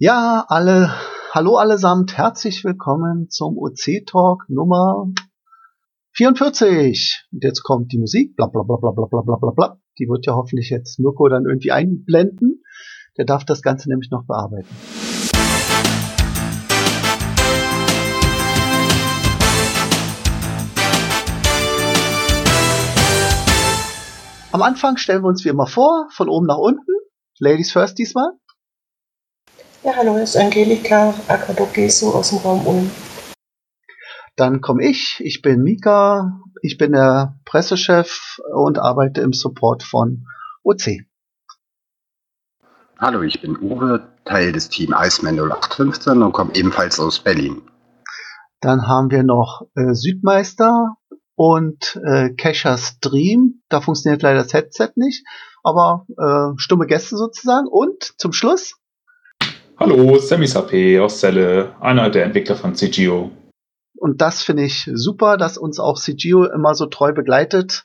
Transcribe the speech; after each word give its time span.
Ja, 0.00 0.44
alle, 0.46 0.94
hallo 1.32 1.56
allesamt, 1.56 2.16
herzlich 2.16 2.62
willkommen 2.62 3.30
zum 3.30 3.58
OC 3.58 4.06
Talk 4.06 4.44
Nummer 4.48 5.08
44. 6.12 7.26
Und 7.32 7.42
jetzt 7.42 7.64
kommt 7.64 7.90
die 7.90 7.98
Musik, 7.98 8.36
bla 8.36 8.46
bla 8.46 8.62
bla 8.62 8.76
bla 8.76 8.92
bla 8.92 9.06
bla 9.06 9.22
bla 9.22 9.34
bla 9.34 9.50
bla. 9.50 9.80
Die 9.98 10.06
wird 10.08 10.24
ja 10.24 10.36
hoffentlich 10.36 10.70
jetzt 10.70 11.00
Mirko 11.00 11.28
dann 11.28 11.46
irgendwie 11.46 11.72
einblenden. 11.72 12.62
Der 13.16 13.24
darf 13.24 13.44
das 13.44 13.60
Ganze 13.60 13.88
nämlich 13.88 14.08
noch 14.12 14.24
bearbeiten. 14.24 14.68
Am 24.52 24.62
Anfang 24.62 24.96
stellen 24.96 25.24
wir 25.24 25.28
uns 25.28 25.44
wie 25.44 25.48
immer 25.48 25.66
vor, 25.66 26.06
von 26.12 26.28
oben 26.28 26.46
nach 26.46 26.58
unten. 26.58 26.86
Ladies 27.40 27.72
first 27.72 27.98
diesmal. 27.98 28.38
Ja, 29.88 29.96
hallo, 29.96 30.16
hier 30.16 30.24
ist 30.24 30.36
Angelika 30.36 31.14
Akadogesu 31.28 32.10
aus 32.10 32.28
dem 32.28 32.40
Raum 32.40 32.66
Ulm. 32.66 32.90
Dann 34.36 34.60
komme 34.60 34.84
ich, 34.84 35.18
ich 35.20 35.40
bin 35.40 35.62
Mika, 35.62 36.42
ich 36.60 36.76
bin 36.76 36.92
der 36.92 37.40
Pressechef 37.46 38.38
und 38.54 38.78
arbeite 38.78 39.22
im 39.22 39.32
Support 39.32 39.82
von 39.82 40.26
OC. 40.62 41.06
Hallo, 42.98 43.22
ich 43.22 43.40
bin 43.40 43.56
Uwe, 43.56 44.06
Teil 44.26 44.52
des 44.52 44.68
Team 44.68 44.94
Iceman 44.94 45.36
0815 45.38 46.22
und 46.22 46.32
komme 46.32 46.54
ebenfalls 46.54 47.00
aus 47.00 47.20
Berlin. 47.20 47.62
Dann 48.60 48.86
haben 48.86 49.10
wir 49.10 49.22
noch 49.22 49.68
äh, 49.74 49.94
Südmeister 49.94 50.96
und 51.34 51.98
äh, 52.04 52.34
Kescher 52.34 52.76
Stream. 52.76 53.62
Da 53.70 53.80
funktioniert 53.80 54.20
leider 54.20 54.42
das 54.42 54.52
Headset 54.52 54.90
nicht, 54.96 55.24
aber 55.62 56.04
äh, 56.18 56.58
stumme 56.58 56.86
Gäste 56.86 57.16
sozusagen. 57.16 57.66
Und 57.66 58.12
zum 58.18 58.34
Schluss 58.34 58.77
Hallo, 59.80 60.18
Sammy 60.18 60.46
Sapé 60.46 61.00
aus 61.00 61.20
Celle, 61.20 61.76
einer 61.80 62.10
der 62.10 62.24
Entwickler 62.24 62.56
von 62.56 62.74
CGO. 62.74 63.30
Und 63.96 64.20
das 64.20 64.42
finde 64.42 64.64
ich 64.64 64.90
super, 64.92 65.36
dass 65.36 65.56
uns 65.56 65.78
auch 65.78 66.00
CGO 66.00 66.46
immer 66.46 66.74
so 66.74 66.86
treu 66.86 67.12
begleitet. 67.12 67.84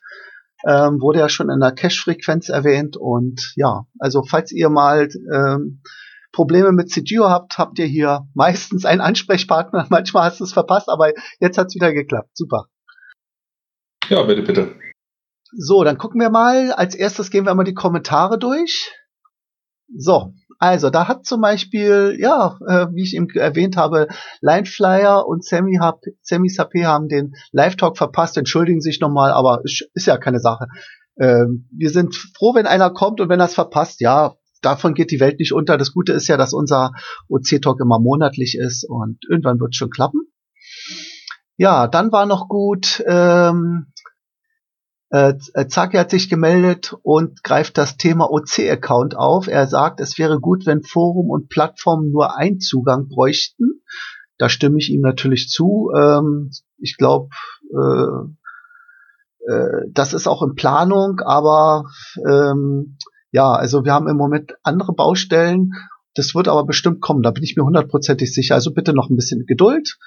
Ähm, 0.67 0.99
wurde 1.01 1.19
ja 1.19 1.29
schon 1.29 1.51
in 1.51 1.59
der 1.59 1.71
Cache-Frequenz 1.71 2.49
erwähnt. 2.49 2.97
Und 2.97 3.53
ja, 3.57 3.85
also 3.99 4.23
falls 4.23 4.51
ihr 4.51 4.69
mal 4.69 5.07
ähm, 5.31 5.83
Probleme 6.31 6.71
mit 6.71 6.89
CGO 6.89 7.29
habt, 7.29 7.59
habt 7.59 7.77
ihr 7.77 7.85
hier 7.85 8.27
meistens 8.33 8.85
einen 8.85 9.01
Ansprechpartner. 9.01 9.85
Manchmal 9.91 10.23
hast 10.23 10.39
du 10.39 10.45
es 10.45 10.53
verpasst, 10.53 10.89
aber 10.89 11.11
jetzt 11.39 11.59
hat 11.59 11.67
es 11.67 11.75
wieder 11.75 11.93
geklappt. 11.93 12.31
Super. 12.33 12.65
Ja, 14.09 14.23
bitte, 14.23 14.41
bitte. 14.41 14.75
So, 15.51 15.83
dann 15.83 15.99
gucken 15.99 16.19
wir 16.19 16.31
mal. 16.31 16.71
Als 16.71 16.95
erstes 16.95 17.29
gehen 17.29 17.45
wir 17.45 17.53
mal 17.53 17.63
die 17.63 17.75
Kommentare 17.75 18.39
durch. 18.39 18.91
So, 19.95 20.33
also 20.63 20.89
da 20.89 21.09
hat 21.09 21.25
zum 21.25 21.41
Beispiel, 21.41 22.15
ja, 22.17 22.57
äh, 22.65 22.87
wie 22.93 23.03
ich 23.03 23.17
eben 23.17 23.29
erwähnt 23.31 23.75
habe, 23.75 24.07
Lineflyer 24.39 25.27
und 25.27 25.43
Sammy, 25.43 25.77
hab, 25.81 25.99
Sammy 26.21 26.47
Sapé 26.47 26.85
haben 26.85 27.09
den 27.09 27.33
Live-Talk 27.51 27.97
verpasst, 27.97 28.37
entschuldigen 28.37 28.79
sich 28.79 29.01
nochmal, 29.01 29.31
aber 29.31 29.59
ist, 29.65 29.89
ist 29.93 30.07
ja 30.07 30.15
keine 30.17 30.39
Sache. 30.39 30.67
Ähm, 31.19 31.67
wir 31.75 31.89
sind 31.89 32.15
froh, 32.15 32.55
wenn 32.55 32.65
einer 32.65 32.91
kommt 32.91 33.19
und 33.19 33.27
wenn 33.27 33.41
er 33.41 33.47
es 33.47 33.55
verpasst, 33.55 33.99
ja, 33.99 34.35
davon 34.61 34.93
geht 34.93 35.11
die 35.11 35.19
Welt 35.19 35.37
nicht 35.39 35.51
unter. 35.51 35.77
Das 35.77 35.91
Gute 35.91 36.13
ist 36.13 36.29
ja, 36.29 36.37
dass 36.37 36.53
unser 36.53 36.93
OC-Talk 37.27 37.81
immer 37.81 37.99
monatlich 37.99 38.57
ist 38.57 38.85
und 38.87 39.17
irgendwann 39.29 39.59
wird 39.59 39.75
schon 39.75 39.89
klappen. 39.89 40.21
Ja, 41.57 41.87
dann 41.87 42.13
war 42.13 42.25
noch 42.25 42.47
gut, 42.47 43.03
ähm, 43.05 43.87
äh, 45.13 45.67
Zaki 45.67 45.97
hat 45.97 46.09
sich 46.09 46.27
gemeldet 46.27 46.95
und 47.03 47.43
greift 47.43 47.77
das 47.77 47.97
Thema 47.97 48.31
OC-Account 48.31 49.15
auf. 49.15 49.47
Er 49.47 49.67
sagt, 49.67 49.99
es 49.99 50.17
wäre 50.17 50.39
gut, 50.39 50.65
wenn 50.65 50.81
Forum 50.81 51.29
und 51.29 51.49
Plattformen 51.49 52.09
nur 52.11 52.35
einen 52.35 52.59
Zugang 52.59 53.09
bräuchten. 53.09 53.83
Da 54.39 54.49
stimme 54.49 54.79
ich 54.79 54.89
ihm 54.89 55.01
natürlich 55.01 55.49
zu. 55.49 55.91
Ähm, 55.95 56.49
ich 56.79 56.97
glaube, 56.97 57.29
äh, 57.71 59.51
äh, 59.53 59.85
das 59.91 60.15
ist 60.15 60.25
auch 60.25 60.41
in 60.41 60.55
Planung, 60.55 61.19
aber 61.19 61.85
ähm, 62.27 62.97
ja, 63.29 63.51
also 63.51 63.85
wir 63.85 63.93
haben 63.93 64.07
im 64.07 64.17
Moment 64.17 64.53
andere 64.63 64.93
Baustellen. 64.93 65.73
Das 66.15 66.33
wird 66.33 66.47
aber 66.47 66.65
bestimmt 66.65 67.01
kommen, 67.01 67.21
da 67.21 67.29
bin 67.29 67.43
ich 67.43 67.55
mir 67.55 67.63
hundertprozentig 67.63 68.33
sicher. 68.33 68.55
Also 68.55 68.73
bitte 68.73 68.93
noch 68.93 69.11
ein 69.11 69.15
bisschen 69.15 69.45
Geduld. 69.45 69.99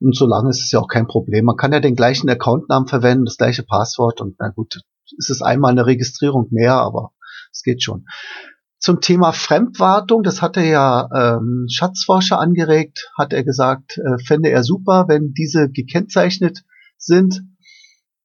Und 0.00 0.16
solange 0.16 0.50
ist 0.50 0.62
es 0.62 0.70
ja 0.72 0.80
auch 0.80 0.88
kein 0.88 1.06
Problem. 1.06 1.44
Man 1.46 1.56
kann 1.56 1.72
ja 1.72 1.80
den 1.80 1.96
gleichen 1.96 2.28
Accountnamen 2.28 2.88
verwenden, 2.88 3.24
das 3.24 3.38
gleiche 3.38 3.62
Passwort 3.62 4.20
und 4.20 4.36
na 4.38 4.48
gut, 4.48 4.80
ist 5.16 5.30
es 5.30 5.42
einmal 5.42 5.72
eine 5.72 5.86
Registrierung 5.86 6.48
mehr, 6.50 6.74
aber 6.74 7.12
es 7.52 7.62
geht 7.62 7.82
schon. 7.82 8.06
Zum 8.78 9.00
Thema 9.00 9.32
Fremdwartung, 9.32 10.22
das 10.22 10.42
hatte 10.42 10.60
ja 10.60 11.08
ähm, 11.14 11.66
Schatzforscher 11.70 12.38
angeregt, 12.38 13.10
hat 13.16 13.32
er 13.32 13.42
gesagt, 13.42 13.98
äh, 13.98 14.18
fände 14.22 14.50
er 14.50 14.62
super, 14.62 15.06
wenn 15.08 15.32
diese 15.32 15.70
gekennzeichnet 15.70 16.62
sind. 16.98 17.42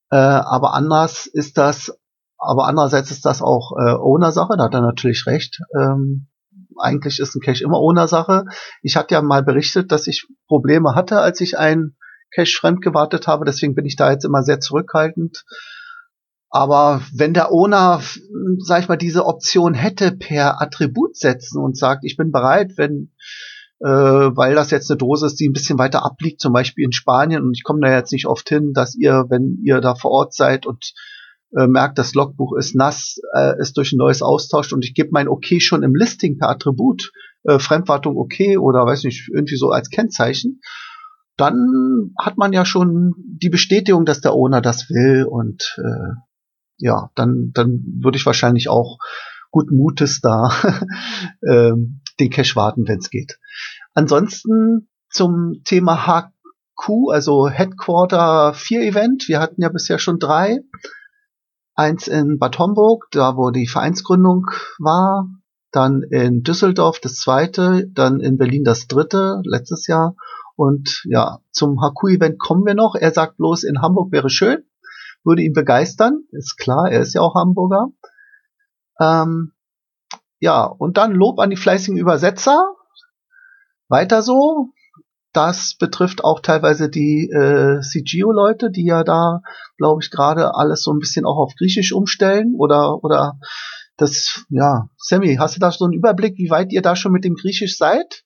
Äh, 0.10 0.18
aber 0.18 0.74
anders 0.74 1.26
ist 1.26 1.58
das, 1.58 1.98
aber 2.38 2.68
andererseits 2.68 3.12
ist 3.12 3.26
das 3.26 3.42
auch 3.42 3.72
äh, 3.80 3.94
Owner-Sache, 3.94 4.58
da 4.58 4.66
hat 4.66 4.74
er 4.74 4.82
natürlich 4.82 5.26
recht. 5.26 5.62
Ähm, 5.80 6.28
eigentlich 6.82 7.20
ist 7.20 7.36
ein 7.36 7.42
Cache 7.42 7.64
immer 7.64 7.80
ohne 7.80 8.08
Sache. 8.08 8.46
Ich 8.82 8.96
hatte 8.96 9.16
ja 9.16 9.22
mal 9.22 9.44
berichtet, 9.44 9.92
dass 9.92 10.08
ich 10.08 10.28
Probleme 10.48 10.96
hatte, 10.96 11.20
als 11.20 11.42
ich 11.42 11.58
einen 11.58 11.96
Cache 12.34 12.58
fremd 12.58 12.82
gewartet 12.82 13.28
habe. 13.28 13.46
Deswegen 13.46 13.76
bin 13.76 13.86
ich 13.86 13.96
da 13.96 14.12
jetzt 14.12 14.26
immer 14.26 14.44
sehr 14.44 14.60
zurückhaltend. 14.60 15.44
Aber 16.50 17.02
wenn 17.14 17.34
der 17.34 17.52
Owner, 17.52 18.02
sag 18.60 18.82
ich 18.82 18.90
mal, 18.90 18.98
diese 18.98 19.26
Option 19.26 19.74
hätte 19.74 20.12
per 20.12 20.62
Attribut 20.62 21.16
setzen 21.16 21.62
und 21.64 21.78
sagt, 21.78 22.04
ich 22.04 22.18
bin 22.18 22.32
bereit, 22.32 22.74
wenn, 22.76 23.14
äh, 23.80 23.88
weil 23.88 24.54
das 24.54 24.70
jetzt 24.70 24.92
eine 24.92 24.98
Dose 24.98 25.28
ist, 25.28 25.40
die 25.40 25.48
ein 25.48 25.54
bisschen 25.54 25.80
weiter 25.80 26.04
abliegt, 26.04 26.42
zum 26.42 26.52
Beispiel 26.52 26.84
in 26.84 26.92
Spanien, 26.92 27.44
und 27.44 27.54
ich 27.56 27.64
komme 27.64 27.80
da 27.82 27.96
jetzt 27.96 28.12
nicht 28.12 28.28
oft 28.28 28.50
hin, 28.50 28.74
dass 28.74 28.96
ihr, 28.96 29.28
wenn 29.30 29.60
ihr 29.64 29.80
da 29.80 29.96
vor 29.96 30.12
Ort 30.12 30.34
seid 30.34 30.66
und 30.66 30.94
äh, 31.58 31.68
merkt, 31.68 31.98
das 31.98 32.14
Logbuch 32.14 32.56
ist 32.58 32.76
nass, 32.76 33.20
äh, 33.36 33.60
ist 33.60 33.78
durch 33.78 33.92
ein 33.92 33.98
neues 33.98 34.22
austauscht 34.22 34.74
und 34.74 34.86
ich 34.86 34.94
gebe 34.94 35.10
mein 35.12 35.28
Okay 35.28 35.60
schon 35.60 35.84
im 35.84 35.96
Listing 35.96 36.38
per 36.38 36.50
Attribut, 36.50 37.12
äh, 37.44 37.60
Fremdwartung 37.60 38.18
okay 38.18 38.58
oder 38.58 38.86
weiß 38.86 39.04
nicht, 39.04 39.30
irgendwie 39.34 39.58
so 39.58 39.70
als 39.70 39.90
Kennzeichen, 39.90 40.62
dann 41.38 42.14
hat 42.20 42.38
man 42.38 42.54
ja 42.54 42.66
schon 42.66 43.14
die 43.18 43.50
Bestätigung, 43.50 44.06
dass 44.06 44.22
der 44.22 44.34
Owner 44.34 44.62
das 44.62 44.90
will 44.90 45.26
und 45.26 45.76
äh, 45.78 46.14
ja, 46.78 47.10
dann, 47.16 47.52
dann 47.54 47.84
würde 48.02 48.18
ich 48.18 48.26
wahrscheinlich 48.26 48.70
auch 48.70 48.98
guten 49.52 49.76
Mutes 49.76 50.22
da 50.22 50.50
ähm, 51.48 52.02
den 52.20 52.30
Cache 52.30 52.56
warten, 52.56 52.88
wenn 52.88 53.00
es 53.00 53.10
geht. 53.10 53.40
Ansonsten 53.94 54.90
zum 55.10 55.62
Thema 55.66 56.06
HQ, 56.08 57.12
also 57.12 57.50
Headquarter 57.50 58.54
4 58.54 58.82
Event. 58.84 59.28
Wir 59.28 59.40
hatten 59.40 59.62
ja 59.62 59.70
bisher 59.70 60.00
schon 60.00 60.20
drei 60.20 60.60
eins 61.82 62.08
in 62.08 62.40
Bad 62.40 62.58
Homburg, 62.60 63.08
da 63.12 63.36
wo 63.36 63.52
die 63.52 63.68
Vereinsgründung 63.68 64.46
war, 64.80 65.28
dann 65.72 66.04
in 66.04 66.44
Düsseldorf 66.44 67.00
das 67.00 67.16
zweite, 67.16 67.88
dann 67.88 68.20
in 68.20 68.38
Berlin 68.38 68.64
das 68.64 68.88
dritte, 68.88 69.42
letztes 69.46 69.88
Jahr. 69.88 70.16
Und 70.56 71.04
ja, 71.06 71.40
zum 71.52 71.82
Haku-Event 71.82 72.40
kommen 72.40 72.66
wir 72.66 72.76
noch. 72.76 72.96
Er 72.96 73.12
sagt 73.12 73.38
bloß, 73.38 73.64
in 73.64 73.82
Hamburg 73.82 74.12
wäre 74.12 74.30
schön, 74.30 74.64
würde 75.24 75.42
ihn 75.44 75.54
begeistern. 75.54 76.24
Ist 76.32 76.58
klar, 76.58 76.90
er 76.90 77.02
ist 77.02 77.14
ja 77.14 77.22
auch 77.22 77.36
Hamburger. 77.36 77.88
Ähm, 79.00 79.54
ja, 80.40 80.66
und 80.66 80.98
dann 80.98 81.14
Lob 81.14 81.40
an 81.40 81.50
die 81.50 81.56
fleißigen 81.56 81.98
Übersetzer. 81.98 82.76
Weiter 83.88 84.22
so. 84.22 84.70
Das 85.34 85.76
betrifft 85.80 86.24
auch 86.24 86.42
teilweise 86.42 86.90
die 86.90 87.30
äh, 87.30 87.80
CGO-Leute, 87.82 88.70
die 88.70 88.86
ja 88.86 89.04
da, 89.04 89.42
glaube 89.78 90.02
ich, 90.04 90.12
gerade 90.12 90.56
alles 90.56 90.84
so 90.84 90.92
ein 90.92 91.00
bisschen 91.00 91.26
auch 91.26 91.38
auf 91.38 91.54
Griechisch 91.58 91.94
umstellen 91.94 92.56
oder 92.58 93.04
oder 93.04 93.40
das, 93.98 94.44
ja, 94.50 94.90
Sammy, 94.98 95.36
hast 95.40 95.56
du 95.56 95.60
da 95.60 95.72
so 95.72 95.86
einen 95.86 95.94
Überblick, 95.94 96.38
wie 96.38 96.50
weit 96.50 96.74
ihr 96.74 96.82
da 96.82 96.96
schon 96.96 97.12
mit 97.12 97.24
dem 97.24 97.36
Griechisch 97.36 97.78
seid? 97.78 98.24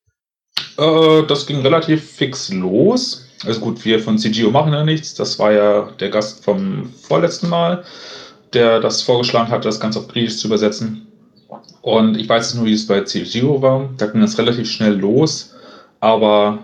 Äh, 0.78 1.24
das 1.28 1.46
ging 1.46 1.62
relativ 1.62 2.04
fix 2.04 2.50
los. 2.50 3.28
Also 3.46 3.60
gut, 3.60 3.84
wir 3.84 4.00
von 4.00 4.18
CGO 4.18 4.52
machen 4.52 4.74
ja 4.74 4.84
nichts. 4.84 5.14
Das 5.16 5.38
war 5.38 5.52
ja 5.52 5.92
der 6.00 6.10
Gast 6.10 6.44
vom 6.44 6.90
vorletzten 6.94 7.50
Mal, 7.50 7.84
der 8.54 8.80
das 8.80 9.02
vorgeschlagen 9.02 9.50
hat, 9.50 9.66
das 9.66 9.80
Ganze 9.80 10.00
auf 10.00 10.08
Griechisch 10.08 10.38
zu 10.38 10.48
übersetzen. 10.48 11.08
Und 11.82 12.18
ich 12.18 12.28
weiß 12.28 12.56
nur, 12.56 12.66
wie 12.66 12.74
es 12.74 12.88
bei 12.88 13.02
CGO 13.02 13.62
war. 13.62 13.90
Da 13.98 14.08
ging 14.08 14.22
das 14.22 14.38
relativ 14.38 14.72
schnell 14.72 14.94
los. 14.94 15.54
Aber 16.00 16.60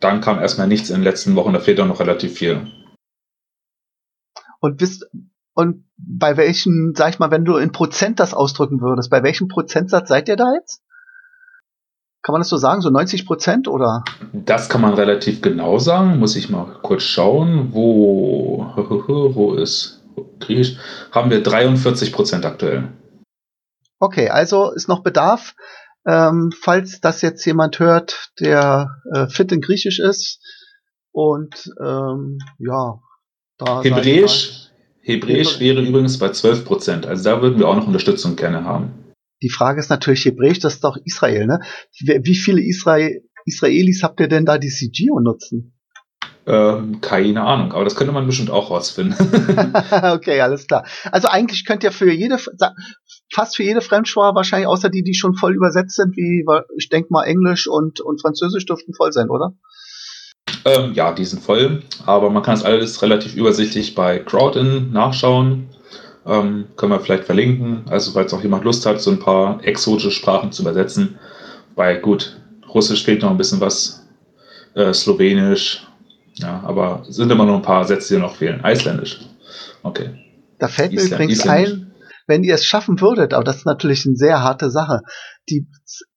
dann 0.00 0.20
kam 0.20 0.38
erstmal 0.38 0.68
nichts 0.68 0.90
in 0.90 0.96
den 0.96 1.04
letzten 1.04 1.36
Wochen, 1.36 1.52
da 1.52 1.60
fehlt 1.60 1.80
auch 1.80 1.86
noch 1.86 2.00
relativ 2.00 2.34
viel. 2.34 2.70
Und 4.60 4.78
bist 4.78 5.06
und 5.54 5.84
bei 5.96 6.36
welchem, 6.36 6.92
sag 6.94 7.10
ich 7.10 7.18
mal, 7.18 7.30
wenn 7.30 7.46
du 7.46 7.56
in 7.56 7.72
Prozent 7.72 8.20
das 8.20 8.34
ausdrücken 8.34 8.80
würdest, 8.80 9.10
bei 9.10 9.22
welchem 9.22 9.48
Prozentsatz 9.48 10.08
seid 10.08 10.28
ihr 10.28 10.36
da 10.36 10.52
jetzt? 10.54 10.82
Kann 12.22 12.32
man 12.32 12.40
das 12.40 12.48
so 12.48 12.56
sagen, 12.56 12.82
so 12.82 12.90
90 12.90 13.24
Prozent 13.24 13.68
oder? 13.68 14.04
Das 14.32 14.68
kann 14.68 14.80
man 14.80 14.94
relativ 14.94 15.40
genau 15.40 15.78
sagen. 15.78 16.18
Muss 16.18 16.36
ich 16.36 16.50
mal 16.50 16.66
kurz 16.82 17.04
schauen, 17.04 17.72
wo, 17.72 18.66
wo 18.76 19.54
ist 19.54 20.04
Griechisch? 20.40 20.76
Haben 21.12 21.30
wir 21.30 21.42
43 21.42 22.12
Prozent 22.12 22.44
aktuell. 22.44 22.88
Okay, 23.98 24.28
also 24.28 24.72
ist 24.72 24.88
noch 24.88 25.02
Bedarf. 25.02 25.54
Ähm, 26.06 26.52
falls 26.58 27.00
das 27.00 27.22
jetzt 27.22 27.44
jemand 27.44 27.78
hört, 27.78 28.30
der 28.40 28.88
äh, 29.12 29.26
fit 29.26 29.50
in 29.52 29.60
Griechisch 29.60 29.98
ist 29.98 30.40
und 31.10 31.70
ähm, 31.84 32.38
ja, 32.58 33.00
da 33.58 33.82
Hebräisch, 33.82 34.70
Hebräisch 35.00 35.58
wäre 35.58 35.82
übrigens 35.82 36.18
bei 36.18 36.30
12 36.30 36.64
Prozent. 36.64 37.06
Also 37.06 37.24
da 37.24 37.42
würden 37.42 37.58
wir 37.58 37.68
auch 37.68 37.76
noch 37.76 37.86
Unterstützung 37.86 38.36
gerne 38.36 38.64
haben. 38.64 39.12
Die 39.42 39.50
Frage 39.50 39.80
ist 39.80 39.90
natürlich 39.90 40.24
Hebräisch, 40.24 40.60
das 40.60 40.74
ist 40.74 40.84
doch 40.84 40.96
Israel, 41.04 41.46
ne? 41.46 41.60
Wie 42.00 42.36
viele 42.36 42.62
Israel 42.62 43.22
Israelis 43.46 44.02
habt 44.02 44.20
ihr 44.20 44.28
denn 44.28 44.44
da, 44.44 44.58
die 44.58 44.68
CGO 44.68 45.20
nutzen? 45.20 45.72
Ähm, 46.48 47.00
keine 47.00 47.42
Ahnung, 47.42 47.72
aber 47.72 47.84
das 47.84 47.96
könnte 47.96 48.12
man 48.12 48.26
bestimmt 48.26 48.50
auch 48.50 48.70
rausfinden. 48.70 49.16
okay, 50.02 50.40
alles 50.40 50.66
klar. 50.66 50.86
Also 51.10 51.28
eigentlich 51.28 51.64
könnt 51.64 51.82
ihr 51.82 51.90
für 51.90 52.12
jede, 52.12 52.38
fast 53.32 53.56
für 53.56 53.62
jede 53.62 53.80
Fremdsprache 53.80 54.34
wahrscheinlich, 54.34 54.68
außer 54.68 54.88
die, 54.88 55.02
die 55.02 55.14
schon 55.14 55.34
voll 55.34 55.54
übersetzt 55.54 55.96
sind, 55.96 56.16
wie 56.16 56.44
ich 56.76 56.88
denke 56.88 57.08
mal 57.10 57.24
Englisch 57.24 57.66
und, 57.66 58.00
und 58.00 58.20
Französisch 58.20 58.66
dürften 58.66 58.94
voll 58.94 59.12
sein, 59.12 59.30
oder? 59.30 59.52
Ähm, 60.64 60.94
ja, 60.94 61.12
die 61.12 61.24
sind 61.24 61.42
voll, 61.42 61.82
aber 62.06 62.30
man 62.30 62.42
kann 62.42 62.54
es 62.54 62.64
alles 62.64 63.02
relativ 63.02 63.34
übersichtlich 63.34 63.94
bei 63.94 64.18
Crowdin 64.18 64.92
nachschauen. 64.92 65.68
Ähm, 66.24 66.66
können 66.76 66.92
wir 66.92 67.00
vielleicht 67.00 67.24
verlinken. 67.24 67.84
Also, 67.88 68.12
falls 68.12 68.34
auch 68.34 68.42
jemand 68.42 68.64
Lust 68.64 68.84
hat, 68.84 69.00
so 69.00 69.12
ein 69.12 69.20
paar 69.20 69.62
exotische 69.64 70.10
Sprachen 70.10 70.50
zu 70.50 70.62
übersetzen. 70.62 71.18
Weil 71.76 72.00
gut, 72.00 72.36
Russisch 72.74 73.04
fehlt 73.04 73.22
noch 73.22 73.30
ein 73.30 73.36
bisschen 73.36 73.60
was, 73.60 74.06
äh, 74.74 74.92
Slowenisch, 74.92 75.86
ja, 76.34 76.62
aber 76.64 77.04
sind 77.08 77.30
immer 77.30 77.46
noch 77.46 77.56
ein 77.56 77.62
paar 77.62 77.84
Sätze, 77.84 78.14
die 78.14 78.20
noch 78.20 78.36
fehlen. 78.36 78.62
Eisländisch. 78.62 79.20
Okay. 79.82 80.10
Da 80.58 80.68
fällt 80.68 80.92
mir 80.92 81.02
übrigens 81.02 81.46
ein, 81.46 81.85
wenn 82.26 82.44
ihr 82.44 82.54
es 82.54 82.64
schaffen 82.64 83.00
würdet, 83.00 83.34
aber 83.34 83.44
das 83.44 83.58
ist 83.58 83.66
natürlich 83.66 84.04
eine 84.06 84.16
sehr 84.16 84.42
harte 84.42 84.70
Sache, 84.70 85.00
die, 85.48 85.68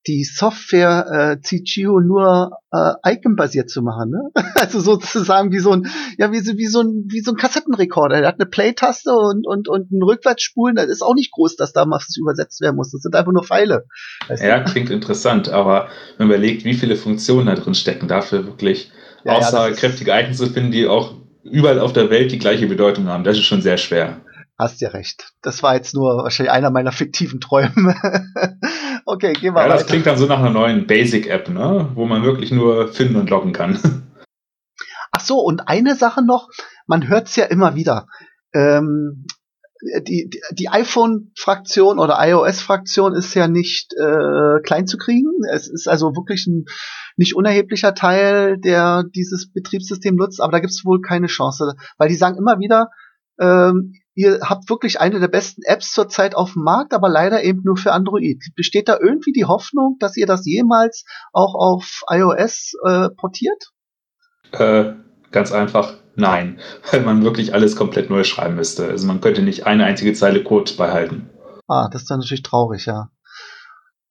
die 0.08 0.24
Software 0.24 1.38
äh, 1.38 1.42
CGO 1.42 2.00
nur 2.00 2.52
äh, 2.72 3.14
Icon-basiert 3.14 3.70
zu 3.70 3.82
machen, 3.82 4.10
ne? 4.10 4.30
Also 4.56 4.80
sozusagen 4.80 5.52
wie 5.52 5.60
so 5.60 5.72
ein, 5.72 5.88
ja, 6.18 6.32
wie 6.32 6.40
so, 6.40 6.58
wie 6.58 6.68
so 6.68 6.82
ein, 6.82 7.06
wie 7.10 7.22
so 7.22 7.32
ein 7.32 7.38
Kassettenrekorder. 7.38 8.20
Der 8.20 8.28
hat 8.28 8.40
eine 8.40 8.50
Play-Taste 8.50 9.12
und, 9.12 9.46
und, 9.46 9.68
und 9.68 9.92
ein 9.92 10.02
Rückwärtsspulen, 10.02 10.76
das 10.76 10.88
ist 10.88 11.04
auch 11.04 11.14
nicht 11.14 11.32
groß, 11.32 11.56
dass 11.56 11.74
da 11.74 11.86
was 11.88 12.16
übersetzt 12.18 12.62
werden 12.62 12.76
muss. 12.76 12.92
Das 12.92 13.02
sind 13.02 13.16
einfach 13.16 13.32
nur 13.32 13.44
Pfeile. 13.44 13.86
Ja, 14.40 14.60
du? 14.60 14.72
klingt 14.72 14.90
interessant, 14.90 15.50
aber 15.50 15.90
wenn 16.18 16.28
man 16.28 16.38
überlegt, 16.38 16.66
wie 16.66 16.74
viele 16.74 16.96
Funktionen 16.96 17.48
da 17.48 17.56
drin 17.56 17.76
stecken, 17.76 18.08
dafür 18.08 18.46
wirklich 18.46 18.92
ja, 19.24 19.34
aussagekräftige 19.34 20.12
ja, 20.12 20.20
Icons 20.22 20.38
zu 20.38 20.48
finden, 20.48 20.72
die 20.72 20.88
auch 20.88 21.14
überall 21.44 21.80
auf 21.80 21.94
der 21.94 22.10
Welt 22.10 22.32
die 22.32 22.40
gleiche 22.40 22.68
Bedeutung 22.68 23.08
haben, 23.08 23.24
das 23.24 23.38
ist 23.38 23.46
schon 23.46 23.62
sehr 23.62 23.78
schwer. 23.78 24.22
Hast 24.60 24.82
ja 24.82 24.90
recht. 24.90 25.32
Das 25.42 25.64
war 25.64 25.76
jetzt 25.76 25.96
nur 25.96 26.18
wahrscheinlich 26.18 26.52
einer 26.52 26.70
meiner 26.70 26.92
fiktiven 26.92 27.40
Träume. 27.40 27.96
okay, 29.06 29.32
gehen 29.32 29.54
wir 29.54 29.62
ja, 29.62 29.70
weiter. 29.70 29.76
Das 29.76 29.88
klingt 29.88 30.06
dann 30.06 30.18
so 30.18 30.26
nach 30.26 30.40
einer 30.40 30.50
neuen 30.50 30.86
Basic-App, 30.86 31.48
ne? 31.48 31.92
wo 31.96 32.06
man 32.06 32.24
wirklich 32.24 32.52
nur 32.52 32.90
finden 32.90 33.16
und 33.16 33.30
loggen 33.30 33.54
kann. 33.54 33.80
Ach 35.12 35.22
so, 35.22 35.40
und 35.40 35.70
eine 35.70 35.96
Sache 35.96 36.26
noch, 36.26 36.50
man 36.88 37.08
hört 37.08 37.30
es 37.30 37.38
ja 37.38 37.46
immer 37.46 37.76
wieder. 37.76 38.08
Ähm, 38.54 39.26
die, 40.06 40.30
die, 40.30 40.42
die 40.52 40.68
iPhone-Fraktion 40.68 41.98
oder 41.98 42.18
iOS-Fraktion 42.20 43.14
ist 43.14 43.34
ja 43.36 43.48
nicht 43.48 43.94
äh, 43.94 44.60
klein 44.62 44.88
zu 44.88 44.98
kriegen. 44.98 45.30
Es 45.54 45.70
ist 45.70 45.88
also 45.88 46.18
wirklich 46.18 46.48
ein 46.48 46.66
nicht 47.16 47.34
unerheblicher 47.34 47.94
Teil, 47.94 48.58
der 48.60 49.06
dieses 49.16 49.54
Betriebssystem 49.54 50.18
nutzt, 50.18 50.42
aber 50.42 50.52
da 50.52 50.60
gibt 50.60 50.72
es 50.72 50.84
wohl 50.84 51.00
keine 51.00 51.28
Chance, 51.28 51.76
weil 51.98 52.10
die 52.10 52.16
sagen 52.16 52.38
immer 52.38 52.60
wieder, 52.60 52.90
ähm, 53.40 53.94
ihr 54.20 54.40
habt 54.42 54.70
wirklich 54.70 55.00
eine 55.00 55.22
der 55.22 55.30
besten 55.30 55.62
Apps 55.64 55.94
zurzeit 55.94 56.36
auf 56.36 56.52
dem 56.52 56.64
Markt, 56.64 56.94
aber 56.94 57.08
leider 57.08 57.42
eben 57.42 57.62
nur 57.64 57.78
für 57.78 57.94
Android. 57.94 58.44
Besteht 58.54 58.90
da 58.90 58.98
irgendwie 59.00 59.32
die 59.32 59.46
Hoffnung, 59.46 59.96
dass 60.00 60.18
ihr 60.18 60.28
das 60.28 60.46
jemals 60.46 61.06
auch 61.32 61.56
auf 61.56 62.02
iOS 62.10 62.74
äh, 62.86 63.10
portiert? 63.16 63.72
Äh, 64.52 64.96
ganz 65.32 65.54
einfach 65.54 65.94
nein, 66.16 66.60
weil 66.92 67.02
man 67.02 67.24
wirklich 67.24 67.54
alles 67.54 67.78
komplett 67.78 68.10
neu 68.10 68.26
schreiben 68.26 68.56
müsste. 68.56 68.90
Also 68.90 69.08
man 69.08 69.22
könnte 69.22 69.42
nicht 69.42 69.66
eine 69.66 69.86
einzige 69.86 70.14
Zeile 70.14 70.44
Code 70.44 70.74
behalten. 70.74 71.30
Ah, 71.70 71.88
das 71.90 72.02
ist 72.02 72.12
dann 72.12 72.20
natürlich 72.20 72.44
traurig, 72.44 72.88
ja. 72.88 73.10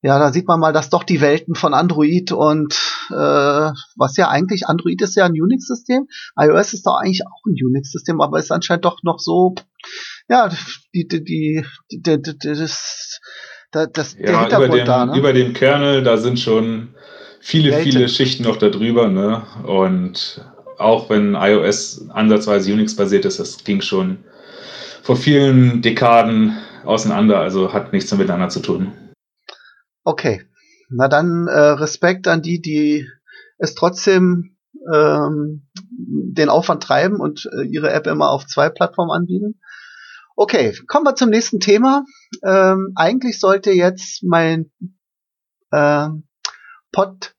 Ja, 0.00 0.19
da 0.19 0.32
sieht 0.32 0.46
man 0.46 0.60
mal, 0.60 0.72
dass 0.72 0.90
doch 0.90 1.02
die 1.02 1.20
Welten 1.20 1.55
von 1.55 1.75
Android 1.75 2.32
und 2.32 2.72
äh, 3.10 3.14
was 3.96 4.16
ja 4.16 4.28
eigentlich, 4.28 4.69
Android 4.69 5.02
ist 5.02 5.16
ja 5.16 5.26
ein 5.26 5.32
Unix-System, 5.32 6.06
iOS 6.38 6.72
ist 6.72 6.87
doch 6.87 6.94
eigentlich 6.94 7.26
auch 7.26 7.44
ein 7.46 7.56
Unix-System, 7.62 8.20
aber 8.20 8.38
ist 8.38 8.52
anscheinend 8.52 8.84
doch 8.84 9.02
noch 9.02 9.19
so, 9.19 9.56
ja, 10.29 10.51
die, 10.95 11.07
die, 11.09 11.25
die, 11.25 11.65
die, 11.91 12.03
die, 12.03 12.39
die 12.39 12.49
das, 12.49 13.21
das, 13.71 14.17
ja, 14.19 14.27
der 14.27 14.41
Hintergrund 14.41 14.69
über 14.69 14.77
dem, 14.77 14.87
da, 14.87 15.07
ne? 15.07 15.19
über 15.19 15.33
dem 15.33 15.53
Kernel, 15.53 16.03
da 16.03 16.17
sind 16.17 16.41
schon 16.41 16.95
viele, 17.41 17.73
Welten. 17.73 17.93
viele 17.93 18.09
Schichten 18.09 18.45
noch 18.45 18.57
da 18.57 18.69
drüber, 18.69 19.09
ne? 19.09 19.43
Und 19.65 20.45
auch 20.79 21.11
wenn 21.11 21.35
iOS 21.35 22.09
ansatzweise 22.11 22.73
Unix-basiert 22.73 23.25
ist, 23.25 23.41
das 23.41 23.65
ging 23.65 23.81
schon 23.81 24.19
vor 25.03 25.17
vielen 25.17 25.83
Dekaden 25.83 26.59
auseinander, 26.85 27.41
also 27.41 27.73
hat 27.73 27.93
nichts 27.93 28.13
miteinander 28.17 28.49
zu 28.49 28.61
tun. 28.61 28.93
Okay. 30.05 30.43
Na 30.91 31.09
dann 31.09 31.47
äh, 31.49 31.59
Respekt 31.59 32.29
an 32.29 32.41
die, 32.41 32.61
die 32.61 33.07
es 33.59 33.75
trotzdem 33.75 34.57
ähm, 34.93 35.67
den 35.91 36.49
Aufwand 36.49 36.83
treiben 36.83 37.21
und 37.21 37.49
äh, 37.53 37.67
ihre 37.67 37.91
App 37.93 38.07
immer 38.07 38.31
auf 38.31 38.47
zwei 38.47 38.71
Plattformen 38.71 39.11
anbieten. 39.11 39.61
Okay, 40.40 40.73
kommen 40.87 41.05
wir 41.05 41.17
zum 41.17 41.31
nächsten 41.31 41.58
Thema. 41.58 42.05
Ähm, 42.44 42.93
eigentlich 42.94 43.40
sollte 43.40 43.73
jetzt 43.73 44.23
mein 44.23 44.70
äh, 45.73 46.06
Pod 46.93 47.35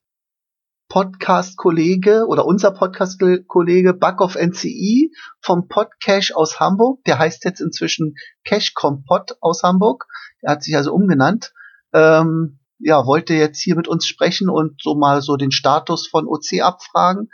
Podcast-Kollege 0.89 2.25
oder 2.27 2.45
unser 2.45 2.71
Podcast-Kollege 2.71 3.93
Buck 3.93 4.19
of 4.19 4.35
NCI 4.35 5.13
vom 5.39 5.69
Podcash 5.69 6.33
aus 6.33 6.59
Hamburg, 6.59 7.01
der 7.05 7.19
heißt 7.19 7.45
jetzt 7.45 7.61
inzwischen 7.61 8.15
Cash 8.43 8.73
Compot 8.73 9.37
aus 9.39 9.63
Hamburg, 9.63 10.05
der 10.43 10.51
hat 10.51 10.63
sich 10.63 10.75
also 10.75 10.91
umgenannt, 10.91 11.53
ähm, 11.93 12.59
ja, 12.79 13.05
wollte 13.05 13.33
jetzt 13.33 13.61
hier 13.61 13.77
mit 13.77 13.87
uns 13.87 14.07
sprechen 14.07 14.49
und 14.49 14.81
so 14.81 14.95
mal 14.95 15.21
so 15.21 15.37
den 15.37 15.51
Status 15.51 16.05
von 16.05 16.27
OC 16.27 16.59
abfragen. 16.61 17.29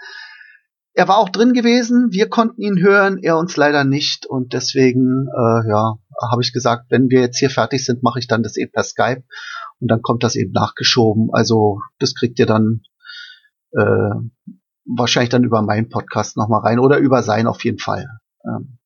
Er 0.98 1.10
war 1.10 1.18
auch 1.18 1.28
drin 1.28 1.52
gewesen, 1.52 2.08
wir 2.12 2.30
konnten 2.30 2.62
ihn 2.62 2.80
hören, 2.82 3.18
er 3.22 3.38
uns 3.38 3.58
leider 3.58 3.84
nicht 3.84 4.26
und 4.26 4.54
deswegen, 4.54 5.28
äh, 5.28 5.70
ja, 5.70 5.96
habe 6.32 6.42
ich 6.42 6.54
gesagt, 6.54 6.86
wenn 6.90 7.10
wir 7.10 7.20
jetzt 7.20 7.38
hier 7.38 7.50
fertig 7.50 7.84
sind, 7.84 8.02
mache 8.02 8.20
ich 8.20 8.28
dann 8.28 8.44
das 8.44 8.56
eben 8.56 8.72
per 8.72 8.84
Skype 8.84 9.24
und 9.82 9.92
dann 9.92 10.02
kommt 10.02 10.24
das 10.24 10.38
eben 10.38 10.54
nachgeschoben. 10.54 11.30
Also 11.34 11.82
das 12.00 12.16
kriegt 12.16 12.40
ihr 12.40 12.46
dann 12.46 12.82
äh, 13.74 14.16
wahrscheinlich 14.86 15.30
dann 15.30 15.44
über 15.44 15.62
meinen 15.62 15.90
Podcast 15.90 16.38
nochmal 16.38 16.62
rein 16.62 16.80
oder 16.80 16.98
über 16.98 17.24
sein 17.24 17.48
auf 17.48 17.64
jeden 17.66 17.80
Fall. 17.80 18.08
Ähm, 18.46 18.80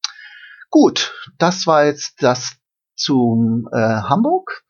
gut, 0.72 1.14
das 1.38 1.68
war 1.68 1.86
jetzt 1.86 2.24
das 2.24 2.58
zum 2.96 3.70
äh, 3.72 3.78
Hamburg. 3.78 4.64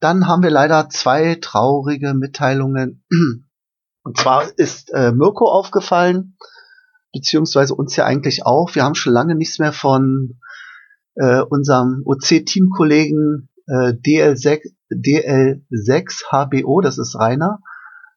Dann 0.00 0.26
haben 0.26 0.42
wir 0.42 0.50
leider 0.50 0.88
zwei 0.88 1.36
traurige 1.40 2.14
Mitteilungen. 2.14 3.04
Und 4.04 4.18
zwar 4.18 4.50
ist 4.58 4.92
äh, 4.92 5.12
Mirko 5.12 5.48
aufgefallen, 5.48 6.36
beziehungsweise 7.12 7.74
uns 7.74 7.96
ja 7.96 8.04
eigentlich 8.04 8.46
auch. 8.46 8.74
Wir 8.74 8.84
haben 8.84 8.94
schon 8.94 9.12
lange 9.12 9.34
nichts 9.34 9.58
mehr 9.58 9.72
von 9.72 10.38
äh, 11.14 11.40
unserem 11.40 12.02
OC-Teamkollegen 12.04 13.48
äh, 13.66 13.92
DL6, 13.92 14.72
DL6 14.90 16.22
HBO, 16.30 16.80
das 16.80 16.98
ist 16.98 17.16
Rainer, 17.16 17.60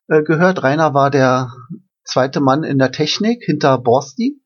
äh, 0.08 0.24
gehört. 0.24 0.64
Rainer 0.64 0.94
war 0.94 1.12
der 1.12 1.52
zweite 2.04 2.40
Mann 2.40 2.64
in 2.64 2.78
der 2.78 2.92
Technik 2.92 3.44
hinter 3.44 3.78
Borsti. 3.78 4.42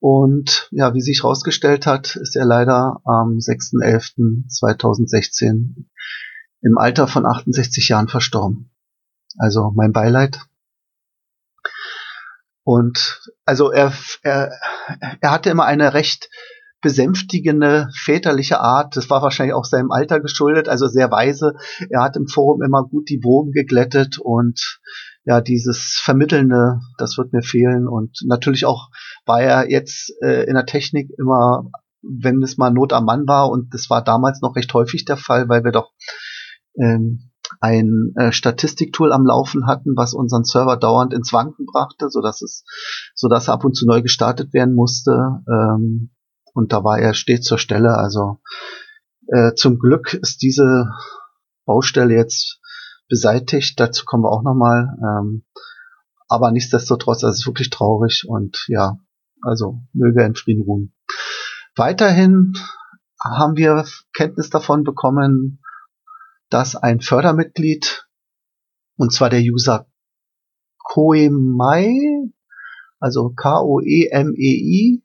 Und 0.00 0.68
ja, 0.72 0.92
wie 0.94 1.00
sich 1.00 1.22
herausgestellt 1.22 1.86
hat, 1.86 2.16
ist 2.16 2.34
er 2.34 2.44
leider 2.44 3.00
am 3.04 3.38
6.11.2016 3.38 5.86
im 6.60 6.76
Alter 6.76 7.06
von 7.06 7.24
68 7.24 7.88
Jahren 7.88 8.08
verstorben. 8.08 8.72
Also 9.38 9.70
mein 9.74 9.92
Beileid. 9.92 10.40
Und 12.64 13.20
also 13.44 13.70
er, 13.70 13.92
er, 14.22 14.52
er 15.20 15.30
hatte 15.30 15.50
immer 15.50 15.64
eine 15.64 15.94
recht 15.94 16.28
besänftigende 16.80 17.88
väterliche 17.94 18.60
Art. 18.60 18.96
Das 18.96 19.08
war 19.08 19.22
wahrscheinlich 19.22 19.54
auch 19.54 19.64
seinem 19.64 19.90
Alter 19.90 20.20
geschuldet, 20.20 20.68
also 20.68 20.86
sehr 20.88 21.10
weise. 21.10 21.54
Er 21.90 22.02
hat 22.02 22.16
im 22.16 22.26
Forum 22.26 22.62
immer 22.62 22.84
gut 22.84 23.08
die 23.08 23.22
Wogen 23.22 23.52
geglättet 23.52 24.18
und 24.18 24.80
ja, 25.24 25.40
dieses 25.40 26.00
Vermittelnde, 26.02 26.80
das 26.98 27.16
wird 27.16 27.32
mir 27.32 27.42
fehlen. 27.42 27.86
Und 27.86 28.18
natürlich 28.24 28.66
auch 28.66 28.90
war 29.24 29.40
er 29.40 29.70
jetzt 29.70 30.12
äh, 30.20 30.44
in 30.44 30.54
der 30.54 30.66
Technik 30.66 31.10
immer, 31.18 31.70
wenn 32.02 32.42
es 32.42 32.58
mal 32.58 32.72
Not 32.72 32.92
am 32.92 33.04
Mann 33.04 33.28
war, 33.28 33.48
und 33.48 33.72
das 33.72 33.88
war 33.88 34.02
damals 34.02 34.40
noch 34.40 34.56
recht 34.56 34.74
häufig 34.74 35.04
der 35.04 35.16
Fall, 35.16 35.48
weil 35.48 35.62
wir 35.62 35.70
doch 35.70 35.92
ähm, 36.76 37.30
ein 37.60 38.12
äh, 38.16 38.32
Statistiktool 38.32 39.12
am 39.12 39.26
Laufen 39.26 39.66
hatten, 39.66 39.96
was 39.96 40.14
unseren 40.14 40.44
Server 40.44 40.76
dauernd 40.76 41.12
ins 41.12 41.32
Wanken 41.32 41.66
brachte, 41.66 42.08
so 42.10 42.20
dass 42.20 42.42
es, 42.42 42.64
so 43.14 43.28
dass 43.28 43.48
er 43.48 43.54
ab 43.54 43.64
und 43.64 43.74
zu 43.74 43.86
neu 43.86 44.02
gestartet 44.02 44.52
werden 44.52 44.74
musste. 44.74 45.42
Ähm, 45.48 46.10
und 46.54 46.72
da 46.72 46.84
war 46.84 46.98
er 46.98 47.14
stets 47.14 47.46
zur 47.46 47.58
Stelle. 47.58 47.96
Also 47.96 48.40
äh, 49.28 49.54
zum 49.54 49.78
Glück 49.78 50.14
ist 50.14 50.42
diese 50.42 50.90
Baustelle 51.64 52.14
jetzt 52.14 52.60
beseitigt. 53.08 53.78
Dazu 53.78 54.04
kommen 54.04 54.24
wir 54.24 54.32
auch 54.32 54.42
nochmal. 54.42 54.96
Ähm, 54.98 55.44
aber 56.28 56.50
nichtsdestotrotz, 56.50 57.24
also 57.24 57.34
es 57.34 57.40
ist 57.40 57.46
wirklich 57.46 57.70
traurig 57.70 58.24
und 58.26 58.64
ja, 58.68 58.98
also 59.42 59.82
möge 59.92 60.20
er 60.20 60.26
in 60.26 60.34
Frieden 60.34 60.62
ruhen. 60.62 60.94
Weiterhin 61.76 62.54
haben 63.22 63.56
wir 63.56 63.84
Kenntnis 64.14 64.50
davon 64.50 64.84
bekommen, 64.84 65.61
dass 66.52 66.76
ein 66.76 67.00
Fördermitglied, 67.00 68.06
und 68.96 69.12
zwar 69.12 69.30
der 69.30 69.40
User 69.40 69.86
Koemei, 70.78 72.30
also 73.00 73.30
K-O-E-M-E-I, 73.30 75.02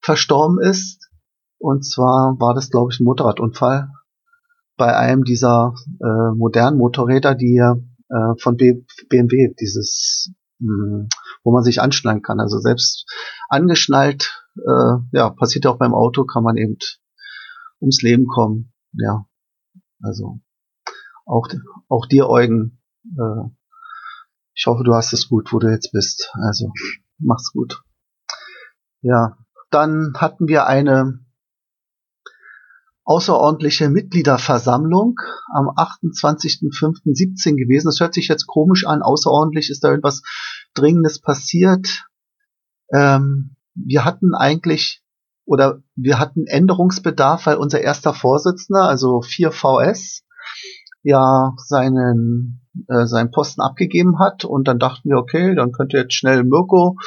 verstorben 0.02 0.60
ist. 0.60 1.10
Und 1.58 1.86
zwar 1.86 2.38
war 2.40 2.54
das, 2.54 2.70
glaube 2.70 2.92
ich, 2.92 3.00
ein 3.00 3.06
Motorradunfall 3.06 3.90
bei 4.76 4.94
einem 4.96 5.24
dieser 5.24 5.74
äh, 6.02 6.36
modernen 6.36 6.78
Motorräder, 6.78 7.34
die 7.36 7.56
äh, 7.58 7.76
von 8.40 8.58
B 8.58 8.84
BMW, 9.10 9.54
dieses, 9.60 10.34
wo 10.62 11.52
man 11.52 11.64
sich 11.64 11.82
anschnallen 11.82 12.22
kann. 12.22 12.40
Also 12.40 12.60
selbst 12.60 13.06
angeschnallt, 13.50 14.46
äh, 14.56 14.98
ja, 15.12 15.30
passiert 15.30 15.66
ja 15.66 15.72
auch 15.72 15.78
beim 15.78 15.94
Auto, 15.94 16.26
kann 16.26 16.44
man 16.44 16.58
eben 16.58 16.78
ums 17.80 18.02
Leben 18.02 18.28
kommen. 18.28 18.74
Ja, 18.94 19.26
also 20.02 20.40
auch, 21.26 21.48
auch 21.88 22.06
dir, 22.06 22.30
Eugen, 22.30 22.80
äh, 23.18 23.50
ich 24.54 24.66
hoffe, 24.68 24.84
du 24.84 24.94
hast 24.94 25.14
es 25.14 25.30
gut, 25.30 25.54
wo 25.54 25.60
du 25.60 25.70
jetzt 25.70 25.92
bist. 25.92 26.32
Also 26.34 26.72
mach's 27.18 27.52
gut. 27.54 27.82
Ja, 29.02 29.38
dann 29.72 30.14
hatten 30.16 30.48
wir 30.48 30.68
eine 30.68 31.20
außerordentliche 33.04 33.90
Mitgliederversammlung 33.90 35.16
am 35.54 35.70
28.05.17 35.70 37.56
gewesen. 37.56 37.88
Das 37.88 38.00
hört 38.00 38.14
sich 38.14 38.28
jetzt 38.28 38.48
komisch 38.48 38.86
an. 38.86 39.02
Außerordentlich 39.02 39.70
ist 39.70 39.84
da 39.84 39.90
irgendwas 39.90 40.22
Dringendes 40.74 41.20
passiert. 41.20 42.06
Ähm, 42.94 43.56
wir 43.74 44.06
hatten 44.06 44.34
eigentlich 44.36 45.02
oder 45.46 45.80
wir 45.96 46.20
hatten 46.20 46.46
Änderungsbedarf, 46.46 47.46
weil 47.46 47.58
unser 47.58 47.82
erster 47.82 48.14
Vorsitzender, 48.14 48.84
also 48.84 49.20
4VS, 49.20 50.22
ja 51.04 51.54
seinen 51.58 52.62
äh, 52.88 53.06
seinen 53.06 53.32
Posten 53.32 53.62
abgegeben 53.62 54.20
hat 54.20 54.46
und 54.46 54.68
dann 54.68 54.80
dachten 54.80 55.10
wir, 55.10 55.18
okay, 55.18 55.56
dann 55.56 55.72
könnte 55.72 55.98
jetzt 55.98 56.14
schnell 56.14 56.44
Mirko 56.44 56.98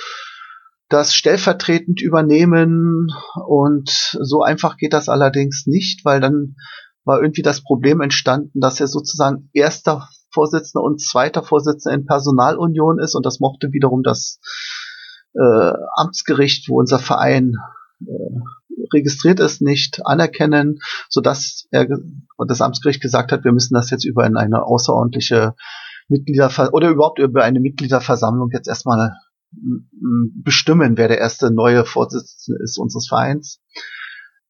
das 0.89 1.15
stellvertretend 1.15 2.01
übernehmen. 2.01 3.09
Und 3.47 3.89
so 4.21 4.43
einfach 4.43 4.77
geht 4.77 4.93
das 4.93 5.09
allerdings 5.09 5.67
nicht, 5.67 6.05
weil 6.05 6.21
dann 6.21 6.57
war 7.05 7.21
irgendwie 7.21 7.43
das 7.43 7.63
Problem 7.63 8.01
entstanden, 8.01 8.61
dass 8.61 8.81
er 8.81 8.87
sozusagen 8.87 9.51
erster 9.53 10.09
Vorsitzender 10.33 10.85
und 10.85 11.01
zweiter 11.01 11.43
Vorsitzender 11.43 11.97
in 11.97 12.07
Personalunion 12.07 12.99
ist. 12.99 13.15
Und 13.15 13.27
das 13.27 13.41
mochte 13.41 13.73
wiederum 13.73 14.03
das 14.03 14.41
äh, 15.35 15.73
Amtsgericht, 15.97 16.69
wo 16.69 16.79
unser 16.79 16.99
Verein 16.99 17.55
äh, 18.01 18.41
registriert 18.93 19.41
ist, 19.41 19.63
nicht 19.63 20.05
anerkennen, 20.05 20.79
so 21.09 21.21
dass 21.21 21.67
er 21.71 21.87
das 22.47 22.61
Amtsgericht 22.61 23.01
gesagt 23.01 23.33
hat, 23.33 23.45
wir 23.45 23.53
müssen 23.53 23.75
das 23.75 23.91
jetzt 23.91 24.05
über 24.05 24.25
eine 24.25 24.65
außerordentliche 24.65 25.55
Mitgliederver 26.09 26.73
oder 26.73 26.91
überhaupt 26.91 27.19
über 27.19 27.45
eine 27.45 27.61
Mitgliederversammlung 27.61 28.51
jetzt 28.53 28.69
erstmal 28.69 29.13
bestimmen, 30.43 30.97
wer 30.97 31.09
der 31.09 31.19
erste 31.19 31.51
neue 31.53 31.85
Vorsitzende 31.85 32.63
ist 32.63 32.79
unseres 32.79 33.09
Vereins. 33.09 33.61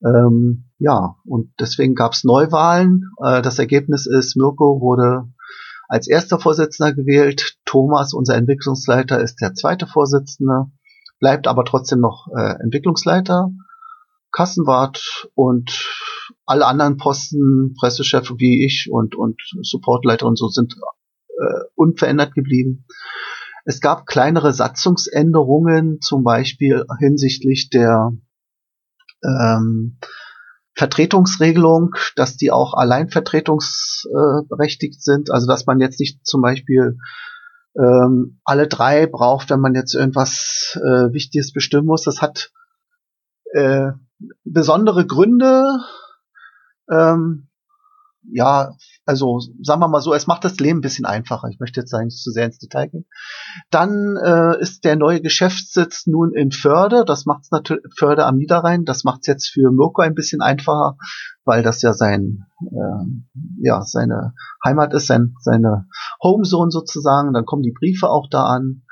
Ähm, 0.04 0.70
ja, 0.78 1.16
und 1.24 1.52
deswegen 1.58 1.94
gab 1.94 2.12
es 2.12 2.24
Neuwahlen. 2.24 3.10
Äh, 3.22 3.42
das 3.42 3.58
Ergebnis 3.58 4.06
ist, 4.06 4.36
Mirko 4.36 4.80
wurde 4.80 5.32
als 5.88 6.08
erster 6.08 6.38
Vorsitzender 6.38 6.92
gewählt. 6.94 7.56
Thomas, 7.64 8.12
unser 8.12 8.36
Entwicklungsleiter, 8.36 9.20
ist 9.20 9.40
der 9.40 9.54
zweite 9.54 9.86
Vorsitzende, 9.86 10.66
bleibt 11.20 11.46
aber 11.46 11.64
trotzdem 11.64 12.00
noch 12.00 12.26
äh, 12.36 12.62
Entwicklungsleiter. 12.62 13.50
Kassenwart 14.32 15.28
und 15.34 15.70
alle 16.44 16.66
anderen 16.66 16.96
Posten, 16.96 17.74
Pressechef 17.78 18.30
wie 18.38 18.64
ich 18.66 18.88
und, 18.90 19.14
und 19.14 19.40
Supportleiter 19.62 20.26
und 20.26 20.36
so 20.36 20.48
sind 20.48 20.74
äh, 21.28 21.64
unverändert 21.76 22.34
geblieben. 22.34 22.84
Es 23.64 23.80
gab 23.80 24.06
kleinere 24.06 24.52
Satzungsänderungen, 24.52 26.00
zum 26.00 26.22
Beispiel 26.22 26.84
hinsichtlich 26.98 27.70
der 27.70 28.12
ähm, 29.22 29.98
Vertretungsregelung, 30.74 31.94
dass 32.16 32.36
die 32.36 32.50
auch 32.50 32.74
allein 32.74 33.08
vertretungsberechtigt 33.08 35.02
sind, 35.02 35.30
also 35.30 35.46
dass 35.46 35.66
man 35.66 35.80
jetzt 35.80 36.00
nicht 36.00 36.26
zum 36.26 36.42
Beispiel 36.42 36.98
ähm, 37.76 38.40
alle 38.44 38.68
drei 38.68 39.06
braucht, 39.06 39.50
wenn 39.50 39.60
man 39.60 39.74
jetzt 39.74 39.94
irgendwas 39.94 40.78
äh, 40.82 41.12
Wichtiges 41.12 41.52
bestimmen 41.52 41.86
muss. 41.86 42.02
Das 42.02 42.20
hat 42.20 42.52
äh, 43.52 43.92
besondere 44.44 45.06
Gründe. 45.06 45.64
Ähm, 46.90 47.48
ja, 48.30 48.74
also 49.06 49.40
sagen 49.62 49.80
wir 49.80 49.88
mal 49.88 50.00
so, 50.00 50.14
es 50.14 50.26
macht 50.26 50.44
das 50.44 50.58
Leben 50.58 50.78
ein 50.78 50.82
bisschen 50.82 51.04
einfacher. 51.04 51.48
Ich 51.48 51.60
möchte 51.60 51.80
jetzt 51.80 51.92
nicht 51.92 52.16
zu 52.16 52.30
sehr 52.30 52.46
ins 52.46 52.58
Detail 52.58 52.88
gehen. 52.88 53.06
Dann 53.70 54.16
äh, 54.16 54.60
ist 54.60 54.84
der 54.84 54.96
neue 54.96 55.20
Geschäftssitz 55.20 56.06
nun 56.06 56.32
in 56.32 56.52
Förde. 56.52 57.04
Das 57.06 57.26
macht 57.26 57.42
es 57.42 57.50
natürlich 57.50 57.84
Förde 57.96 58.24
am 58.24 58.36
Niederrhein. 58.36 58.84
Das 58.84 59.04
macht 59.04 59.20
es 59.22 59.26
jetzt 59.26 59.48
für 59.48 59.70
Mirko 59.70 60.00
ein 60.00 60.14
bisschen 60.14 60.40
einfacher, 60.40 60.96
weil 61.44 61.62
das 61.62 61.82
ja 61.82 61.92
sein 61.92 62.46
äh, 62.62 63.04
ja 63.60 63.82
seine 63.82 64.32
Heimat 64.64 64.94
ist, 64.94 65.06
sein, 65.06 65.34
seine 65.40 65.86
Homezone 66.22 66.70
sozusagen. 66.70 67.34
Dann 67.34 67.44
kommen 67.44 67.62
die 67.62 67.74
Briefe 67.78 68.08
auch 68.08 68.28
da 68.30 68.44
an. 68.44 68.84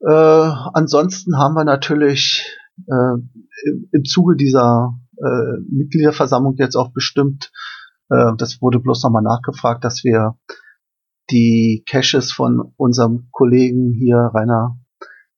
Äh, 0.00 0.50
ansonsten 0.74 1.38
haben 1.38 1.54
wir 1.54 1.64
natürlich 1.64 2.44
äh, 2.86 3.14
im, 3.64 3.88
im 3.90 4.04
Zuge 4.04 4.36
dieser 4.36 4.98
äh, 5.16 5.60
Mitgliederversammlung 5.70 6.56
jetzt 6.58 6.76
auch 6.76 6.92
bestimmt 6.92 7.50
äh, 8.10 8.32
das 8.36 8.60
wurde 8.60 8.80
bloß 8.80 9.02
nochmal 9.02 9.22
nachgefragt, 9.22 9.84
dass 9.84 10.04
wir 10.04 10.38
die 11.30 11.84
Caches 11.88 12.32
von 12.32 12.72
unserem 12.76 13.28
Kollegen 13.32 13.92
hier, 13.92 14.30
Rainer, 14.34 14.78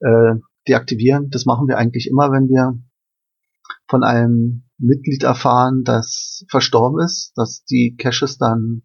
äh, 0.00 0.36
deaktivieren. 0.68 1.30
Das 1.30 1.46
machen 1.46 1.68
wir 1.68 1.78
eigentlich 1.78 2.08
immer, 2.08 2.30
wenn 2.30 2.48
wir 2.48 2.78
von 3.88 4.04
einem 4.04 4.64
Mitglied 4.78 5.24
erfahren, 5.24 5.82
das 5.84 6.44
verstorben 6.48 7.00
ist, 7.00 7.32
dass 7.36 7.64
die 7.64 7.96
Caches 7.98 8.38
dann 8.38 8.82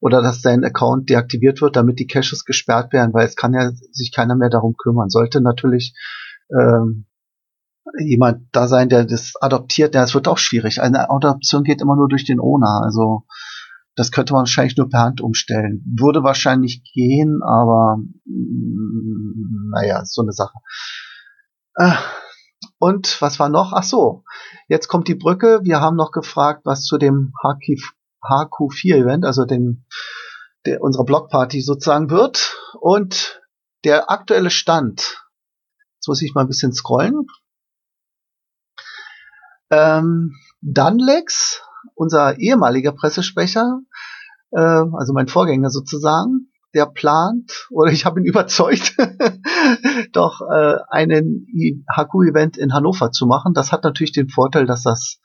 oder 0.00 0.22
dass 0.22 0.42
sein 0.42 0.64
Account 0.64 1.10
deaktiviert 1.10 1.60
wird, 1.60 1.76
damit 1.76 1.98
die 1.98 2.06
Caches 2.06 2.44
gesperrt 2.44 2.92
werden, 2.92 3.12
weil 3.12 3.26
es 3.26 3.34
kann 3.34 3.54
ja 3.54 3.70
sich 3.90 4.12
keiner 4.14 4.36
mehr 4.36 4.50
darum 4.50 4.76
kümmern. 4.76 5.10
Sollte 5.10 5.40
natürlich 5.40 5.94
ähm, 6.50 7.06
jemand 7.98 8.48
da 8.52 8.68
sein, 8.68 8.88
der 8.88 9.04
das 9.04 9.34
adoptiert, 9.40 9.94
ja, 9.94 10.02
es 10.02 10.14
wird 10.14 10.28
auch 10.28 10.38
schwierig. 10.38 10.80
Eine 10.82 11.10
Adoption 11.10 11.64
geht 11.64 11.80
immer 11.80 11.96
nur 11.96 12.08
durch 12.08 12.24
den 12.24 12.40
Owner, 12.40 12.82
also 12.84 13.24
das 13.96 14.12
könnte 14.12 14.34
man 14.34 14.40
wahrscheinlich 14.40 14.76
nur 14.76 14.90
per 14.90 15.00
Hand 15.00 15.20
umstellen. 15.22 15.82
Würde 15.98 16.22
wahrscheinlich 16.22 16.82
gehen, 16.92 17.40
aber 17.42 17.96
mm, 18.26 19.70
naja, 19.72 20.04
so 20.04 20.22
eine 20.22 20.32
Sache. 20.32 20.58
Äh, 21.76 21.94
und 22.78 23.20
was 23.22 23.38
war 23.38 23.48
noch? 23.48 23.72
Ach 23.72 23.82
so, 23.82 24.24
jetzt 24.68 24.88
kommt 24.88 25.08
die 25.08 25.14
Brücke. 25.14 25.60
Wir 25.62 25.80
haben 25.80 25.96
noch 25.96 26.10
gefragt, 26.10 26.62
was 26.64 26.84
zu 26.84 26.98
dem 26.98 27.32
HQ4-Event, 27.42 29.24
also 29.24 29.46
dem 29.46 29.86
der 30.66 30.82
unserer 30.82 31.04
Blockparty 31.04 31.62
sozusagen 31.62 32.10
wird. 32.10 32.54
Und 32.80 33.40
der 33.84 34.10
aktuelle 34.10 34.50
Stand, 34.50 35.24
jetzt 35.96 36.08
muss 36.08 36.20
ich 36.20 36.34
mal 36.34 36.42
ein 36.42 36.48
bisschen 36.48 36.72
scrollen. 36.72 37.26
Ähm, 39.70 40.34
Dunlex, 40.60 41.62
unser 41.94 42.38
ehemaliger 42.38 42.92
Pressesprecher, 42.92 43.80
äh, 44.52 44.60
also 44.60 45.12
mein 45.12 45.28
Vorgänger 45.28 45.70
sozusagen, 45.70 46.50
der 46.74 46.86
plant, 46.86 47.68
oder 47.70 47.90
ich 47.90 48.04
habe 48.04 48.20
ihn 48.20 48.26
überzeugt, 48.26 48.96
doch 50.12 50.40
äh, 50.42 50.76
einen 50.90 51.46
HQ-Event 51.96 52.56
in 52.56 52.72
Hannover 52.72 53.10
zu 53.10 53.26
machen. 53.26 53.54
Das 53.54 53.72
hat 53.72 53.84
natürlich 53.84 54.12
den 54.12 54.28
Vorteil, 54.28 54.66
dass 54.66 54.82
das 54.82 55.20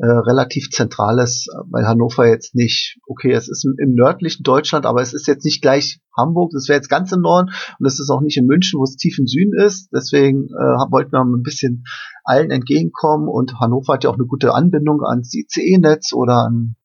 äh, 0.00 0.06
relativ 0.06 0.70
zentral 0.70 1.18
ist, 1.18 1.48
weil 1.70 1.86
Hannover 1.86 2.26
jetzt 2.26 2.54
nicht, 2.54 2.98
okay, 3.06 3.32
es 3.32 3.48
ist 3.48 3.64
im, 3.64 3.74
im, 3.78 3.94
nördlichen 3.94 4.44
Deutschland, 4.44 4.86
aber 4.86 5.02
es 5.02 5.12
ist 5.12 5.26
jetzt 5.26 5.44
nicht 5.44 5.60
gleich 5.60 6.00
Hamburg, 6.16 6.52
das 6.52 6.68
wäre 6.68 6.76
jetzt 6.76 6.88
ganz 6.88 7.10
im 7.10 7.20
Norden 7.20 7.50
und 7.78 7.86
es 7.86 7.98
ist 7.98 8.08
auch 8.10 8.20
nicht 8.20 8.36
in 8.36 8.46
München, 8.46 8.78
wo 8.78 8.84
es 8.84 8.96
tief 8.96 9.18
im 9.18 9.26
Süden 9.26 9.58
ist. 9.58 9.90
Deswegen 9.92 10.44
äh, 10.46 10.90
wollten 10.90 11.12
wir 11.12 11.24
ein 11.24 11.42
bisschen 11.42 11.84
allen 12.22 12.50
entgegenkommen 12.50 13.28
und 13.28 13.58
Hannover 13.60 13.94
hat 13.94 14.04
ja 14.04 14.10
auch 14.10 14.18
eine 14.18 14.26
gute 14.26 14.54
Anbindung 14.54 15.02
ans 15.04 15.34
ICE-Netz 15.34 16.12
oder 16.12 16.46
an 16.46 16.76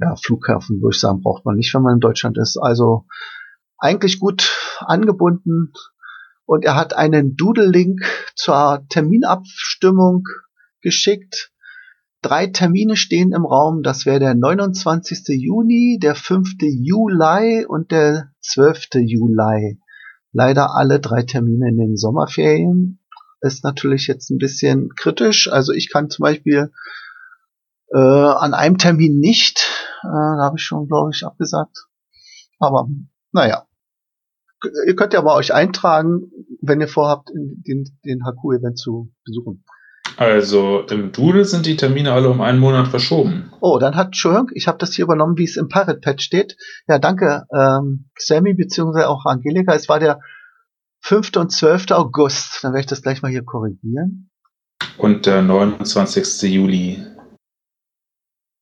ja, 0.00 0.16
Flughafen, 0.16 0.80
würde 0.80 0.94
ich 0.94 1.00
sagen, 1.00 1.20
braucht 1.20 1.44
man 1.44 1.56
nicht, 1.56 1.72
wenn 1.74 1.82
man 1.82 1.94
in 1.94 2.00
Deutschland 2.00 2.38
ist. 2.38 2.56
Also 2.60 3.04
eigentlich 3.78 4.18
gut 4.18 4.50
angebunden 4.80 5.72
Und 6.46 6.64
er 6.64 6.74
hat 6.74 6.94
einen 6.94 7.36
Doodle-Link 7.36 8.00
zur 8.34 8.84
Terminabstimmung 8.88 10.24
geschickt. 10.82 11.52
Drei 12.22 12.48
Termine 12.48 12.96
stehen 12.96 13.32
im 13.32 13.46
Raum. 13.46 13.82
Das 13.82 14.04
wäre 14.04 14.18
der 14.18 14.34
29. 14.34 15.28
Juni, 15.28 15.98
der 16.00 16.14
5. 16.14 16.56
Juli 16.60 17.64
und 17.64 17.90
der 17.90 18.32
12. 18.40 18.88
Juli. 18.96 19.80
Leider 20.32 20.76
alle 20.76 21.00
drei 21.00 21.22
Termine 21.22 21.70
in 21.70 21.78
den 21.78 21.96
Sommerferien. 21.96 22.98
Ist 23.40 23.64
natürlich 23.64 24.06
jetzt 24.06 24.30
ein 24.30 24.36
bisschen 24.36 24.90
kritisch. 24.96 25.50
Also 25.50 25.72
ich 25.72 25.90
kann 25.90 26.10
zum 26.10 26.24
Beispiel 26.24 26.70
äh, 27.92 27.98
an 27.98 28.52
einem 28.52 28.76
Termin 28.76 29.18
nicht. 29.18 29.66
Äh, 30.02 30.08
da 30.08 30.44
habe 30.44 30.58
ich 30.58 30.62
schon, 30.62 30.88
glaube 30.88 31.10
ich, 31.14 31.24
abgesagt. 31.24 31.86
Aber 32.58 32.88
naja. 33.32 33.66
Ihr 34.86 34.94
könnt 34.94 35.14
ja 35.14 35.22
bei 35.22 35.32
euch 35.32 35.54
eintragen, 35.54 36.30
wenn 36.60 36.82
ihr 36.82 36.88
vorhabt, 36.88 37.30
den, 37.34 37.98
den 38.04 38.24
HQ-Event 38.26 38.78
zu 38.78 39.10
besuchen. 39.24 39.64
Also 40.20 40.80
im 40.80 41.12
Doodle 41.12 41.46
sind 41.46 41.64
die 41.64 41.76
Termine 41.76 42.12
alle 42.12 42.28
um 42.28 42.42
einen 42.42 42.58
Monat 42.58 42.88
verschoben. 42.88 43.50
Oh, 43.60 43.78
dann 43.78 43.96
hat, 43.96 44.08
Entschuldigung, 44.08 44.50
ich 44.52 44.68
habe 44.68 44.76
das 44.76 44.92
hier 44.92 45.06
übernommen, 45.06 45.38
wie 45.38 45.44
es 45.44 45.56
im 45.56 45.68
Pirate 45.68 45.98
Pad 45.98 46.20
steht. 46.20 46.58
Ja, 46.86 46.98
danke, 46.98 47.46
ähm, 47.50 48.10
Sammy, 48.18 48.52
beziehungsweise 48.52 49.08
auch 49.08 49.24
Angelika. 49.24 49.72
Es 49.72 49.88
war 49.88 49.98
der 49.98 50.20
5. 51.00 51.36
und 51.36 51.50
12. 51.50 51.92
August. 51.92 52.62
Dann 52.62 52.72
werde 52.72 52.80
ich 52.80 52.86
das 52.86 53.00
gleich 53.00 53.22
mal 53.22 53.30
hier 53.30 53.46
korrigieren. 53.46 54.30
Und 54.98 55.24
der 55.24 55.40
29. 55.40 56.42
Juli. 56.52 57.02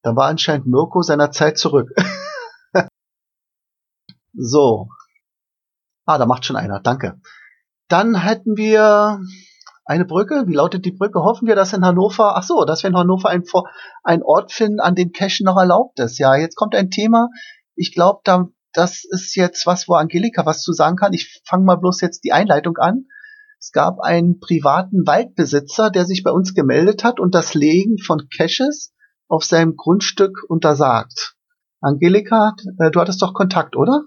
Da 0.05 0.15
war 0.15 0.29
anscheinend 0.29 0.69
Mirko 0.69 1.03
seiner 1.03 1.33
Zeit 1.33 1.59
zurück. 1.59 1.91
so. 4.33 4.91
Ah, 6.07 6.19
da 6.19 6.27
macht 6.27 6.45
schon 6.45 6.55
einer. 6.55 6.79
Danke. 6.79 7.21
Dann 7.89 8.15
hätten 8.15 8.57
wir 8.57 9.19
eine 9.89 10.05
Brücke. 10.05 10.45
Wie 10.47 10.55
lautet 10.55 10.85
die 10.85 10.93
Brücke? 10.93 11.23
Hoffen 11.23 11.49
wir, 11.49 11.57
dass 11.57 11.73
in 11.73 11.85
Hannover, 11.85 12.37
ach 12.37 12.43
so, 12.43 12.65
dass 12.65 12.83
wir 12.83 12.91
in 12.91 12.97
Hannover 12.97 13.31
ein, 13.31 13.43
ein 14.05 14.23
Ort 14.23 14.53
finden, 14.53 14.81
an 14.81 14.95
dem 14.95 15.13
Cache 15.13 15.43
noch 15.43 15.57
erlaubt 15.57 15.99
ist. 15.99 16.19
Ja, 16.19 16.37
jetzt 16.37 16.57
kommt 16.57 16.75
ein 16.75 16.91
Thema. 16.91 17.29
Ich 17.75 17.95
glaube, 17.95 18.21
da, 18.25 18.49
das 18.75 19.05
ist 19.05 19.35
jetzt 19.35 19.67
was, 19.67 19.89
wo 19.89 19.95
Angelika 19.95 20.45
was 20.45 20.61
zu 20.61 20.75
sagen 20.75 20.97
kann. 20.97 21.15
Ich 21.15 21.41
fange 21.47 21.65
mal 21.65 21.77
bloß 21.77 22.03
jetzt 22.03 22.23
die 22.25 22.33
Einleitung 22.33 22.77
an. 22.77 23.07
Es 23.59 23.73
gab 23.73 23.99
einen 24.01 24.41
privaten 24.41 25.07
Waldbesitzer, 25.07 25.91
der 25.91 26.05
sich 26.05 26.23
bei 26.23 26.33
uns 26.33 26.55
gemeldet 26.55 27.03
hat 27.03 27.19
und 27.19 27.35
das 27.35 27.55
Legen 27.55 27.99
von 27.99 28.29
Caches 28.29 28.93
auf 29.27 29.43
seinem 29.43 29.75
Grundstück 29.75 30.45
untersagt. 30.49 31.35
Angelika, 31.81 32.55
äh, 32.79 32.91
du 32.91 33.01
hattest 33.01 33.23
doch 33.23 33.33
Kontakt, 33.33 33.75
oder? 33.75 34.03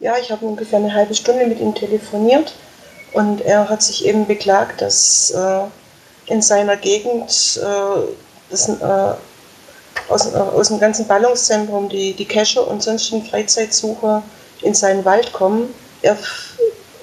Ja, 0.00 0.14
ich 0.18 0.32
habe 0.32 0.46
ungefähr 0.46 0.78
eine 0.78 0.94
halbe 0.94 1.14
Stunde 1.14 1.46
mit 1.46 1.60
ihm 1.60 1.74
telefoniert 1.74 2.54
und 3.14 3.40
er 3.42 3.68
hat 3.68 3.82
sich 3.82 4.04
eben 4.04 4.26
beklagt, 4.26 4.80
dass 4.80 5.30
äh, 5.30 5.60
in 6.26 6.42
seiner 6.42 6.76
Gegend 6.76 7.30
äh, 7.62 8.00
das, 8.50 8.68
äh, 8.68 9.14
aus, 10.08 10.34
äh, 10.34 10.36
aus 10.36 10.68
dem 10.68 10.80
ganzen 10.80 11.06
Ballungszentrum 11.06 11.88
die, 11.88 12.12
die 12.12 12.26
Cacher 12.26 12.66
und 12.66 12.82
sonstigen 12.82 13.24
Freizeitsucher 13.24 14.22
in 14.62 14.74
seinen 14.74 15.04
Wald 15.04 15.32
kommen. 15.32 15.72
Er 16.02 16.18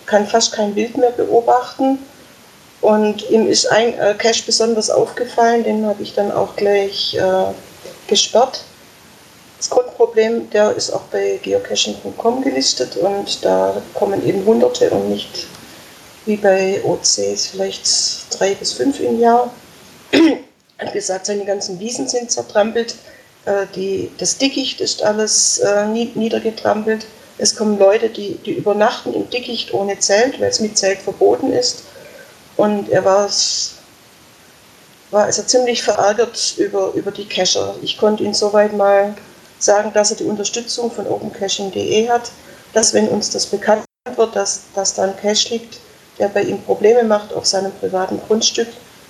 kann 0.06 0.28
fast 0.28 0.52
kein 0.52 0.76
Wild 0.76 0.98
mehr 0.98 1.12
beobachten 1.12 2.00
und 2.82 3.30
ihm 3.30 3.48
ist 3.48 3.72
ein 3.72 3.98
äh, 3.98 4.14
Cache 4.18 4.44
besonders 4.46 4.90
aufgefallen, 4.90 5.64
den 5.64 5.86
habe 5.86 6.04
ich 6.04 6.14
dann 6.14 6.32
auch 6.32 6.58
gleich 6.58 7.16
äh, 7.16 7.54
gesperrt. 8.08 8.66
Das 9.58 9.70
Grundproblem, 9.70 10.50
der 10.50 10.76
ist 10.76 10.92
auch 10.92 11.04
bei 11.12 11.40
geocaching.com 11.42 12.42
gelistet 12.42 12.98
und 12.98 13.46
da 13.46 13.82
kommen 13.94 14.28
eben 14.28 14.44
Hunderte 14.46 14.90
und 14.90 15.10
nicht 15.10 15.48
wie 16.26 16.38
bei 16.38 16.82
OCs 16.84 17.48
vielleicht 17.48 17.88
drei 18.30 18.54
bis 18.56 18.74
fünf 18.74 19.00
im 19.00 19.20
Jahr. 19.20 19.52
Er 20.12 20.88
hat 20.88 20.94
gesagt, 20.94 21.28
seine 21.28 21.46
ganzen 21.46 21.80
Wiesen 21.80 22.08
sind 22.08 22.32
zertrampelt, 22.32 22.96
äh, 23.46 23.66
die, 23.76 24.12
das 24.18 24.38
Dickicht 24.38 24.82
ist 24.82 25.04
alles 25.04 25.60
äh, 25.60 25.86
niedergetrampelt. 25.88 27.06
Es 27.38 27.56
kommen 27.56 27.80
Leute, 27.80 28.10
die, 28.10 28.36
die 28.46 28.54
übernachten 28.54 29.14
im 29.14 29.30
Dickicht 29.30 29.74
ohne 29.74 29.98
Zelt, 30.00 30.40
weil 30.40 30.50
es 30.50 30.60
mit 30.60 30.78
Zelt 30.78 31.00
verboten 31.00 31.52
ist. 31.52 31.84
Und 32.58 32.90
er 32.90 33.04
war, 33.04 33.30
war 35.10 35.24
also 35.24 35.42
ziemlich 35.44 35.82
verärgert 35.82 36.56
über, 36.58 36.94
über 36.94 37.12
die 37.12 37.26
Cacher. 37.26 37.76
Ich 37.82 37.98
konnte 37.98 38.24
ihn 38.24 38.34
soweit 38.34 38.74
mal 38.74 39.16
sagen, 39.58 39.92
dass 39.94 40.12
er 40.12 40.18
die 40.18 40.26
Unterstützung 40.26 40.92
von 40.92 41.08
opencaching.de 41.08 42.10
hat, 42.10 42.32
dass 42.74 42.94
wenn 42.94 43.08
uns 43.08 43.30
das 43.32 43.46
bekannt 43.46 43.86
wird, 44.16 44.36
dass, 44.36 44.62
dass 44.76 44.94
da 44.94 45.04
ein 45.04 45.16
Cache 45.18 45.50
liegt, 45.50 45.80
der 46.22 46.30
bei 46.30 46.44
ihm 46.44 46.62
Probleme 46.62 47.04
macht 47.04 47.34
auf 47.34 47.46
seinem 47.46 47.74
privaten 47.74 48.22
Grundstück 48.28 48.68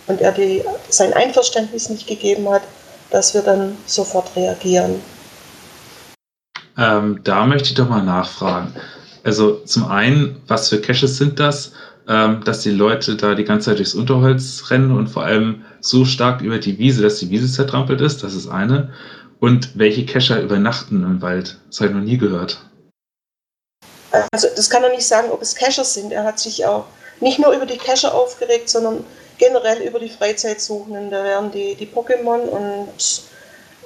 und 0.08 0.21
er 0.21 0.32
die, 0.32 0.63
sein 0.89 1.13
Einverständnis 1.13 1.89
nicht 1.89 2.08
gegeben 2.08 2.50
hat, 2.50 2.63
dass 3.12 3.36
wir 3.36 3.41
dann 3.41 3.78
sofort 3.86 4.36
reagieren. 4.36 4.95
Ähm, 6.78 7.19
da 7.24 7.45
möchte 7.45 7.69
ich 7.69 7.76
doch 7.76 7.89
mal 7.89 8.02
nachfragen. 8.02 8.74
Also 9.24 9.58
zum 9.65 9.86
einen, 9.86 10.41
was 10.47 10.69
für 10.69 10.82
Caches 10.82 11.17
sind 11.17 11.39
das? 11.39 11.74
ähm, 12.08 12.43
dass 12.43 12.62
die 12.62 12.71
Leute 12.71 13.15
da 13.15 13.36
die 13.36 13.43
ganze 13.43 13.69
Zeit 13.69 13.78
durchs 13.78 13.93
Unterholz 13.93 14.69
rennen 14.69 14.91
und 14.91 15.08
vor 15.08 15.24
allem 15.24 15.62
so 15.80 16.06
stark 16.06 16.41
über 16.41 16.58
die 16.58 16.78
Wiese, 16.78 17.04
dass 17.04 17.19
die 17.19 17.30
Wiese 17.30 17.47
zertrampelt 17.52 18.02
ist. 18.02 18.24
Das 18.24 18.34
ist 18.34 18.50
eine. 18.50 18.89
Und 19.39 19.78
welche 19.78 20.06
Kescher 20.06 20.41
übernachten 20.41 21.04
im 21.04 21.21
Wald? 21.21 21.58
Das 21.67 21.80
habe 21.80 21.89
ich 21.89 21.95
noch 21.95 22.04
nie 22.04 22.17
gehört. 22.17 22.65
Also 24.32 24.47
das 24.56 24.69
kann 24.69 24.84
er 24.84 24.89
nicht 24.89 25.08
sagen, 25.08 25.32
ob 25.32 25.41
es 25.41 25.56
Kescher 25.56 25.84
sind. 25.84 26.12
Er 26.12 26.24
hat 26.24 26.39
sich 26.39 26.65
auch 26.65 26.86
nicht 27.19 27.39
nur 27.39 27.52
über 27.54 27.65
die 27.65 27.78
Kescher 27.78 28.13
aufgeregt, 28.13 28.69
sondern 28.69 29.06
generell 29.38 29.82
über 29.82 30.00
die 30.00 30.10
Freizeitsuchenden. 30.10 31.12
Da 31.12 31.24
wären 31.24 31.52
die, 31.52 31.76
die 31.76 31.88
Pokémon 31.88 32.39
und 32.39 33.21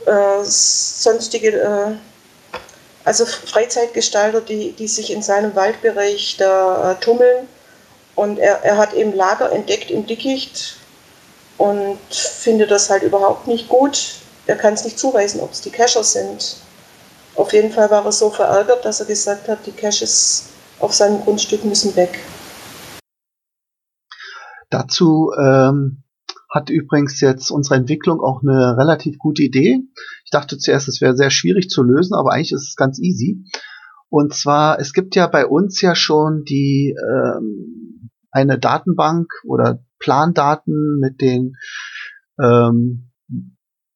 äh, 0.06 0.44
sonstige, 0.44 1.60
äh, 1.60 2.58
also 3.04 3.26
Freizeitgestalter, 3.26 4.42
die, 4.42 4.72
die 4.72 4.88
sich 4.88 5.12
in 5.12 5.22
seinem 5.22 5.56
Waldbereich 5.56 6.38
da 6.38 6.92
äh, 6.92 6.96
tummeln 7.04 7.48
und 8.16 8.40
er, 8.40 8.64
er 8.64 8.78
hat 8.78 8.94
eben 8.94 9.14
Lager 9.14 9.52
entdeckt 9.52 9.92
im 9.92 10.08
Dickicht 10.08 10.78
und 11.58 12.00
findet 12.10 12.72
das 12.72 12.90
halt 12.90 13.04
überhaupt 13.04 13.48
nicht 13.48 13.70
gut. 13.70 14.16
Er 14.48 14.56
kann 14.56 14.74
es 14.74 14.84
nicht 14.84 14.98
zuweisen, 14.98 15.42
ob 15.42 15.52
es 15.52 15.62
die 15.62 15.72
Cacher 15.72 16.04
sind. 16.04 16.58
Auf 17.36 17.52
jeden 17.52 17.72
Fall 17.72 17.92
war 17.92 18.06
er 18.06 18.12
so 18.12 18.30
verärgert, 18.30 18.86
dass 18.86 19.02
er 19.02 19.08
gesagt 19.08 19.48
hat, 19.50 19.66
die 19.66 19.72
Caches 19.72 20.50
auf 20.80 20.94
seinem 20.94 21.22
Grundstück 21.22 21.66
müssen 21.66 21.96
weg. 21.96 22.20
Dazu 24.70 25.32
ähm, 25.38 26.04
hat 26.50 26.70
übrigens 26.70 27.20
jetzt 27.20 27.52
unsere 27.52 27.76
Entwicklung 27.76 28.22
auch 28.22 28.42
eine 28.42 28.78
relativ 28.78 29.18
gute 29.18 29.44
Idee. 29.44 29.82
Ich 30.24 30.32
dachte 30.32 30.58
zuerst, 30.58 30.88
es 30.88 31.02
wäre 31.02 31.16
sehr 31.16 31.30
schwierig 31.30 31.70
zu 31.70 31.84
lösen, 31.84 32.16
aber 32.16 32.32
eigentlich 32.32 32.54
ist 32.54 32.70
es 32.70 32.76
ganz 32.76 33.00
easy. 33.00 33.44
Und 34.10 34.34
zwar, 34.34 34.80
es 34.80 34.94
gibt 34.94 35.16
ja 35.16 35.28
bei 35.28 35.46
uns 35.46 35.82
ja 35.82 35.96
schon 35.96 36.44
die 36.46 36.96
ähm, 36.98 38.10
eine 38.32 38.58
Datenbank 38.58 39.28
oder 39.46 39.84
Plandaten 40.00 41.00
mit 41.00 41.20
den 41.20 41.56
ähm, 42.42 43.12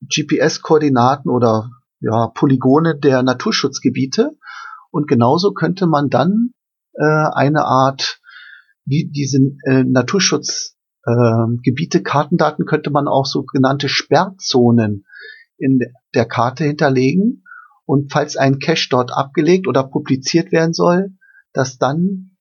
GPS-Koordinaten 0.02 1.30
oder 1.30 1.70
ja, 2.00 2.28
Polygone 2.28 2.98
der 2.98 3.24
Naturschutzgebiete. 3.24 4.38
Und 4.92 5.08
genauso 5.08 5.54
könnte 5.54 5.88
man 5.88 6.10
dann 6.10 6.54
äh, 6.94 7.26
eine 7.34 7.66
Art, 7.66 8.22
wie 8.86 9.10
diese 9.10 9.40
äh, 9.66 9.84
Naturschutzgebiete, 9.84 12.00
äh, 12.00 12.04
Kartendaten 12.04 12.66
könnte 12.66 12.90
man 12.90 13.08
auch 13.08 13.26
sogenannte 13.26 13.90
Sperrzonen 13.90 15.06
in 15.58 15.80
der 16.16 16.26
Karte 16.26 16.64
hinterlegen 16.64 17.44
und 17.86 18.12
falls 18.12 18.38
ein 18.38 18.60
Cache 18.60 18.88
dort 18.90 19.12
abgelegt 19.12 19.68
oder 19.68 19.84
publiziert 19.84 20.52
werden 20.52 20.74
soll, 20.74 21.12
dass 21.54 21.78
dann 21.78 22.38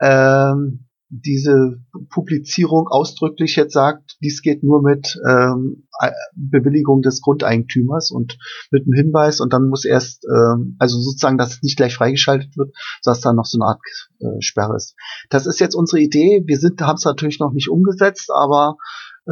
ähm, 0.00 0.87
diese 1.10 1.78
Publizierung 2.10 2.86
ausdrücklich 2.88 3.56
jetzt 3.56 3.72
sagt, 3.72 4.16
dies 4.22 4.42
geht 4.42 4.62
nur 4.62 4.82
mit 4.82 5.18
ähm, 5.26 5.88
Bewilligung 6.34 7.00
des 7.00 7.22
Grundeigentümers 7.22 8.10
und 8.10 8.38
mit 8.70 8.84
einem 8.84 8.92
Hinweis 8.92 9.40
und 9.40 9.52
dann 9.52 9.68
muss 9.68 9.86
erst, 9.86 10.26
ähm, 10.26 10.76
also 10.78 11.00
sozusagen, 11.00 11.38
dass 11.38 11.54
es 11.54 11.62
nicht 11.62 11.76
gleich 11.76 11.94
freigeschaltet 11.94 12.56
wird, 12.56 12.74
dass 13.04 13.20
dann 13.20 13.36
noch 13.36 13.46
so 13.46 13.58
eine 13.58 13.70
Art 13.70 13.80
äh, 14.20 14.40
Sperre 14.40 14.76
ist. 14.76 14.96
Das 15.30 15.46
ist 15.46 15.60
jetzt 15.60 15.74
unsere 15.74 16.00
Idee. 16.00 16.42
Wir 16.46 16.58
sind, 16.58 16.80
haben 16.82 16.96
es 16.96 17.04
natürlich 17.04 17.40
noch 17.40 17.52
nicht 17.52 17.70
umgesetzt, 17.70 18.30
aber 18.30 18.76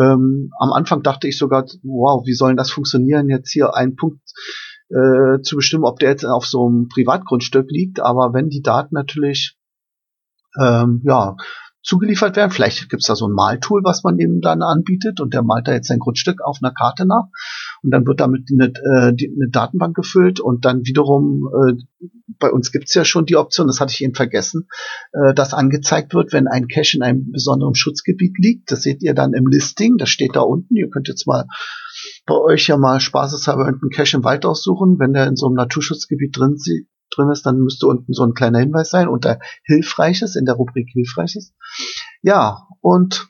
ähm, 0.01 0.51
am 0.59 0.73
Anfang 0.73 1.03
dachte 1.03 1.29
ich 1.29 1.37
sogar, 1.37 1.67
wow, 1.83 2.25
wie 2.27 2.35
soll 2.35 2.57
das 2.57 2.71
funktionieren, 2.71 3.29
jetzt 3.29 3.51
hier 3.53 3.75
einen 3.75 3.97
Punkt 3.97 4.23
äh, 4.89 5.43
zu 5.43 5.57
bestimmen, 5.57 5.85
ob 5.85 5.99
der 5.99 6.11
jetzt 6.11 6.25
auf 6.25 6.47
so 6.47 6.67
einem 6.67 6.89
Privatgrundstück 6.89 7.71
liegt. 7.71 8.01
Aber 8.01 8.33
wenn 8.33 8.49
die 8.49 8.63
Daten 8.63 8.95
natürlich 8.95 9.59
ähm, 10.59 11.03
ja 11.05 11.37
zugeliefert 11.87 12.37
werden, 12.37 12.51
vielleicht 12.51 12.91
gibt's 12.91 13.07
da 13.07 13.15
so 13.15 13.29
ein 13.29 13.33
Maltool, 13.33 13.83
was 13.85 14.03
man 14.03 14.19
eben 14.19 14.41
dann 14.41 14.63
anbietet 14.63 15.21
und 15.21 15.33
der 15.33 15.43
malt 15.43 15.69
da 15.69 15.73
jetzt 15.73 15.87
sein 15.87 16.01
Grundstück 16.01 16.43
auf 16.45 16.59
einer 16.61 16.75
Karte 16.75 17.07
nach. 17.07 17.29
und 17.83 17.93
dann 17.93 18.07
wird 18.07 18.21
damit 18.21 18.49
eine, 18.51 18.67
äh, 18.67 19.09
eine 19.09 19.51
Datenbank 19.51 19.95
gefüllt 19.95 20.41
und 20.41 20.65
dann 20.65 20.85
wiederum, 20.85 21.49
äh, 21.55 22.07
bei 22.39 22.51
uns 22.51 22.73
gibt's 22.73 22.95
ja 22.95 23.05
schon 23.05 23.25
die 23.25 23.37
Option, 23.37 23.69
das 23.69 23.81
hatte 23.81 23.93
ich 23.93 24.03
eben 24.03 24.15
vergessen, 24.15 24.69
äh, 25.13 25.33
dass 25.33 25.55
angezeigt 25.55 26.13
wird, 26.13 26.33
wenn 26.33 26.49
ein 26.49 26.67
Cache 26.67 26.97
in 26.97 27.03
einem 27.03 27.31
besonderen 27.31 27.75
Schutzgebiet 27.75 28.37
liegt. 28.39 28.73
Das 28.73 28.83
seht 28.83 29.03
ihr 29.03 29.15
dann 29.15 29.33
im 29.33 29.47
Listing, 29.47 29.97
das 29.97 30.11
steht 30.11 30.35
da 30.35 30.41
unten. 30.41 30.75
Ihr 30.75 30.91
könnt 30.91 31.09
jetzt 31.09 31.27
mal 31.27 31.47
bei 32.27 32.35
euch 32.35 32.69
ja 32.69 32.77
mal 32.77 33.01
spaßeshalber 33.01 33.67
einen 33.67 33.91
Cache 33.95 34.17
im 34.17 34.25
Wald 34.25 34.45
aussuchen. 34.47 34.99
Wenn 34.99 35.13
der 35.13 35.27
in 35.27 35.37
so 35.37 35.47
einem 35.47 35.57
Naturschutzgebiet 35.57 36.37
drin, 36.37 36.57
drin 37.15 37.31
ist, 37.31 37.47
dann 37.47 37.59
müsste 37.59 37.87
unten 37.87 38.13
so 38.13 38.25
ein 38.25 38.35
kleiner 38.35 38.59
Hinweis 38.59 38.91
sein 38.91 39.09
unter 39.09 39.39
Hilfreiches, 39.65 40.37
in 40.37 40.45
der 40.45 40.55
Rubrik 40.55 40.89
Hilfreiches. 40.93 41.55
Ja, 42.23 42.67
und 42.81 43.29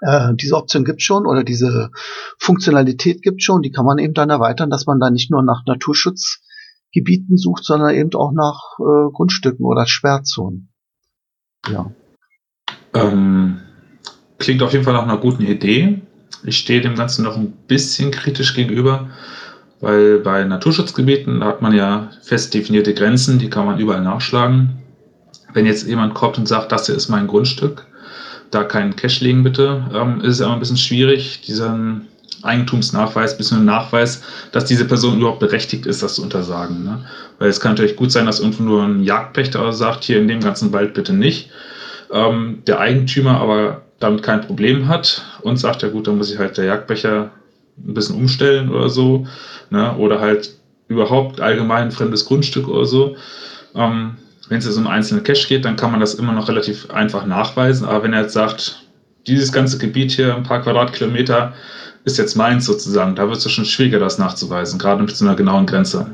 äh, 0.00 0.34
diese 0.34 0.56
Option 0.56 0.84
gibt 0.84 1.02
schon 1.02 1.26
oder 1.26 1.42
diese 1.42 1.90
Funktionalität 2.38 3.22
gibt 3.22 3.42
schon, 3.42 3.62
die 3.62 3.70
kann 3.70 3.86
man 3.86 3.98
eben 3.98 4.14
dann 4.14 4.30
erweitern, 4.30 4.70
dass 4.70 4.86
man 4.86 5.00
da 5.00 5.10
nicht 5.10 5.30
nur 5.30 5.42
nach 5.42 5.64
Naturschutzgebieten 5.66 7.36
sucht, 7.36 7.64
sondern 7.64 7.94
eben 7.94 8.10
auch 8.14 8.32
nach 8.32 8.78
äh, 8.78 9.12
Grundstücken 9.12 9.64
oder 9.64 9.86
Sperrzonen. 9.86 10.72
Ja. 11.68 11.90
Ähm, 12.94 13.60
klingt 14.38 14.62
auf 14.62 14.72
jeden 14.72 14.84
Fall 14.84 14.94
nach 14.94 15.04
einer 15.04 15.18
guten 15.18 15.42
Idee. 15.42 16.02
Ich 16.44 16.58
stehe 16.58 16.80
dem 16.80 16.96
Ganzen 16.96 17.24
noch 17.24 17.36
ein 17.36 17.52
bisschen 17.66 18.10
kritisch 18.10 18.54
gegenüber, 18.54 19.08
weil 19.80 20.18
bei 20.18 20.44
Naturschutzgebieten 20.44 21.42
hat 21.44 21.62
man 21.62 21.74
ja 21.74 22.10
fest 22.22 22.54
definierte 22.54 22.94
Grenzen, 22.94 23.38
die 23.38 23.50
kann 23.50 23.66
man 23.66 23.78
überall 23.78 24.02
nachschlagen. 24.02 24.82
Wenn 25.52 25.66
jetzt 25.66 25.86
jemand 25.86 26.14
kommt 26.14 26.38
und 26.38 26.46
sagt, 26.46 26.72
das 26.72 26.86
hier 26.86 26.94
ist 26.94 27.08
mein 27.08 27.26
Grundstück, 27.26 27.86
da 28.50 28.64
keinen 28.64 28.96
Cash 28.96 29.20
legen 29.20 29.42
bitte, 29.42 29.84
ähm, 29.94 30.20
ist 30.20 30.34
es 30.34 30.40
immer 30.40 30.54
ein 30.54 30.60
bisschen 30.60 30.76
schwierig, 30.76 31.40
diesen 31.42 32.08
Eigentumsnachweis, 32.42 33.36
bisschen 33.36 33.64
Nachweis, 33.64 34.22
dass 34.52 34.66
diese 34.66 34.84
Person 34.84 35.18
überhaupt 35.18 35.40
berechtigt 35.40 35.86
ist, 35.86 36.02
das 36.02 36.14
zu 36.14 36.22
untersagen. 36.22 36.84
Ne? 36.84 37.04
Weil 37.38 37.48
es 37.48 37.60
kann 37.60 37.72
natürlich 37.72 37.96
gut 37.96 38.12
sein, 38.12 38.26
dass 38.26 38.40
irgendwo 38.40 38.62
nur 38.62 38.82
ein 38.84 39.02
Jagdpächter 39.02 39.72
sagt, 39.72 40.04
hier 40.04 40.18
in 40.18 40.28
dem 40.28 40.40
ganzen 40.40 40.72
Wald 40.72 40.94
bitte 40.94 41.12
nicht. 41.12 41.50
Ähm, 42.12 42.62
der 42.66 42.78
Eigentümer 42.78 43.40
aber 43.40 43.82
damit 43.98 44.22
kein 44.22 44.42
Problem 44.42 44.88
hat 44.88 45.24
und 45.42 45.56
sagt, 45.56 45.82
ja 45.82 45.88
gut, 45.88 46.06
dann 46.06 46.18
muss 46.18 46.32
ich 46.32 46.38
halt 46.38 46.58
der 46.58 46.66
Jagdbecher 46.66 47.30
ein 47.78 47.94
bisschen 47.94 48.16
umstellen 48.16 48.70
oder 48.70 48.88
so. 48.88 49.26
Ne? 49.70 49.96
Oder 49.96 50.20
halt 50.20 50.54
überhaupt 50.88 51.40
allgemein 51.40 51.84
ein 51.84 51.92
fremdes 51.92 52.26
Grundstück 52.26 52.68
oder 52.68 52.84
so. 52.84 53.16
Ähm, 53.74 54.16
wenn 54.48 54.58
es 54.58 54.66
jetzt 54.66 54.76
um 54.76 54.86
einzelne 54.86 55.22
Cache 55.22 55.48
geht, 55.48 55.64
dann 55.64 55.76
kann 55.76 55.90
man 55.90 56.00
das 56.00 56.14
immer 56.14 56.32
noch 56.32 56.48
relativ 56.48 56.90
einfach 56.90 57.26
nachweisen. 57.26 57.86
Aber 57.86 58.04
wenn 58.04 58.12
er 58.12 58.22
jetzt 58.22 58.34
sagt, 58.34 58.86
dieses 59.26 59.52
ganze 59.52 59.78
Gebiet 59.78 60.12
hier, 60.12 60.36
ein 60.36 60.44
paar 60.44 60.62
Quadratkilometer, 60.62 61.54
ist 62.04 62.18
jetzt 62.18 62.36
meins 62.36 62.64
sozusagen, 62.64 63.16
da 63.16 63.26
wird 63.26 63.38
es 63.38 63.50
schon 63.50 63.64
schwieriger, 63.64 63.98
das 63.98 64.18
nachzuweisen, 64.18 64.78
gerade 64.78 65.02
mit 65.02 65.10
so 65.10 65.24
einer 65.24 65.34
genauen 65.34 65.66
Grenze. 65.66 66.06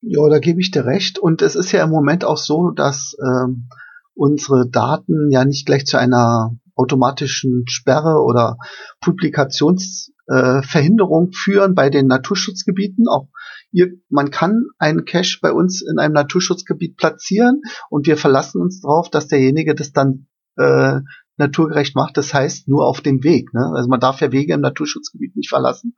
Ja, 0.00 0.28
da 0.28 0.40
gebe 0.40 0.60
ich 0.60 0.72
dir 0.72 0.84
recht. 0.84 1.20
Und 1.20 1.42
es 1.42 1.54
ist 1.54 1.70
ja 1.70 1.84
im 1.84 1.90
Moment 1.90 2.24
auch 2.24 2.36
so, 2.36 2.70
dass 2.70 3.16
ähm, 3.24 3.68
unsere 4.14 4.68
Daten 4.68 5.30
ja 5.30 5.44
nicht 5.44 5.66
gleich 5.66 5.86
zu 5.86 5.98
einer 5.98 6.56
automatischen 6.74 7.64
Sperre 7.68 8.22
oder 8.22 8.56
Publikationsverhinderung 9.00 11.28
äh, 11.28 11.34
führen 11.34 11.74
bei 11.74 11.90
den 11.90 12.06
Naturschutzgebieten. 12.06 13.08
Auch 13.08 13.28
ihr, 13.72 13.88
man 14.08 14.30
kann 14.30 14.68
einen 14.78 15.04
Cache 15.04 15.38
bei 15.42 15.52
uns 15.52 15.82
in 15.82 15.98
einem 15.98 16.14
Naturschutzgebiet 16.14 16.96
platzieren 16.96 17.60
und 17.90 18.06
wir 18.06 18.16
verlassen 18.16 18.58
uns 18.60 18.80
darauf, 18.80 19.10
dass 19.10 19.28
derjenige 19.28 19.74
das 19.74 19.92
dann 19.92 20.28
äh, 20.56 21.00
naturgerecht 21.36 21.96
macht. 21.96 22.16
Das 22.16 22.32
heißt 22.32 22.68
nur 22.68 22.86
auf 22.86 23.00
dem 23.00 23.24
Weg. 23.24 23.52
Ne? 23.54 23.72
Also 23.74 23.88
man 23.88 24.00
darf 24.00 24.20
ja 24.20 24.32
Wege 24.32 24.54
im 24.54 24.60
Naturschutzgebiet 24.60 25.36
nicht 25.36 25.48
verlassen. 25.48 25.94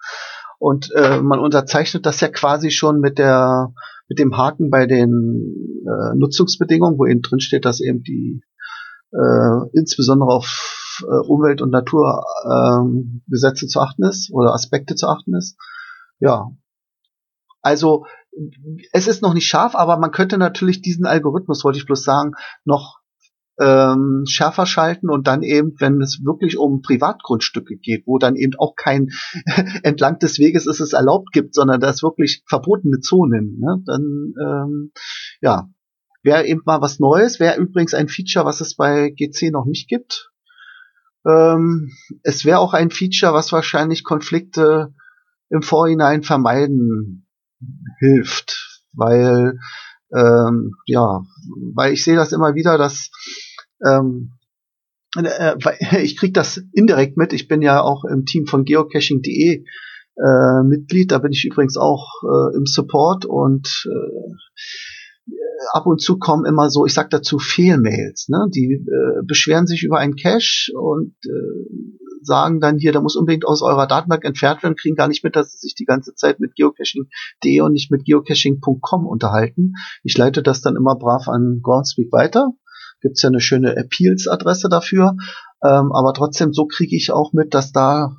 Und 0.59 0.91
äh, 0.95 1.21
man 1.21 1.41
unterzeichnet 1.41 2.07
das 2.07 2.21
ja 2.21 2.29
quasi 2.29 2.71
schon 2.71 3.01
mit 3.01 3.19
der 3.19 3.73
mit 4.09 4.19
dem 4.19 4.37
Haken 4.37 4.71
bei 4.71 4.87
den 4.87 5.83
äh, 5.87 6.17
Nutzungsbedingungen, 6.17 6.99
wo 6.99 7.07
eben 7.07 7.23
drin 7.23 7.41
steht, 7.41 7.65
dass 7.65 7.81
eben 7.81 8.03
die 8.03 8.43
äh, 9.13 9.69
insbesondere 9.73 10.31
auf 10.31 11.01
äh, 11.03 11.27
Umwelt- 11.27 11.63
und 11.63 11.71
Naturgesetze 11.71 13.65
ähm, 13.65 13.69
zu 13.69 13.81
achten 13.81 14.05
ist 14.05 14.31
oder 14.33 14.53
Aspekte 14.53 14.95
zu 14.95 15.09
achten 15.09 15.35
ist. 15.35 15.57
Ja. 16.19 16.51
Also 17.63 18.05
es 18.93 19.07
ist 19.07 19.23
noch 19.23 19.33
nicht 19.33 19.47
scharf, 19.47 19.75
aber 19.75 19.97
man 19.97 20.11
könnte 20.11 20.39
natürlich 20.39 20.83
diesen 20.83 21.07
Algorithmus, 21.07 21.65
wollte 21.65 21.79
ich 21.79 21.87
bloß 21.87 22.03
sagen, 22.03 22.33
noch 22.65 22.99
ähm, 23.61 24.25
schärfer 24.27 24.67
schalten 24.67 25.09
und 25.11 25.27
dann 25.27 25.43
eben, 25.43 25.75
wenn 25.79 26.01
es 26.01 26.21
wirklich 26.25 26.59
um 26.59 26.83
Privatgrundstücke 26.83 27.77
geht, 27.77 28.05
wo 28.07 28.19
dann 28.19 28.37
eben 28.37 28.55
auch 28.59 28.75
kein 28.75 29.11
entlang 29.83 30.19
des 30.19 30.39
Weges 30.39 30.67
ist 30.67 30.81
es 30.81 30.93
erlaubt 30.93 31.33
gibt, 31.33 31.55
sondern 31.55 31.81
da 31.81 31.91
ist 31.91 32.03
wirklich 32.03 32.43
verbotene 32.49 33.01
Zonen, 33.01 33.59
ne? 33.61 33.83
dann 33.87 34.35
ähm, 34.41 34.93
ja, 35.41 35.69
wäre 36.23 36.47
eben 36.47 36.63
mal 36.65 36.81
was 36.81 36.99
Neues, 36.99 37.39
wäre 37.39 37.61
übrigens 37.61 37.95
ein 37.95 38.09
Feature, 38.09 38.45
was 38.45 38.61
es 38.61 38.75
bei 38.75 39.11
GC 39.11 39.53
noch 39.53 39.67
nicht 39.67 39.89
gibt. 39.89 40.33
Ähm, 41.27 41.93
es 42.23 42.45
wäre 42.45 42.59
auch 42.59 42.75
ein 42.75 42.91
Feature, 42.91 43.33
was 43.33 43.53
wahrscheinlich 43.53 44.05
Konflikte 44.05 44.95
im 45.49 45.63
Vorhinein 45.63 46.23
vermeiden 46.23 47.29
hilft, 48.01 48.83
weil 48.93 49.59
ähm, 50.15 50.75
ja, 50.87 51.23
weil 51.75 51.93
ich 51.93 52.05
sehe 52.05 52.17
das 52.17 52.33
immer 52.33 52.55
wieder, 52.55 52.79
dass 52.79 53.11
ähm, 53.85 54.33
äh, 55.17 55.55
ich 56.03 56.17
kriege 56.17 56.33
das 56.33 56.63
indirekt 56.73 57.17
mit. 57.17 57.33
Ich 57.33 57.49
bin 57.49 57.63
ja 57.63 57.81
auch 57.81 58.05
im 58.05 58.25
Team 58.25 58.47
von 58.47 58.65
geocaching.de 58.65 59.65
äh, 60.17 60.63
Mitglied. 60.65 61.13
Da 61.13 61.19
bin 61.19 61.33
ich 61.33 61.45
übrigens 61.45 61.77
auch 61.77 62.23
äh, 62.23 62.57
im 62.57 62.67
Support 62.67 63.25
und 63.25 63.87
äh, 63.87 64.35
ab 65.73 65.87
und 65.87 66.01
zu 66.01 66.19
kommen 66.19 66.45
immer 66.45 66.71
so, 66.71 66.87
ich 66.87 66.95
sag 66.95 67.11
dazu 67.11 67.39
Fehlmails. 67.39 68.29
Ne? 68.29 68.47
Die 68.55 68.75
äh, 68.75 69.23
beschweren 69.25 69.67
sich 69.67 69.83
über 69.83 69.99
einen 69.99 70.17
Cache 70.17 70.73
und 70.75 71.15
äh, 71.25 72.05
sagen 72.23 72.61
dann 72.61 72.79
hier, 72.79 72.93
da 72.93 73.01
muss 73.01 73.17
unbedingt 73.17 73.47
aus 73.47 73.63
eurer 73.63 73.87
Datenbank 73.87 74.25
entfernt 74.25 74.63
werden, 74.63 74.77
kriegen 74.77 74.97
gar 74.97 75.09
nicht 75.09 75.25
mit, 75.25 75.37
dass 75.37 75.53
sie 75.53 75.59
sich 75.59 75.75
die 75.75 75.85
ganze 75.85 76.15
Zeit 76.15 76.41
mit 76.41 76.55
geocaching.de 76.57 77.61
und 77.61 77.73
nicht 77.73 77.91
mit 77.91 78.05
geocaching.com 78.07 79.07
unterhalten. 79.07 79.75
Ich 80.03 80.17
leite 80.17 80.43
das 80.43 80.63
dann 80.63 80.77
immer 80.77 80.97
brav 80.97 81.29
an 81.29 81.61
Groundspeak 81.63 82.11
weiter 82.13 82.53
gibt's 83.05 83.23
ja 83.23 83.29
eine 83.29 83.41
schöne 83.41 83.77
Appeals-Adresse 83.77 84.69
dafür. 84.69 85.15
Ähm, 85.63 85.93
aber 85.93 86.13
trotzdem, 86.15 86.53
so 86.53 86.67
kriege 86.67 86.97
ich 86.97 87.13
auch 87.13 87.33
mit, 87.33 87.55
dass 87.55 87.71
da, 87.71 88.17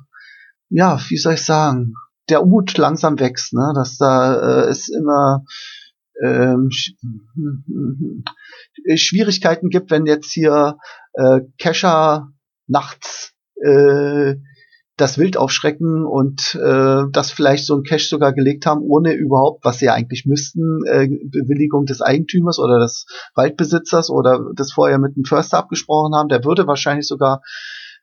ja, 0.70 1.00
wie 1.08 1.16
soll 1.16 1.34
ich 1.34 1.44
sagen, 1.44 1.94
der 2.28 2.44
Mut 2.44 2.78
langsam 2.78 3.18
wächst, 3.18 3.52
ne? 3.52 3.72
Dass 3.74 3.98
da 3.98 4.64
äh, 4.64 4.68
es 4.68 4.88
immer 4.88 5.44
ähm, 6.24 6.70
Schwierigkeiten 8.94 9.68
gibt, 9.68 9.90
wenn 9.90 10.06
jetzt 10.06 10.32
hier 10.32 10.78
äh, 11.14 11.40
Cacher 11.58 12.28
nachts 12.66 13.32
äh, 13.62 14.36
das 14.96 15.18
Wild 15.18 15.36
aufschrecken 15.36 16.06
und 16.06 16.54
äh, 16.54 17.02
das 17.12 17.30
vielleicht 17.30 17.66
so 17.66 17.76
ein 17.76 17.82
Cache 17.82 18.06
sogar 18.08 18.32
gelegt 18.32 18.64
haben, 18.64 18.80
ohne 18.80 19.12
überhaupt, 19.12 19.64
was 19.64 19.78
sie 19.78 19.90
eigentlich 19.90 20.24
müssten, 20.24 20.80
äh, 20.86 21.06
Bewilligung 21.06 21.84
des 21.84 22.00
Eigentümers 22.00 22.58
oder 22.58 22.78
des 22.78 23.06
Waldbesitzers 23.34 24.08
oder 24.10 24.40
das 24.54 24.72
vorher 24.72 24.98
mit 24.98 25.16
dem 25.16 25.24
Förster 25.24 25.58
abgesprochen 25.58 26.14
haben, 26.14 26.28
der 26.28 26.44
würde 26.44 26.66
wahrscheinlich 26.66 27.06
sogar 27.06 27.42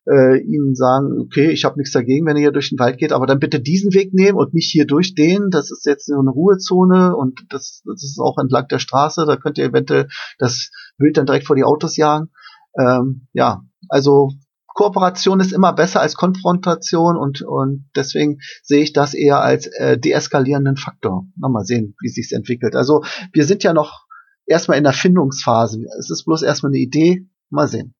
äh, 0.06 0.38
ihnen 0.42 0.76
sagen, 0.76 1.20
okay, 1.20 1.50
ich 1.50 1.66
habe 1.66 1.78
nichts 1.78 1.94
dagegen, 1.94 2.26
wenn 2.26 2.36
ihr 2.36 2.42
hier 2.42 2.52
durch 2.52 2.70
den 2.70 2.80
Wald 2.80 2.98
geht, 2.98 3.12
aber 3.12 3.26
dann 3.26 3.40
bitte 3.40 3.60
diesen 3.60 3.94
Weg 3.94 4.14
nehmen 4.14 4.38
und 4.38 4.54
nicht 4.54 4.70
hier 4.70 4.86
durch 4.86 5.16
den. 5.16 5.50
Das 5.50 5.72
ist 5.72 5.86
jetzt 5.86 6.08
so 6.08 6.20
eine 6.20 6.30
Ruhezone 6.30 7.16
und 7.16 7.40
das, 7.50 7.82
das 7.86 8.04
ist 8.04 8.20
auch 8.20 8.38
entlang 8.38 8.68
der 8.68 8.80
Straße. 8.80 9.26
Da 9.26 9.38
könnt 9.38 9.58
ihr 9.58 9.66
eventuell 9.66 10.10
das 10.38 10.70
Wild 10.98 11.18
dann 11.18 11.26
direkt 11.26 11.48
vor 11.48 11.56
die 11.56 11.64
Autos 11.64 11.96
jagen. 11.98 12.30
Ähm, 12.78 13.28
ja, 13.34 13.64
also 13.90 14.32
Kooperation 14.74 15.40
ist 15.40 15.54
immer 15.54 15.74
besser 15.74 16.02
als 16.02 16.16
Konfrontation 16.16 17.18
und, 17.18 17.42
und 17.42 17.86
deswegen 17.96 18.40
sehe 18.64 18.84
ich 18.84 18.94
das 18.94 19.14
eher 19.14 19.42
als 19.42 19.68
äh, 19.68 19.98
deeskalierenden 19.98 20.78
Faktor. 20.78 21.26
mal 21.36 21.64
sehen, 21.64 21.96
wie 22.02 22.10
sich's 22.10 22.32
entwickelt. 22.32 22.76
Also 22.76 23.04
wir 23.32 23.46
sind 23.46 23.64
ja 23.64 23.74
noch 23.74 24.06
erstmal 24.46 24.78
in 24.78 24.84
der 24.84 24.94
Findungsphase. 24.94 25.86
Es 26.00 26.10
ist 26.10 26.26
bloß 26.26 26.42
erstmal 26.42 26.72
eine 26.72 26.80
Idee. 26.80 27.28
Mal 27.50 27.68
sehen. 27.68 27.94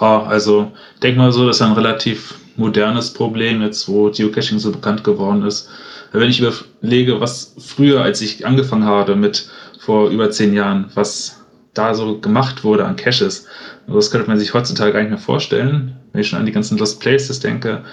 Ja, 0.00 0.22
also 0.22 0.72
denk 1.02 1.18
mal 1.18 1.32
so, 1.32 1.46
das 1.46 1.56
ist 1.56 1.62
ein 1.62 1.72
relativ 1.72 2.38
modernes 2.56 3.12
Problem, 3.12 3.60
jetzt 3.62 3.88
wo 3.88 4.10
Geocaching 4.10 4.58
so 4.58 4.72
bekannt 4.72 5.04
geworden 5.04 5.42
ist. 5.42 5.68
Wenn 6.12 6.30
ich 6.30 6.40
überlege, 6.40 7.20
was 7.20 7.54
früher, 7.58 8.00
als 8.00 8.20
ich 8.22 8.46
angefangen 8.46 8.84
habe 8.84 9.16
mit 9.16 9.50
vor 9.78 10.08
über 10.08 10.30
zehn 10.30 10.54
Jahren, 10.54 10.90
was 10.94 11.44
da 11.74 11.94
so 11.94 12.18
gemacht 12.20 12.64
wurde 12.64 12.86
an 12.86 12.96
Caches, 12.96 13.46
das 13.86 14.10
könnte 14.10 14.28
man 14.28 14.38
sich 14.38 14.54
heutzutage 14.54 14.92
gar 14.92 15.00
nicht 15.00 15.10
mehr 15.10 15.18
vorstellen, 15.18 15.96
wenn 16.12 16.20
ich 16.20 16.28
schon 16.28 16.38
an 16.38 16.46
die 16.46 16.52
ganzen 16.52 16.78
Lost 16.78 17.00
Places 17.00 17.40
denke. 17.40 17.84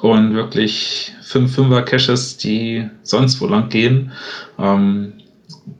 Und 0.00 0.34
wirklich 0.34 1.12
5-5er 1.24 1.82
Caches, 1.82 2.38
die 2.38 2.88
sonst 3.02 3.40
wo 3.40 3.46
lang 3.46 3.68
gehen. 3.68 4.12
Ähm, 4.58 5.12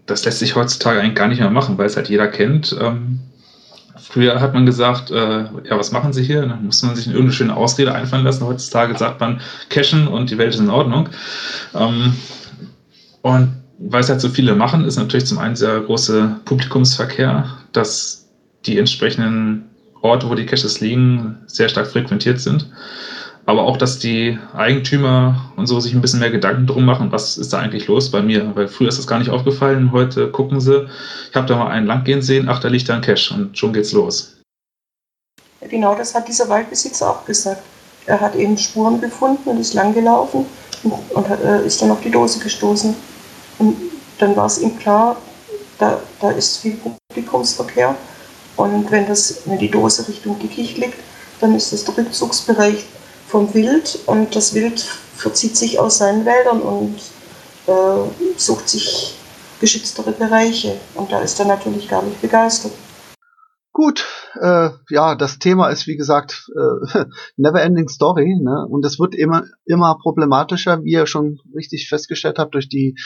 das 0.06 0.24
lässt 0.24 0.40
sich 0.40 0.56
heutzutage 0.56 1.00
eigentlich 1.00 1.14
gar 1.14 1.28
nicht 1.28 1.40
mehr 1.40 1.50
machen, 1.50 1.78
weil 1.78 1.86
es 1.86 1.96
halt 1.96 2.10
jeder 2.10 2.28
kennt. 2.28 2.76
Ähm, 2.80 3.20
Früher 4.10 4.40
hat 4.40 4.54
man 4.54 4.66
gesagt, 4.66 5.12
äh, 5.12 5.44
ja, 5.44 5.78
was 5.78 5.92
machen 5.92 6.12
Sie 6.12 6.24
hier? 6.24 6.44
Dann 6.44 6.64
musste 6.64 6.86
man 6.86 6.96
sich 6.96 7.06
eine 7.06 7.14
irgendeine 7.14 7.36
schöne 7.36 7.56
Ausrede 7.56 7.94
einfallen 7.94 8.24
lassen. 8.24 8.44
Heutzutage 8.44 8.98
sagt 8.98 9.20
man, 9.20 9.40
cashen 9.68 10.08
und 10.08 10.30
die 10.30 10.38
Welt 10.38 10.52
ist 10.52 10.58
in 10.60 10.68
Ordnung. 10.68 11.08
Ähm, 11.74 12.14
und 13.22 13.54
weil 13.78 14.00
es 14.00 14.08
halt 14.08 14.20
so 14.20 14.28
viele 14.28 14.56
machen, 14.56 14.84
ist 14.84 14.96
natürlich 14.96 15.26
zum 15.26 15.38
einen 15.38 15.54
sehr 15.54 15.80
große 15.80 16.40
Publikumsverkehr, 16.44 17.56
dass 17.72 18.19
die 18.66 18.78
entsprechenden 18.78 19.70
Orte, 20.02 20.28
wo 20.28 20.34
die 20.34 20.46
Caches 20.46 20.80
liegen, 20.80 21.38
sehr 21.46 21.68
stark 21.68 21.86
frequentiert 21.86 22.40
sind. 22.40 22.70
Aber 23.46 23.62
auch, 23.62 23.76
dass 23.76 23.98
die 23.98 24.38
Eigentümer 24.54 25.52
und 25.56 25.66
so 25.66 25.80
sich 25.80 25.94
ein 25.94 26.00
bisschen 26.00 26.20
mehr 26.20 26.30
Gedanken 26.30 26.66
drum 26.66 26.84
machen, 26.84 27.10
was 27.10 27.36
ist 27.38 27.52
da 27.52 27.58
eigentlich 27.58 27.88
los 27.88 28.10
bei 28.10 28.22
mir? 28.22 28.54
Weil 28.54 28.68
früher 28.68 28.88
ist 28.88 28.98
das 28.98 29.06
gar 29.06 29.18
nicht 29.18 29.30
aufgefallen. 29.30 29.92
Heute 29.92 30.30
gucken 30.30 30.60
sie, 30.60 30.86
ich 31.30 31.34
habe 31.34 31.46
da 31.46 31.56
mal 31.56 31.68
einen 31.68 31.86
langgehen 31.86 32.22
sehen, 32.22 32.48
ach, 32.48 32.60
da 32.60 32.68
liegt 32.68 32.88
da 32.88 32.94
ein 32.94 33.00
Cache 33.00 33.34
und 33.34 33.56
schon 33.56 33.72
geht's 33.72 33.92
los. 33.92 34.36
Genau 35.68 35.94
das 35.94 36.14
hat 36.14 36.28
dieser 36.28 36.48
Waldbesitzer 36.48 37.10
auch 37.10 37.24
gesagt. 37.24 37.62
Er 38.06 38.20
hat 38.20 38.34
eben 38.34 38.56
Spuren 38.56 39.00
gefunden 39.00 39.48
und 39.50 39.60
ist 39.60 39.74
langgelaufen 39.74 40.46
und, 40.82 41.30
äh, 41.44 41.66
ist 41.66 41.80
dann 41.82 41.90
auf 41.90 42.00
die 42.00 42.10
Dose 42.10 42.38
gestoßen. 42.40 42.94
Und 43.58 43.76
dann 44.18 44.36
war 44.36 44.46
es 44.46 44.60
ihm 44.60 44.78
klar, 44.78 45.16
da, 45.78 46.00
da 46.20 46.30
ist 46.30 46.58
viel 46.58 46.78
Publikumsverkehr. 47.08 47.94
Und 48.60 48.90
wenn, 48.90 49.06
das, 49.06 49.42
wenn 49.46 49.58
die 49.58 49.70
Dose 49.70 50.06
Richtung 50.08 50.38
Dickicht 50.38 50.78
liegt, 50.78 50.98
dann 51.40 51.54
ist 51.54 51.72
das 51.72 51.84
der 51.84 51.96
Rückzugsbereich 51.96 52.84
vom 53.26 53.52
Wild 53.54 53.98
und 54.06 54.34
das 54.34 54.54
Wild 54.54 54.80
verzieht 54.80 55.56
sich 55.56 55.78
aus 55.78 55.98
seinen 55.98 56.24
Wäldern 56.24 56.60
und 56.60 56.96
äh, 57.66 58.36
sucht 58.36 58.68
sich 58.68 59.14
geschütztere 59.60 60.12
Bereiche. 60.12 60.76
Und 60.94 61.12
da 61.12 61.20
ist 61.20 61.38
er 61.38 61.46
natürlich 61.46 61.88
gar 61.88 62.02
nicht 62.02 62.20
begeistert. 62.20 62.72
Gut, 63.72 64.04
äh, 64.40 64.70
ja, 64.90 65.14
das 65.14 65.38
Thema 65.38 65.68
ist 65.68 65.86
wie 65.86 65.96
gesagt 65.96 66.50
äh, 66.54 67.04
Neverending 67.36 67.88
Story, 67.88 68.36
ne? 68.40 68.66
Und 68.68 68.84
es 68.84 68.98
wird 68.98 69.14
immer 69.14 69.44
immer 69.64 69.96
problematischer, 70.02 70.82
wie 70.82 70.92
ihr 70.92 71.06
schon 71.06 71.38
richtig 71.54 71.88
festgestellt 71.88 72.38
habt, 72.38 72.54
durch 72.54 72.68
die 72.68 72.96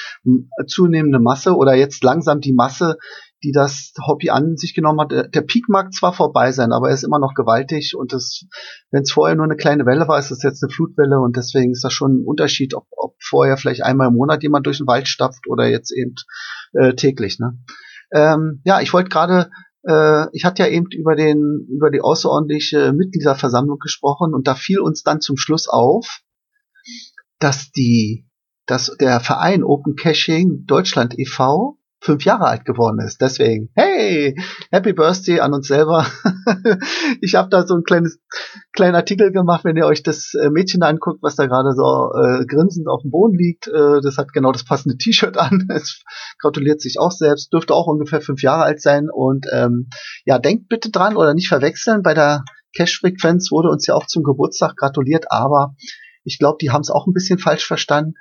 zunehmende 0.66 1.20
Masse 1.20 1.54
oder 1.54 1.74
jetzt 1.74 2.02
langsam 2.02 2.40
die 2.40 2.54
Masse, 2.54 2.96
die 3.44 3.52
das 3.52 3.92
Hobby 4.06 4.30
an 4.30 4.56
sich 4.56 4.74
genommen 4.74 5.00
hat. 5.00 5.12
Der 5.34 5.42
Peak 5.42 5.68
mag 5.68 5.92
zwar 5.92 6.12
vorbei 6.12 6.50
sein, 6.50 6.72
aber 6.72 6.88
er 6.88 6.94
ist 6.94 7.04
immer 7.04 7.18
noch 7.18 7.34
gewaltig 7.34 7.94
und 7.96 8.12
wenn 8.12 9.02
es 9.02 9.12
vorher 9.12 9.36
nur 9.36 9.44
eine 9.44 9.56
kleine 9.56 9.84
Welle 9.84 10.08
war, 10.08 10.18
ist 10.18 10.30
es 10.30 10.42
jetzt 10.42 10.62
eine 10.62 10.72
Flutwelle 10.72 11.20
und 11.20 11.36
deswegen 11.36 11.72
ist 11.72 11.84
das 11.84 11.92
schon 11.92 12.16
ein 12.16 12.26
Unterschied, 12.26 12.74
ob, 12.74 12.86
ob 12.96 13.14
vorher 13.22 13.56
vielleicht 13.56 13.82
einmal 13.82 14.08
im 14.08 14.14
Monat 14.14 14.42
jemand 14.42 14.66
durch 14.66 14.78
den 14.78 14.86
Wald 14.86 15.08
stapft 15.08 15.46
oder 15.46 15.68
jetzt 15.68 15.92
eben 15.92 16.14
äh, 16.72 16.94
täglich. 16.94 17.38
Ne? 17.38 17.58
Ähm, 18.12 18.62
ja, 18.64 18.80
ich 18.80 18.92
wollte 18.92 19.10
gerade 19.10 19.50
äh, 19.86 20.26
ich 20.32 20.44
hatte 20.44 20.62
ja 20.62 20.68
eben 20.68 20.86
über 20.90 21.14
den 21.14 21.66
über 21.70 21.90
die 21.90 22.00
außerordentliche 22.00 22.92
Mitgliederversammlung 22.92 23.78
gesprochen 23.78 24.32
und 24.34 24.46
da 24.46 24.54
fiel 24.54 24.80
uns 24.80 25.02
dann 25.02 25.20
zum 25.20 25.36
Schluss 25.36 25.68
auf, 25.68 26.20
dass 27.38 27.70
die 27.70 28.26
dass 28.66 28.96
der 28.98 29.20
Verein 29.20 29.62
Open 29.62 29.96
Caching 29.96 30.64
Deutschland 30.66 31.18
e.V 31.18 31.78
fünf 32.04 32.24
Jahre 32.24 32.46
alt 32.46 32.64
geworden 32.66 33.00
ist. 33.00 33.20
Deswegen, 33.20 33.70
hey, 33.74 34.36
Happy 34.70 34.92
Birthday 34.92 35.40
an 35.40 35.54
uns 35.54 35.68
selber. 35.68 36.06
ich 37.22 37.34
habe 37.34 37.48
da 37.48 37.66
so 37.66 37.74
ein 37.74 37.82
kleines 37.82 38.18
kleinen 38.74 38.94
Artikel 38.94 39.32
gemacht, 39.32 39.64
wenn 39.64 39.76
ihr 39.76 39.86
euch 39.86 40.02
das 40.02 40.32
äh, 40.34 40.50
Mädchen 40.50 40.82
anguckt, 40.82 41.22
was 41.22 41.36
da 41.36 41.46
gerade 41.46 41.72
so 41.72 42.12
äh, 42.14 42.44
grinsend 42.44 42.88
auf 42.88 43.02
dem 43.02 43.10
Boden 43.10 43.34
liegt. 43.34 43.68
Äh, 43.68 44.00
das 44.02 44.18
hat 44.18 44.32
genau 44.32 44.52
das 44.52 44.64
passende 44.64 44.98
T-Shirt 44.98 45.38
an. 45.38 45.66
Es 45.74 46.02
gratuliert 46.40 46.80
sich 46.80 47.00
auch 47.00 47.10
selbst, 47.10 47.52
dürfte 47.52 47.74
auch 47.74 47.86
ungefähr 47.86 48.20
fünf 48.20 48.42
Jahre 48.42 48.64
alt 48.64 48.82
sein. 48.82 49.08
Und 49.10 49.46
ähm, 49.52 49.88
ja, 50.24 50.38
denkt 50.38 50.68
bitte 50.68 50.90
dran 50.90 51.16
oder 51.16 51.34
nicht 51.34 51.48
verwechseln. 51.48 52.02
Bei 52.02 52.14
der 52.14 52.44
Cash-Frequenz 52.76 53.50
wurde 53.50 53.70
uns 53.70 53.86
ja 53.86 53.94
auch 53.94 54.06
zum 54.06 54.22
Geburtstag 54.22 54.76
gratuliert, 54.76 55.26
aber 55.30 55.74
ich 56.22 56.38
glaube, 56.38 56.58
die 56.60 56.70
haben 56.70 56.82
es 56.82 56.90
auch 56.90 57.06
ein 57.06 57.12
bisschen 57.14 57.38
falsch 57.38 57.66
verstanden. 57.66 58.14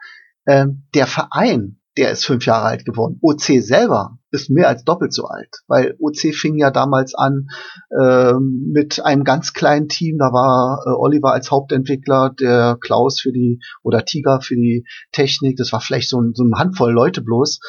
Ähm, 0.48 0.88
der 0.94 1.08
Verein, 1.08 1.80
der 1.98 2.12
ist 2.12 2.26
fünf 2.26 2.46
Jahre 2.46 2.66
alt 2.66 2.86
geworden. 2.86 3.20
OC 3.22 3.62
selber 3.62 4.18
ist 4.32 4.50
mehr 4.50 4.68
als 4.68 4.84
doppelt 4.84 5.14
so 5.14 5.26
alt, 5.26 5.50
weil 5.68 5.96
OC 6.00 6.34
fing 6.34 6.58
ja 6.58 6.72
damals 6.72 7.14
an 7.14 7.48
äh, 7.92 8.34
mit 8.34 9.04
einem 9.04 9.24
ganz 9.24 9.54
kleinen 9.54 9.90
Team. 9.90 10.18
Da 10.18 10.34
war 10.34 10.84
äh, 10.86 10.90
Oliver 10.90 11.34
als 11.34 11.52
Hauptentwickler, 11.52 12.32
der 12.40 12.78
Klaus 12.82 13.22
für 13.22 13.32
die 13.32 13.60
oder 13.84 14.06
Tiger 14.06 14.42
für 14.42 14.56
die 14.56 14.86
Technik. 15.12 15.58
Das 15.58 15.72
war 15.72 15.82
vielleicht 15.82 16.10
so, 16.10 16.20
ein, 16.20 16.34
so 16.34 16.44
eine 16.44 16.58
Handvoll 16.58 16.92
Leute 16.92 17.22
bloß. 17.22 17.60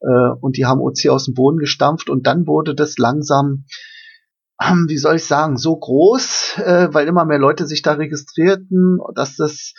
Äh, 0.00 0.30
und 0.40 0.56
die 0.56 0.64
haben 0.64 0.80
OC 0.80 1.08
aus 1.10 1.26
dem 1.26 1.34
Boden 1.34 1.58
gestampft 1.58 2.08
und 2.08 2.26
dann 2.26 2.46
wurde 2.46 2.74
das 2.74 2.96
langsam 2.96 3.64
wie 4.86 4.98
soll 4.98 5.16
ich 5.16 5.24
sagen, 5.24 5.56
so 5.56 5.76
groß, 5.76 6.58
äh, 6.58 6.88
weil 6.92 7.08
immer 7.08 7.24
mehr 7.24 7.40
Leute 7.40 7.66
sich 7.66 7.82
da 7.82 7.94
registrierten, 7.94 8.98
dass 9.14 9.36
das 9.36 9.74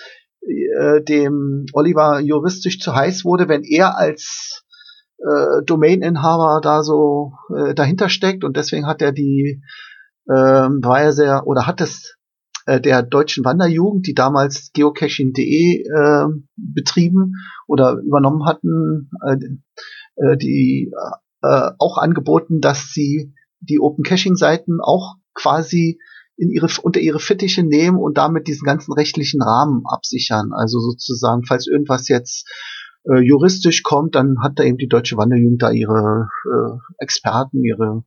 äh, 0.47 1.03
dem 1.03 1.65
Oliver 1.73 2.19
juristisch 2.19 2.79
zu 2.79 2.95
heiß 2.95 3.25
wurde, 3.25 3.47
wenn 3.47 3.63
er 3.63 3.97
als 3.97 4.63
äh, 5.17 5.63
Domaininhaber 5.65 6.59
da 6.61 6.83
so 6.83 7.33
äh, 7.55 7.73
dahinter 7.73 8.09
steckt. 8.09 8.43
Und 8.43 8.57
deswegen 8.57 8.87
hat 8.87 9.01
er 9.01 9.11
die 9.11 9.61
äh, 10.27 10.33
war 10.33 11.01
er 11.01 11.13
sehr 11.13 11.47
oder 11.47 11.67
hat 11.67 11.81
es 11.81 12.17
äh, 12.65 12.81
der 12.81 13.03
deutschen 13.03 13.45
Wanderjugend, 13.45 14.07
die 14.07 14.13
damals 14.13 14.71
geocaching.de 14.73 15.83
äh, 15.83 16.25
betrieben 16.55 17.33
oder 17.67 17.99
übernommen 18.03 18.45
hatten, 18.45 19.09
äh, 19.25 19.37
äh, 20.15 20.37
die 20.37 20.91
äh, 21.41 21.71
auch 21.77 21.97
angeboten, 21.97 22.61
dass 22.61 22.91
sie 22.91 23.33
die 23.59 23.79
Open 23.79 24.03
Caching 24.03 24.35
Seiten 24.35 24.79
auch 24.81 25.15
quasi 25.33 25.99
in 26.37 26.51
ihre, 26.51 26.67
unter 26.81 26.99
ihre 26.99 27.19
Fittiche 27.19 27.63
nehmen 27.63 27.97
und 27.97 28.17
damit 28.17 28.47
diesen 28.47 28.65
ganzen 28.65 28.93
rechtlichen 28.93 29.41
Rahmen 29.41 29.83
absichern. 29.85 30.51
Also 30.53 30.79
sozusagen, 30.79 31.43
falls 31.43 31.67
irgendwas 31.67 32.07
jetzt 32.07 32.47
äh, 33.05 33.21
juristisch 33.21 33.83
kommt, 33.83 34.15
dann 34.15 34.41
hat 34.41 34.59
da 34.59 34.63
eben 34.63 34.77
die 34.77 34.87
Deutsche 34.87 35.17
Wanderjugend 35.17 35.61
da 35.61 35.71
ihre 35.71 36.29
äh, 36.45 36.77
Experten, 36.97 37.63
ihre 37.63 38.03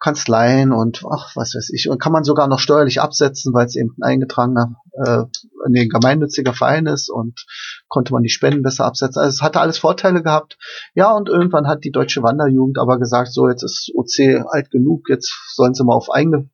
Kanzleien 0.00 0.72
und 0.72 1.04
ach, 1.10 1.36
was 1.36 1.54
weiß 1.54 1.70
ich. 1.74 1.90
Und 1.90 2.00
kann 2.00 2.12
man 2.12 2.24
sogar 2.24 2.48
noch 2.48 2.58
steuerlich 2.58 3.02
absetzen, 3.02 3.52
weil 3.52 3.66
es 3.66 3.76
eben 3.76 3.94
ein 4.00 4.12
eingetragener, 4.12 4.76
äh, 4.92 5.24
nee, 5.68 5.86
gemeinnütziger 5.88 6.54
Verein 6.54 6.86
ist 6.86 7.10
und 7.10 7.44
konnte 7.88 8.14
man 8.14 8.22
die 8.22 8.30
Spenden 8.30 8.62
besser 8.62 8.86
absetzen. 8.86 9.20
Also 9.20 9.36
es 9.36 9.42
hatte 9.42 9.60
alles 9.60 9.76
Vorteile 9.76 10.22
gehabt. 10.22 10.56
Ja, 10.94 11.12
und 11.12 11.28
irgendwann 11.28 11.68
hat 11.68 11.84
die 11.84 11.92
Deutsche 11.92 12.22
Wanderjugend 12.22 12.78
aber 12.78 12.98
gesagt, 12.98 13.32
so, 13.32 13.48
jetzt 13.48 13.62
ist 13.62 13.92
OC 13.94 14.46
alt 14.50 14.70
genug, 14.70 15.10
jetzt 15.10 15.32
sollen 15.54 15.74
sie 15.74 15.84
mal 15.84 15.94
auf 15.94 16.10
eigene 16.10 16.48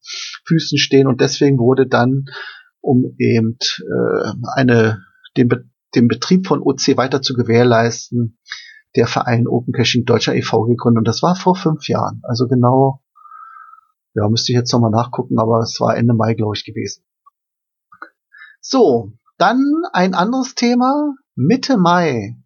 Füßen 0.44 0.76
stehen 0.76 1.06
und 1.06 1.20
deswegen 1.20 1.58
wurde 1.58 1.86
dann, 1.86 2.24
um 2.80 3.14
eben 3.18 3.58
äh, 3.78 4.32
eine, 4.56 5.04
den, 5.36 5.48
Be 5.48 5.64
den 5.94 6.08
Betrieb 6.08 6.48
von 6.48 6.60
OC 6.62 6.96
weiter 6.96 7.22
zu 7.22 7.34
gewährleisten, 7.34 8.38
der 8.96 9.06
Verein 9.06 9.46
Open 9.46 9.72
Caching 9.72 10.04
Deutscher 10.04 10.34
e.V. 10.34 10.64
gegründet. 10.64 10.98
Und 10.98 11.08
das 11.08 11.22
war 11.22 11.36
vor 11.36 11.54
fünf 11.54 11.86
Jahren. 11.86 12.22
Also 12.24 12.48
genau 12.48 13.02
ja, 14.16 14.28
müsste 14.28 14.52
ich 14.52 14.56
jetzt 14.56 14.72
nochmal 14.72 14.90
nachgucken, 14.90 15.38
aber 15.38 15.60
es 15.60 15.78
war 15.78 15.96
Ende 15.96 16.14
Mai, 16.14 16.34
glaube 16.34 16.54
ich, 16.56 16.64
gewesen. 16.64 17.04
So, 18.60 19.12
dann 19.36 19.62
ein 19.92 20.14
anderes 20.14 20.54
Thema. 20.54 21.14
Mitte 21.34 21.76
Mai. 21.76 22.36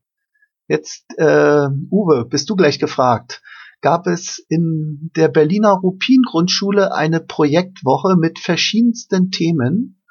Jetzt, 0.67 1.05
äh, 1.17 1.69
Uwe, 1.91 2.27
bist 2.29 2.51
du 2.51 2.57
gleich 2.57 2.79
gefragt. 2.81 3.41
Gab 3.83 4.07
es 4.09 4.45
in 4.49 5.11
der 5.17 5.29
Berliner 5.29 5.73
Rupin 5.73 6.23
Grundschule 6.29 6.93
eine 6.93 7.21
Projektwoche 7.21 8.17
mit 8.17 8.41
verschiedensten 8.41 9.31
Themen. 9.31 10.03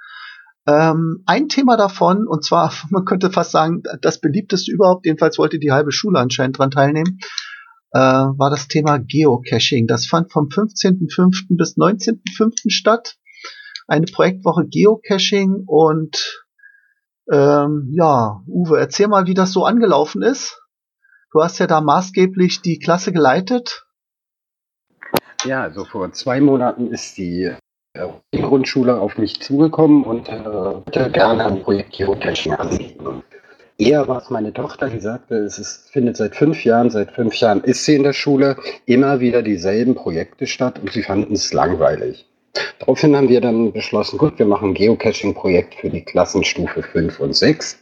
Ähm, 0.65 1.23
ein 1.25 1.49
Thema 1.49 1.75
davon, 1.75 2.25
und 2.25 2.45
zwar, 2.45 2.73
man 2.89 3.03
könnte 3.03 3.31
fast 3.31 3.51
sagen, 3.51 3.83
das 4.01 4.21
beliebteste 4.21 4.71
überhaupt, 4.71 5.05
jedenfalls 5.05 5.37
wollte 5.37 5.59
die 5.59 5.71
halbe 5.71 5.91
Schule 5.91 6.19
anscheinend 6.19 6.57
dran 6.57 6.71
teilnehmen, 6.71 7.19
äh, 7.91 7.99
war 7.99 8.49
das 8.49 8.67
Thema 8.67 8.97
Geocaching. 8.97 9.87
Das 9.87 10.05
fand 10.05 10.31
vom 10.31 10.47
15.05. 10.47 11.57
bis 11.57 11.77
19.05. 11.77 12.69
statt. 12.69 13.17
Eine 13.87 14.05
Projektwoche 14.05 14.67
Geocaching 14.67 15.63
und 15.65 16.45
ähm, 17.31 17.89
ja, 17.91 18.41
Uwe, 18.47 18.79
erzähl 18.79 19.07
mal, 19.07 19.27
wie 19.27 19.33
das 19.33 19.51
so 19.51 19.65
angelaufen 19.65 20.21
ist. 20.21 20.61
Du 21.31 21.41
hast 21.41 21.59
ja 21.59 21.67
da 21.67 21.81
maßgeblich 21.81 22.61
die 22.61 22.79
Klasse 22.79 23.11
geleitet. 23.11 23.85
Ja, 25.45 25.61
also 25.61 25.85
vor 25.85 26.11
zwei 26.11 26.41
Monaten 26.41 26.87
ist 26.87 27.17
die, 27.17 27.55
äh, 27.93 28.07
Grundschule 28.31 28.99
auf 28.99 29.17
mich 29.17 29.41
zugekommen 29.41 30.03
und 30.03 30.29
äh, 30.29 31.09
gerne 31.09 31.45
ein 31.45 31.63
Projekt 31.63 31.97
Geocaching 31.97 32.53
anbieten. 32.53 33.23
Eher 33.79 34.09
war 34.09 34.21
es 34.21 34.29
meine 34.29 34.51
Tochter, 34.51 34.89
die 34.89 34.99
sagte, 34.99 35.35
es 35.35 35.57
ist, 35.57 35.89
findet 35.91 36.17
seit 36.17 36.35
fünf 36.35 36.65
Jahren, 36.65 36.89
seit 36.89 37.13
fünf 37.13 37.35
Jahren 37.35 37.63
ist 37.63 37.85
sie 37.85 37.95
in 37.95 38.03
der 38.03 38.11
Schule, 38.11 38.57
immer 38.85 39.21
wieder 39.21 39.41
dieselben 39.41 39.95
Projekte 39.95 40.47
statt 40.47 40.79
und 40.79 40.91
sie 40.91 41.01
fanden 41.01 41.33
es 41.33 41.53
langweilig. 41.53 42.27
Daraufhin 42.79 43.15
haben 43.15 43.29
wir 43.29 43.39
dann 43.39 43.71
beschlossen, 43.71 44.17
gut, 44.17 44.37
wir 44.37 44.45
machen 44.45 44.71
ein 44.71 44.73
Geocaching-Projekt 44.73 45.75
für 45.75 45.89
die 45.89 46.03
Klassenstufe 46.03 46.83
5 46.83 47.21
und 47.21 47.33
6. 47.33 47.79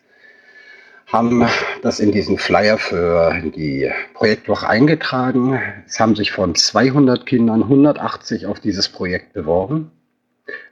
haben 1.08 1.48
das 1.82 2.00
in 2.00 2.12
diesen 2.12 2.38
Flyer 2.38 2.78
für 2.78 3.34
die 3.56 3.90
Projektwoche 4.14 4.70
eingetragen. 4.70 5.60
Es 5.88 6.00
haben 6.00 6.16
sich 6.16 6.32
von 6.32 6.54
200 6.54 7.26
Kindern 7.26 7.64
180 7.64 8.46
auf 8.46 8.60
dieses 8.60 8.88
Projekt 8.88 9.34
beworben. 9.34 9.90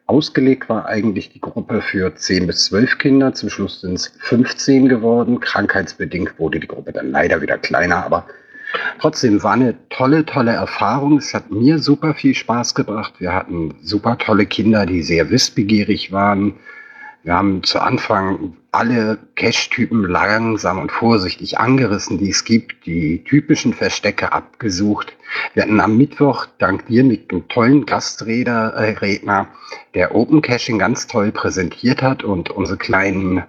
Ausgelegt 0.07 0.69
war 0.69 0.85
eigentlich 0.85 1.31
die 1.31 1.41
Gruppe 1.41 1.81
für 1.81 2.13
10 2.15 2.45
bis 2.45 2.65
12 2.65 2.99
Kinder. 2.99 3.33
Zum 3.33 3.49
Schluss 3.49 3.81
sind 3.81 3.95
es 3.95 4.13
15 4.19 4.87
geworden. 4.87 5.39
Krankheitsbedingt 5.39 6.37
wurde 6.37 6.59
die 6.59 6.67
Gruppe 6.67 6.93
dann 6.93 7.09
leider 7.09 7.41
wieder 7.41 7.57
kleiner, 7.57 8.05
aber 8.05 8.27
trotzdem 8.99 9.41
war 9.41 9.53
eine 9.53 9.75
tolle, 9.89 10.23
tolle 10.23 10.51
Erfahrung. 10.51 11.17
Es 11.17 11.33
hat 11.33 11.49
mir 11.49 11.79
super 11.79 12.13
viel 12.13 12.35
Spaß 12.35 12.75
gebracht. 12.75 13.15
Wir 13.17 13.33
hatten 13.33 13.73
super 13.81 14.17
tolle 14.19 14.45
Kinder, 14.45 14.85
die 14.85 15.01
sehr 15.01 15.31
wissbegierig 15.31 16.11
waren. 16.11 16.53
Wir 17.23 17.33
haben 17.33 17.63
zu 17.63 17.79
Anfang 17.79 18.55
alle 18.75 19.17
Cache-Typen 19.35 20.03
langsam 20.03 20.79
und 20.79 20.91
vorsichtig 20.91 21.57
angerissen, 21.57 22.17
die 22.17 22.29
es 22.29 22.43
gibt, 22.43 22.85
die 22.85 23.23
typischen 23.23 23.73
Verstecke 23.73 24.33
abgesucht. 24.33 25.13
Wir 25.53 25.63
hatten 25.63 25.79
am 25.79 25.97
Mittwoch, 25.97 26.45
dank 26.57 26.85
dir, 26.87 27.03
mit 27.03 27.31
einem 27.31 27.47
tollen 27.47 27.85
Gastredner, 27.85 28.73
äh, 28.73 28.91
Redner, 28.91 29.47
der 29.93 30.13
Open 30.13 30.41
Caching 30.41 30.79
ganz 30.79 31.07
toll 31.07 31.31
präsentiert 31.31 32.01
hat 32.01 32.23
und 32.23 32.49
unsere 32.49 32.77
kleinen, 32.77 33.43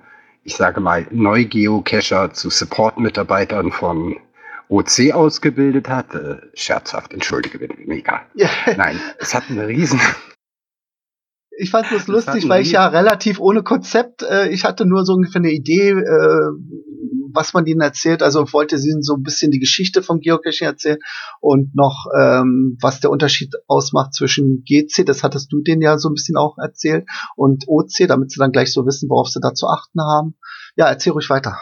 ich 0.45 0.55
sage 0.55 0.81
mal, 0.81 1.07
Neu-Geocacher 1.11 2.33
zu 2.33 2.51
Support-Mitarbeitern 2.51 3.73
von 3.73 4.17
OC 4.69 5.13
ausgebildet 5.13 5.89
hat. 5.89 6.15
Äh, 6.15 6.37
scherzhaft, 6.55 7.13
entschuldige 7.13 7.59
bitte, 7.59 7.75
mega. 7.85 8.23
Ja. 8.35 8.49
Nein, 8.77 9.01
es 9.19 9.35
hat 9.35 9.45
einen 9.49 9.61
riesen, 9.61 10.01
ich 11.59 11.71
fand 11.71 11.91
es 11.93 12.07
lustig, 12.07 12.49
weil 12.49 12.63
ich 12.63 12.73
ja 12.73 12.87
relativ 12.87 13.41
ohne 13.41 13.63
Konzept, 13.63 14.23
äh, 14.23 14.49
ich 14.49 14.65
hatte 14.65 14.85
nur 14.85 15.05
so 15.05 15.15
ungefähr 15.15 15.41
eine 15.41 15.53
Idee, 15.53 15.91
äh, 15.91 16.51
was 17.33 17.53
man 17.55 17.67
ihnen 17.67 17.81
erzählt. 17.81 18.23
Also 18.23 18.53
wollte 18.53 18.79
sie 18.79 18.91
ihnen 18.91 19.03
so 19.03 19.15
ein 19.15 19.23
bisschen 19.23 19.51
die 19.51 19.59
Geschichte 19.59 20.03
vom 20.03 20.21
Geocaching 20.21 20.67
erzählen 20.67 20.99
und 21.41 21.75
noch, 21.75 22.07
ähm, 22.19 22.77
was 22.81 23.01
der 23.01 23.11
Unterschied 23.11 23.55
ausmacht 23.67 24.15
zwischen 24.15 24.65
GC, 24.65 25.05
das 25.05 25.23
hattest 25.23 25.53
du 25.53 25.63
denen 25.63 25.83
ja 25.83 25.99
so 25.99 26.09
ein 26.09 26.15
bisschen 26.15 26.37
auch 26.37 26.59
erzählt, 26.59 27.07
und 27.37 27.65
OC, 27.69 28.07
damit 28.07 28.31
sie 28.31 28.39
dann 28.39 28.53
gleich 28.53 28.73
so 28.73 28.87
wissen, 28.87 29.09
worauf 29.09 29.29
sie 29.29 29.41
da 29.41 29.55
zu 29.55 29.67
achten 29.69 30.01
haben. 30.01 30.35
Ja, 30.77 30.87
erzähl 30.87 31.13
ruhig 31.13 31.31
weiter. 31.31 31.59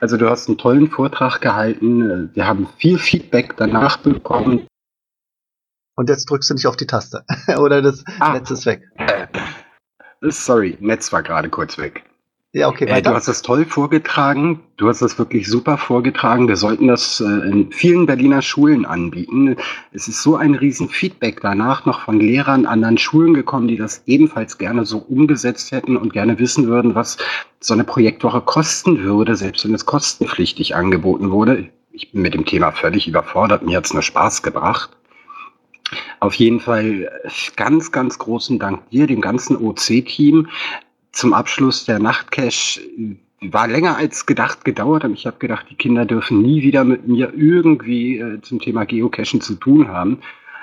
Also 0.00 0.16
du 0.16 0.30
hast 0.30 0.48
einen 0.48 0.58
tollen 0.58 0.88
Vortrag 0.88 1.40
gehalten. 1.40 2.30
Wir 2.34 2.46
haben 2.46 2.68
viel 2.78 2.98
Feedback 2.98 3.54
danach 3.56 3.98
bekommen. 3.98 4.66
Und 5.96 6.10
jetzt 6.10 6.30
drückst 6.30 6.50
du 6.50 6.54
nicht 6.54 6.66
auf 6.66 6.76
die 6.76 6.86
Taste. 6.86 7.24
Oder 7.58 7.82
das 7.82 8.04
ah. 8.20 8.34
Netz 8.34 8.50
ist 8.50 8.66
weg. 8.66 8.82
Äh, 8.96 9.26
sorry, 10.22 10.76
Netz 10.80 11.12
war 11.12 11.22
gerade 11.22 11.48
kurz 11.48 11.78
weg. 11.78 12.04
Ja, 12.52 12.68
okay, 12.68 12.86
äh, 12.86 13.02
du 13.02 13.10
hast 13.10 13.28
das 13.28 13.42
toll 13.42 13.66
vorgetragen. 13.66 14.60
Du 14.78 14.88
hast 14.88 15.02
das 15.02 15.18
wirklich 15.18 15.46
super 15.46 15.76
vorgetragen. 15.76 16.48
Wir 16.48 16.56
sollten 16.56 16.88
das 16.88 17.20
äh, 17.20 17.24
in 17.24 17.70
vielen 17.70 18.06
Berliner 18.06 18.40
Schulen 18.40 18.86
anbieten. 18.86 19.56
Es 19.92 20.08
ist 20.08 20.22
so 20.22 20.36
ein 20.36 20.54
riesen 20.54 20.88
Feedback 20.88 21.40
danach 21.42 21.84
noch 21.84 22.00
von 22.00 22.18
Lehrern 22.18 22.64
anderen 22.64 22.96
Schulen 22.96 23.34
gekommen, 23.34 23.68
die 23.68 23.76
das 23.76 24.02
ebenfalls 24.06 24.56
gerne 24.56 24.86
so 24.86 24.98
umgesetzt 24.98 25.70
hätten 25.70 25.98
und 25.98 26.14
gerne 26.14 26.38
wissen 26.38 26.66
würden, 26.66 26.94
was 26.94 27.18
so 27.60 27.74
eine 27.74 27.84
Projektwoche 27.84 28.40
kosten 28.40 29.02
würde, 29.02 29.36
selbst 29.36 29.66
wenn 29.66 29.74
es 29.74 29.84
kostenpflichtig 29.84 30.74
angeboten 30.74 31.30
wurde. 31.30 31.68
Ich 31.92 32.12
bin 32.12 32.22
mit 32.22 32.32
dem 32.32 32.46
Thema 32.46 32.72
völlig 32.72 33.06
überfordert. 33.06 33.64
Mir 33.64 33.76
hat 33.76 33.86
es 33.86 33.92
nur 33.92 34.02
Spaß 34.02 34.42
gebracht. 34.42 34.96
Auf 36.26 36.34
jeden 36.34 36.58
Fall 36.58 37.08
ganz, 37.54 37.92
ganz 37.92 38.18
großen 38.18 38.58
Dank 38.58 38.90
dir, 38.90 39.06
dem 39.06 39.20
ganzen 39.20 39.56
OC-Team. 39.56 40.48
Zum 41.12 41.32
Abschluss 41.32 41.84
der 41.84 42.00
Nachtcash 42.00 42.80
war 43.42 43.68
länger 43.68 43.96
als 43.96 44.26
gedacht 44.26 44.64
gedauert. 44.64 45.04
Und 45.04 45.12
ich 45.12 45.24
habe 45.24 45.36
gedacht, 45.38 45.66
die 45.70 45.76
Kinder 45.76 46.04
dürfen 46.04 46.42
nie 46.42 46.62
wieder 46.62 46.82
mit 46.82 47.06
mir 47.06 47.32
irgendwie 47.32 48.18
äh, 48.18 48.40
zum 48.40 48.58
Thema 48.58 48.84
Geocachen 48.86 49.40
zu 49.40 49.54
tun 49.54 49.86
haben. 49.86 50.18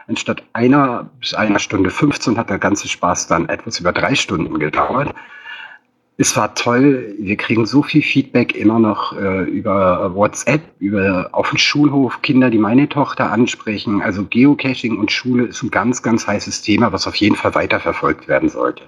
Anstatt 0.07 0.43
einer 0.51 1.09
bis 1.21 1.33
einer 1.33 1.59
Stunde 1.59 1.91
15 1.91 2.37
hat 2.37 2.49
der 2.49 2.59
ganze 2.59 2.89
Spaß 2.89 3.27
dann 3.27 3.47
etwas 3.47 3.79
über 3.79 3.93
drei 3.93 4.15
Stunden 4.15 4.59
gedauert. 4.59 5.15
Es 6.17 6.37
war 6.37 6.53
toll. 6.53 7.15
Wir 7.17 7.37
kriegen 7.37 7.65
so 7.65 7.81
viel 7.81 8.03
Feedback 8.03 8.55
immer 8.55 8.79
noch 8.79 9.17
äh, 9.17 9.43
über 9.43 10.13
WhatsApp, 10.13 10.61
über 10.77 11.29
auf 11.31 11.49
dem 11.49 11.57
Schulhof, 11.57 12.21
Kinder, 12.21 12.51
die 12.51 12.59
meine 12.59 12.87
Tochter 12.87 13.31
ansprechen. 13.31 14.01
Also 14.01 14.25
Geocaching 14.25 14.99
und 14.99 15.11
Schule 15.11 15.45
ist 15.45 15.63
ein 15.63 15.71
ganz, 15.71 16.03
ganz 16.03 16.27
heißes 16.27 16.61
Thema, 16.61 16.91
was 16.91 17.07
auf 17.07 17.15
jeden 17.15 17.35
Fall 17.35 17.55
weiterverfolgt 17.55 18.27
werden 18.27 18.49
sollte. 18.49 18.83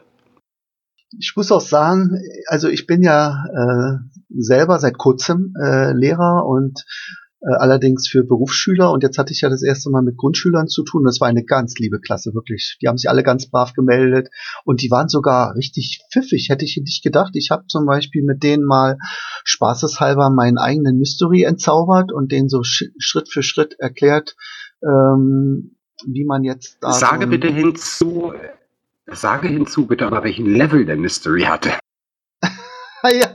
Ich 1.17 1.33
muss 1.35 1.51
auch 1.51 1.61
sagen, 1.61 2.19
also 2.47 2.67
ich 2.67 2.85
bin 2.85 3.01
ja 3.01 3.45
äh, 3.53 3.97
selber 4.29 4.77
seit 4.79 4.97
kurzem 4.97 5.53
äh, 5.59 5.93
Lehrer 5.93 6.45
und 6.45 6.83
allerdings 7.53 8.07
für 8.07 8.23
Berufsschüler. 8.23 8.91
Und 8.91 9.03
jetzt 9.03 9.17
hatte 9.17 9.31
ich 9.31 9.41
ja 9.41 9.49
das 9.49 9.63
erste 9.63 9.89
Mal 9.89 10.01
mit 10.01 10.17
Grundschülern 10.17 10.67
zu 10.67 10.83
tun. 10.83 11.03
Das 11.03 11.21
war 11.21 11.27
eine 11.27 11.43
ganz 11.43 11.75
liebe 11.77 11.99
Klasse, 11.99 12.33
wirklich. 12.33 12.77
Die 12.81 12.87
haben 12.87 12.97
sich 12.97 13.09
alle 13.09 13.23
ganz 13.23 13.49
brav 13.49 13.73
gemeldet 13.73 14.29
und 14.63 14.81
die 14.81 14.89
waren 14.89 15.09
sogar 15.09 15.55
richtig 15.55 16.01
pfiffig, 16.11 16.49
hätte 16.49 16.65
ich 16.65 16.77
nicht 16.77 17.03
gedacht. 17.03 17.31
Ich 17.35 17.51
habe 17.51 17.65
zum 17.67 17.85
Beispiel 17.85 18.23
mit 18.23 18.43
denen 18.43 18.65
mal 18.65 18.97
spaßeshalber 19.43 20.29
meinen 20.29 20.57
eigenen 20.57 20.97
Mystery 20.97 21.43
entzaubert 21.43 22.11
und 22.11 22.31
denen 22.31 22.49
so 22.49 22.63
sch 22.63 22.85
Schritt 22.97 23.29
für 23.29 23.43
Schritt 23.43 23.75
erklärt, 23.79 24.35
ähm, 24.83 25.75
wie 26.05 26.25
man 26.25 26.43
jetzt 26.43 26.77
da. 26.81 26.91
Sage 26.91 27.25
so 27.25 27.29
bitte 27.29 27.47
hinzu, 27.47 28.33
sage 29.07 29.47
hinzu 29.47 29.85
bitte 29.85 30.05
aber, 30.07 30.23
welchen 30.23 30.45
Level 30.45 30.85
der 30.85 30.97
Mystery 30.97 31.43
hatte. 31.43 31.71
ja, 33.13 33.29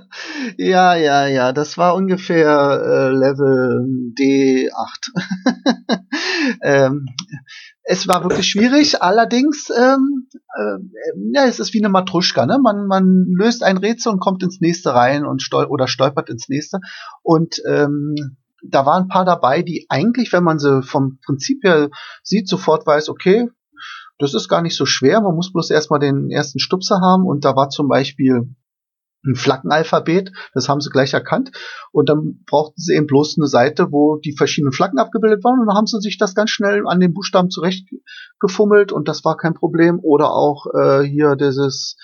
ja, 0.56 0.94
ja, 0.94 1.26
ja, 1.26 1.52
das 1.52 1.78
war 1.78 1.94
ungefähr 1.94 2.48
äh, 2.48 3.11
Level 3.11 4.12
D8. 4.18 6.00
ähm, 6.62 7.06
es 7.83 8.06
war 8.06 8.22
wirklich 8.22 8.48
schwierig, 8.48 9.02
allerdings, 9.02 9.70
ähm, 9.70 10.28
äh, 10.56 10.78
ja, 11.35 11.46
es 11.46 11.61
ist 11.61 11.74
wie 11.74 11.80
eine 11.80 11.88
Matruschka, 11.88 12.46
ne? 12.46 12.59
Man, 12.62 12.87
man 12.87 13.26
löst 13.37 13.62
ein 13.62 13.78
Rätsel 13.78 14.12
und 14.12 14.20
kommt 14.20 14.42
ins 14.42 14.61
nächste 14.61 14.94
rein 14.94 15.24
und 15.24 15.42
stol 15.42 15.64
oder 15.64 15.88
stolpert 15.88 16.28
ins 16.28 16.48
nächste. 16.48 16.78
Und 17.22 17.61
ähm, 17.68 18.37
da 18.62 18.87
waren 18.87 19.04
ein 19.04 19.09
paar 19.09 19.24
dabei, 19.24 19.62
die 19.62 19.87
eigentlich, 19.88 20.33
wenn 20.33 20.44
man 20.44 20.59
sie 20.59 20.83
vom 20.83 21.18
Prinzip 21.24 21.64
her 21.64 21.90
sieht, 22.22 22.48
sofort 22.48 22.87
weiß, 22.87 23.09
okay, 23.09 23.48
das 24.18 24.35
ist 24.35 24.48
gar 24.48 24.62
nicht 24.62 24.76
so 24.76 24.85
schwer, 24.85 25.20
man 25.22 25.35
muss 25.35 25.52
bloß 25.52 25.70
erstmal 25.70 25.98
den 25.98 26.30
ersten 26.30 26.59
Stupser 26.59 27.00
haben 27.00 27.24
und 27.24 27.44
da 27.44 27.56
war 27.56 27.70
zum 27.70 27.88
Beispiel 27.88 28.54
ein 29.24 29.35
Flaggenalphabet, 29.35 30.33
das 30.54 30.68
haben 30.68 30.80
sie 30.80 30.90
gleich 30.90 31.12
erkannt. 31.12 31.50
Und 31.92 32.09
dann 32.09 32.42
brauchten 32.46 32.80
sie 32.80 32.94
eben 32.94 33.06
bloß 33.06 33.37
eine 33.38 33.46
Seite, 33.46 33.88
wo 33.90 34.16
die 34.16 34.35
verschiedenen 34.37 34.72
Flaggen 34.72 34.98
abgebildet 34.98 35.44
waren. 35.44 35.61
Und 35.61 35.66
dann 35.66 35.76
haben 35.76 35.87
sie 35.87 36.00
sich 36.00 36.18
das 36.18 36.35
ganz 36.35 36.50
schnell 36.50 36.87
an 36.87 37.00
den 37.00 37.12
Buchstaben 37.12 37.50
zurechtgefummelt 37.50 38.92
und 38.92 39.09
das 39.09 39.24
war 39.24 39.37
kein 39.37 39.54
Problem. 39.54 40.00
Oder 40.02 40.30
auch 40.30 40.66
äh, 40.74 41.02
hier 41.02 41.37
dieses 41.37 41.96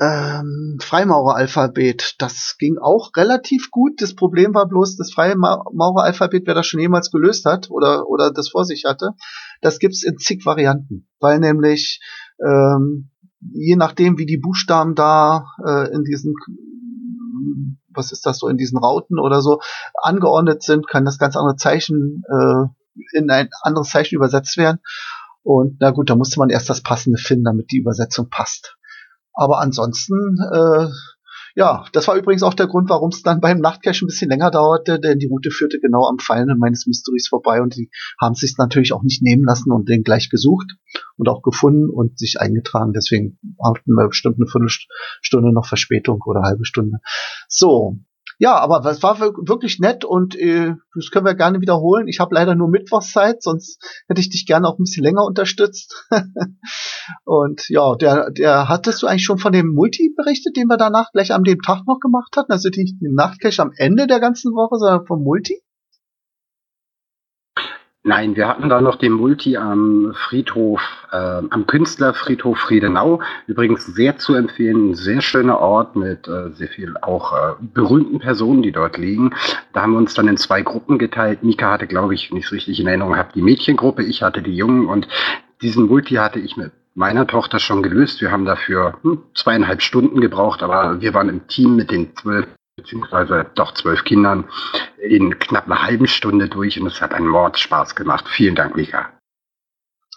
ähm, 0.00 0.78
Freimaureralphabet, 0.80 2.16
das 2.18 2.56
ging 2.58 2.78
auch 2.78 3.10
relativ 3.16 3.70
gut. 3.70 4.02
Das 4.02 4.14
Problem 4.14 4.54
war 4.54 4.66
bloß, 4.66 4.96
das 4.96 5.12
Freimaureralphabet, 5.12 6.46
wer 6.46 6.54
das 6.54 6.66
schon 6.66 6.80
jemals 6.80 7.10
gelöst 7.10 7.44
hat 7.44 7.70
oder, 7.70 8.08
oder 8.08 8.32
das 8.32 8.48
vor 8.48 8.64
sich 8.64 8.84
hatte, 8.86 9.10
das 9.60 9.78
gibt's 9.78 10.02
in 10.02 10.18
zig 10.18 10.44
Varianten. 10.44 11.08
Weil 11.20 11.38
nämlich 11.38 12.00
ähm, 12.44 13.10
je 13.52 13.76
nachdem, 13.76 14.18
wie 14.18 14.26
die 14.26 14.38
Buchstaben 14.38 14.94
da 14.94 15.46
äh, 15.66 15.92
in 15.92 16.04
diesen 16.04 16.34
was 17.96 18.12
ist 18.12 18.26
das 18.26 18.38
so 18.38 18.48
in 18.48 18.56
diesen 18.56 18.78
Rauten 18.78 19.18
oder 19.18 19.40
so 19.40 19.60
angeordnet 20.02 20.62
sind, 20.62 20.88
kann 20.88 21.04
das 21.04 21.18
ganz 21.18 21.36
andere 21.36 21.56
Zeichen 21.56 22.22
äh, 22.28 23.16
in 23.16 23.30
ein 23.30 23.48
anderes 23.62 23.90
Zeichen 23.90 24.16
übersetzt 24.16 24.56
werden. 24.56 24.80
Und 25.42 25.76
na 25.80 25.90
gut, 25.90 26.10
da 26.10 26.16
musste 26.16 26.38
man 26.38 26.50
erst 26.50 26.70
das 26.70 26.80
passende 26.80 27.18
finden, 27.18 27.44
damit 27.44 27.70
die 27.70 27.78
Übersetzung 27.78 28.28
passt. 28.30 28.76
Aber 29.32 29.60
ansonsten 29.60 30.36
äh, 30.52 30.88
ja, 31.54 31.84
das 31.92 32.08
war 32.08 32.16
übrigens 32.16 32.42
auch 32.42 32.54
der 32.54 32.66
Grund, 32.66 32.90
warum 32.90 33.10
es 33.10 33.22
dann 33.22 33.40
beim 33.40 33.58
Nachtcache 33.58 34.04
ein 34.04 34.08
bisschen 34.08 34.28
länger 34.28 34.50
dauerte, 34.50 34.98
denn 34.98 35.20
die 35.20 35.28
Route 35.28 35.50
führte 35.50 35.78
genau 35.78 36.08
am 36.08 36.18
Fallen 36.18 36.48
meines 36.58 36.86
Mysteries 36.86 37.28
vorbei 37.28 37.62
und 37.62 37.76
die 37.76 37.90
haben 38.20 38.34
sich 38.34 38.56
natürlich 38.58 38.92
auch 38.92 39.04
nicht 39.04 39.22
nehmen 39.22 39.44
lassen 39.44 39.70
und 39.70 39.88
den 39.88 40.02
gleich 40.02 40.30
gesucht 40.30 40.76
und 41.16 41.28
auch 41.28 41.42
gefunden 41.42 41.90
und 41.90 42.18
sich 42.18 42.40
eingetragen. 42.40 42.92
Deswegen 42.92 43.38
hatten 43.62 43.92
wir 43.92 44.08
bestimmt 44.08 44.36
eine 44.38 44.48
Viertelstunde 44.48 45.52
noch 45.52 45.66
Verspätung 45.66 46.20
oder 46.26 46.42
halbe 46.42 46.64
Stunde. 46.64 46.98
So, 47.48 47.98
ja, 48.38 48.56
aber 48.56 48.84
es 48.90 49.02
war 49.02 49.20
wirklich 49.20 49.78
nett 49.78 50.04
und 50.04 50.36
äh, 50.36 50.74
das 50.94 51.10
können 51.10 51.26
wir 51.26 51.34
gerne 51.34 51.60
wiederholen. 51.60 52.08
Ich 52.08 52.20
habe 52.20 52.34
leider 52.34 52.54
nur 52.54 52.68
Mittwochszeit, 52.68 53.42
sonst 53.42 53.80
hätte 54.08 54.20
ich 54.20 54.30
dich 54.30 54.46
gerne 54.46 54.68
auch 54.68 54.78
ein 54.78 54.84
bisschen 54.84 55.04
länger 55.04 55.24
unterstützt. 55.24 56.06
und 57.24 57.68
ja, 57.68 57.94
der, 57.94 58.30
der 58.30 58.68
hattest 58.68 59.02
du 59.02 59.06
eigentlich 59.06 59.24
schon 59.24 59.38
von 59.38 59.52
dem 59.52 59.72
Multi 59.72 60.12
berichtet, 60.16 60.56
den 60.56 60.66
wir 60.66 60.76
danach 60.76 61.12
gleich 61.12 61.32
am 61.32 61.44
dem 61.44 61.60
Tag 61.60 61.82
noch 61.86 62.00
gemacht 62.00 62.36
hatten? 62.36 62.52
Also 62.52 62.68
nicht 62.68 63.00
den 63.00 63.14
Nachtcache 63.14 63.62
am 63.62 63.72
Ende 63.76 64.06
der 64.06 64.20
ganzen 64.20 64.52
Woche, 64.52 64.78
sondern 64.78 65.06
vom 65.06 65.22
Multi? 65.22 65.63
Nein, 68.06 68.36
wir 68.36 68.48
hatten 68.48 68.68
da 68.68 68.82
noch 68.82 68.96
den 68.96 69.12
Multi 69.12 69.56
am 69.56 70.12
Friedhof, 70.14 70.82
äh, 71.10 71.16
am 71.16 71.66
Künstlerfriedhof 71.66 72.58
Friedenau. 72.58 73.22
Übrigens 73.46 73.86
sehr 73.86 74.18
zu 74.18 74.34
empfehlen, 74.34 74.90
ein 74.90 74.94
sehr 74.94 75.22
schöner 75.22 75.58
Ort 75.58 75.96
mit 75.96 76.28
äh, 76.28 76.50
sehr 76.50 76.68
viel 76.68 76.98
auch 77.00 77.32
äh, 77.32 77.54
berühmten 77.62 78.18
Personen, 78.18 78.60
die 78.60 78.72
dort 78.72 78.98
liegen. 78.98 79.34
Da 79.72 79.80
haben 79.80 79.92
wir 79.92 79.98
uns 79.98 80.12
dann 80.12 80.28
in 80.28 80.36
zwei 80.36 80.60
Gruppen 80.60 80.98
geteilt. 80.98 81.42
Mika 81.42 81.70
hatte, 81.70 81.86
glaube 81.86 82.12
ich, 82.12 82.30
nicht 82.30 82.46
so 82.46 82.54
richtig 82.54 82.78
in 82.78 82.88
Erinnerung 82.88 83.14
gehabt, 83.14 83.36
die 83.36 83.42
Mädchengruppe, 83.42 84.02
ich 84.02 84.22
hatte 84.22 84.42
die 84.42 84.54
Jungen 84.54 84.86
und 84.86 85.08
diesen 85.62 85.86
Multi 85.86 86.16
hatte 86.16 86.40
ich 86.40 86.58
mit 86.58 86.72
meiner 86.94 87.26
Tochter 87.26 87.58
schon 87.58 87.82
gelöst. 87.82 88.20
Wir 88.20 88.30
haben 88.30 88.44
dafür 88.44 88.98
hm, 89.00 89.22
zweieinhalb 89.34 89.80
Stunden 89.80 90.20
gebraucht, 90.20 90.62
aber 90.62 91.00
wir 91.00 91.14
waren 91.14 91.30
im 91.30 91.46
Team 91.46 91.74
mit 91.74 91.90
den 91.90 92.14
zwölf 92.16 92.48
beziehungsweise 92.76 93.46
doch 93.54 93.74
zwölf 93.74 94.04
Kindern 94.04 94.48
in 94.98 95.38
knapp 95.38 95.66
einer 95.66 95.82
halben 95.82 96.06
Stunde 96.06 96.48
durch 96.48 96.80
und 96.80 96.86
es 96.86 97.00
hat 97.00 97.14
einen 97.14 97.28
Mordspaß 97.28 97.94
gemacht. 97.94 98.28
Vielen 98.28 98.54
Dank, 98.54 98.76
Mika. 98.76 99.10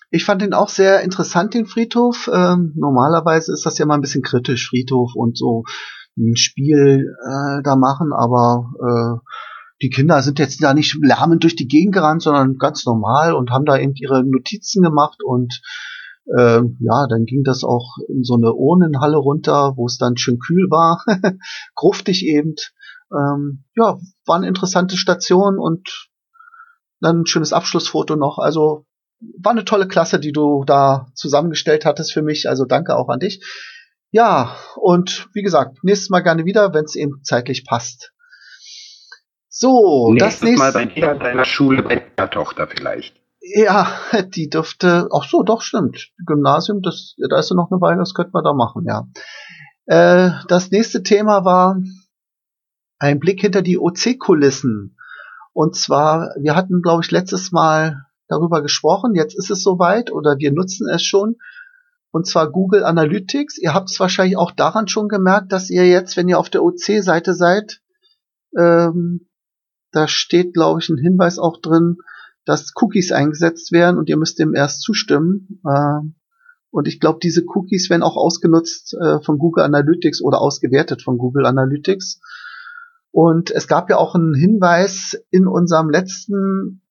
Ich 0.09 0.23
fand 0.25 0.41
den 0.41 0.53
auch 0.53 0.69
sehr 0.69 1.01
interessant, 1.01 1.53
den 1.53 1.65
Friedhof. 1.65 2.29
Ähm, 2.33 2.73
normalerweise 2.75 3.51
ist 3.51 3.65
das 3.65 3.77
ja 3.77 3.85
mal 3.85 3.95
ein 3.95 4.01
bisschen 4.01 4.23
kritisch, 4.23 4.69
Friedhof 4.69 5.11
und 5.15 5.37
so 5.37 5.63
ein 6.17 6.35
Spiel 6.35 7.13
äh, 7.25 7.61
da 7.63 7.75
machen, 7.75 8.11
aber 8.13 8.71
äh, 8.79 9.29
die 9.81 9.89
Kinder 9.89 10.21
sind 10.23 10.39
jetzt 10.39 10.63
da 10.63 10.73
nicht 10.73 10.97
lärmend 11.01 11.43
durch 11.43 11.55
die 11.55 11.67
Gegend 11.67 11.93
gerannt, 11.93 12.23
sondern 12.23 12.57
ganz 12.57 12.85
normal 12.85 13.35
und 13.35 13.51
haben 13.51 13.65
da 13.65 13.77
eben 13.77 13.93
ihre 13.95 14.23
Notizen 14.23 14.81
gemacht 14.81 15.19
und 15.23 15.61
äh, 16.35 16.61
ja, 16.79 17.07
dann 17.07 17.25
ging 17.25 17.43
das 17.43 17.63
auch 17.63 17.97
in 18.09 18.23
so 18.23 18.35
eine 18.35 18.53
Urnenhalle 18.53 19.17
runter, 19.17 19.73
wo 19.75 19.85
es 19.85 19.97
dann 19.97 20.17
schön 20.17 20.39
kühl 20.39 20.69
war, 20.69 21.03
gruftig 21.75 22.25
eben. 22.25 22.55
Ähm, 23.11 23.63
ja, 23.75 23.97
war 24.25 24.35
eine 24.35 24.47
interessante 24.47 24.97
Station 24.97 25.57
und 25.59 26.09
dann 26.99 27.21
ein 27.21 27.25
schönes 27.25 27.53
Abschlussfoto 27.53 28.15
noch. 28.15 28.39
Also 28.39 28.85
war 29.39 29.51
eine 29.51 29.65
tolle 29.65 29.87
Klasse, 29.87 30.19
die 30.19 30.31
du 30.31 30.63
da 30.65 31.07
zusammengestellt 31.15 31.85
hattest 31.85 32.13
für 32.13 32.21
mich. 32.21 32.49
Also 32.49 32.65
danke 32.65 32.95
auch 32.95 33.09
an 33.09 33.19
dich. 33.19 33.43
Ja, 34.11 34.55
und 34.75 35.27
wie 35.33 35.41
gesagt, 35.41 35.83
nächstes 35.83 36.09
Mal 36.09 36.21
gerne 36.21 36.45
wieder, 36.45 36.73
wenn 36.73 36.85
es 36.85 36.95
eben 36.95 37.21
zeitlich 37.23 37.65
passt. 37.65 38.13
So, 39.49 40.11
Nächstes 40.11 40.39
das 40.39 40.43
nächste 40.43 40.59
Mal 40.59 40.71
bei 40.71 40.85
dir 40.85 41.11
an 41.11 41.19
deiner 41.19 41.45
Schule, 41.45 41.83
bei 41.83 41.95
der 41.95 42.29
Tochter 42.29 42.67
vielleicht. 42.67 43.15
Ja, 43.55 43.87
die 44.35 44.49
dürfte, 44.49 45.07
ach 45.11 45.27
so, 45.27 45.43
doch, 45.43 45.61
stimmt. 45.61 46.11
Gymnasium, 46.25 46.81
das, 46.81 47.15
da 47.29 47.39
ist 47.39 47.49
ja 47.49 47.55
noch 47.55 47.71
eine 47.71 47.81
Weile, 47.81 47.99
das 47.99 48.13
könnte 48.13 48.31
man 48.33 48.43
da 48.43 48.53
machen, 48.53 48.85
ja. 48.85 49.07
Äh, 49.85 50.31
das 50.47 50.71
nächste 50.71 51.03
Thema 51.03 51.45
war 51.45 51.79
ein 52.99 53.19
Blick 53.19 53.41
hinter 53.41 53.61
die 53.61 53.77
OC-Kulissen. 53.77 54.97
Und 55.53 55.75
zwar, 55.75 56.33
wir 56.39 56.55
hatten, 56.55 56.81
glaube 56.81 57.03
ich, 57.03 57.11
letztes 57.11 57.51
Mal 57.51 58.05
darüber 58.27 58.61
gesprochen, 58.61 59.15
jetzt 59.15 59.37
ist 59.37 59.49
es 59.49 59.63
soweit 59.63 60.11
oder 60.11 60.37
wir 60.37 60.51
nutzen 60.51 60.87
es 60.89 61.03
schon. 61.03 61.37
Und 62.11 62.27
zwar 62.27 62.51
Google 62.51 62.83
Analytics. 62.83 63.57
Ihr 63.57 63.73
habt 63.73 63.89
es 63.89 63.99
wahrscheinlich 63.99 64.37
auch 64.37 64.51
daran 64.51 64.87
schon 64.87 65.07
gemerkt, 65.07 65.51
dass 65.51 65.69
ihr 65.69 65.87
jetzt, 65.87 66.17
wenn 66.17 66.27
ihr 66.27 66.39
auf 66.39 66.49
der 66.49 66.63
OC-Seite 66.63 67.33
seid, 67.33 67.81
ähm, 68.57 69.27
da 69.91 70.07
steht, 70.07 70.53
glaube 70.53 70.79
ich, 70.81 70.89
ein 70.89 70.97
Hinweis 70.97 71.39
auch 71.39 71.57
drin, 71.61 71.97
dass 72.47 72.71
Cookies 72.75 73.11
eingesetzt 73.11 73.71
werden 73.71 73.97
und 73.97 74.09
ihr 74.09 74.17
müsst 74.17 74.39
dem 74.39 74.55
erst 74.55 74.81
zustimmen. 74.81 75.59
Äh, 75.65 75.99
und 76.71 76.87
ich 76.87 76.99
glaube, 76.99 77.19
diese 77.21 77.43
Cookies 77.45 77.89
werden 77.89 78.03
auch 78.03 78.15
ausgenutzt 78.15 78.95
äh, 78.99 79.19
von 79.21 79.37
Google 79.37 79.63
Analytics 79.63 80.21
oder 80.21 80.39
ausgewertet 80.39 81.01
von 81.01 81.17
Google 81.17 81.45
Analytics. 81.45 82.19
Und 83.11 83.51
es 83.51 83.67
gab 83.67 83.89
ja 83.89 83.97
auch 83.97 84.15
einen 84.15 84.33
Hinweis 84.33 85.17
in 85.29 85.47
unserem 85.47 85.89
letzten 85.89 86.81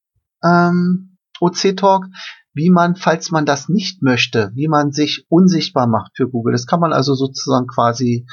ähm, 0.44 1.16
OC-Talk, 1.40 2.06
wie 2.52 2.70
man, 2.70 2.96
falls 2.96 3.30
man 3.30 3.46
das 3.46 3.68
nicht 3.68 4.02
möchte, 4.02 4.50
wie 4.54 4.68
man 4.68 4.92
sich 4.92 5.26
unsichtbar 5.28 5.86
macht 5.86 6.12
für 6.16 6.28
Google. 6.28 6.52
Das 6.52 6.66
kann 6.66 6.80
man 6.80 6.92
also 6.92 7.14
sozusagen 7.14 7.66
quasi 7.66 8.26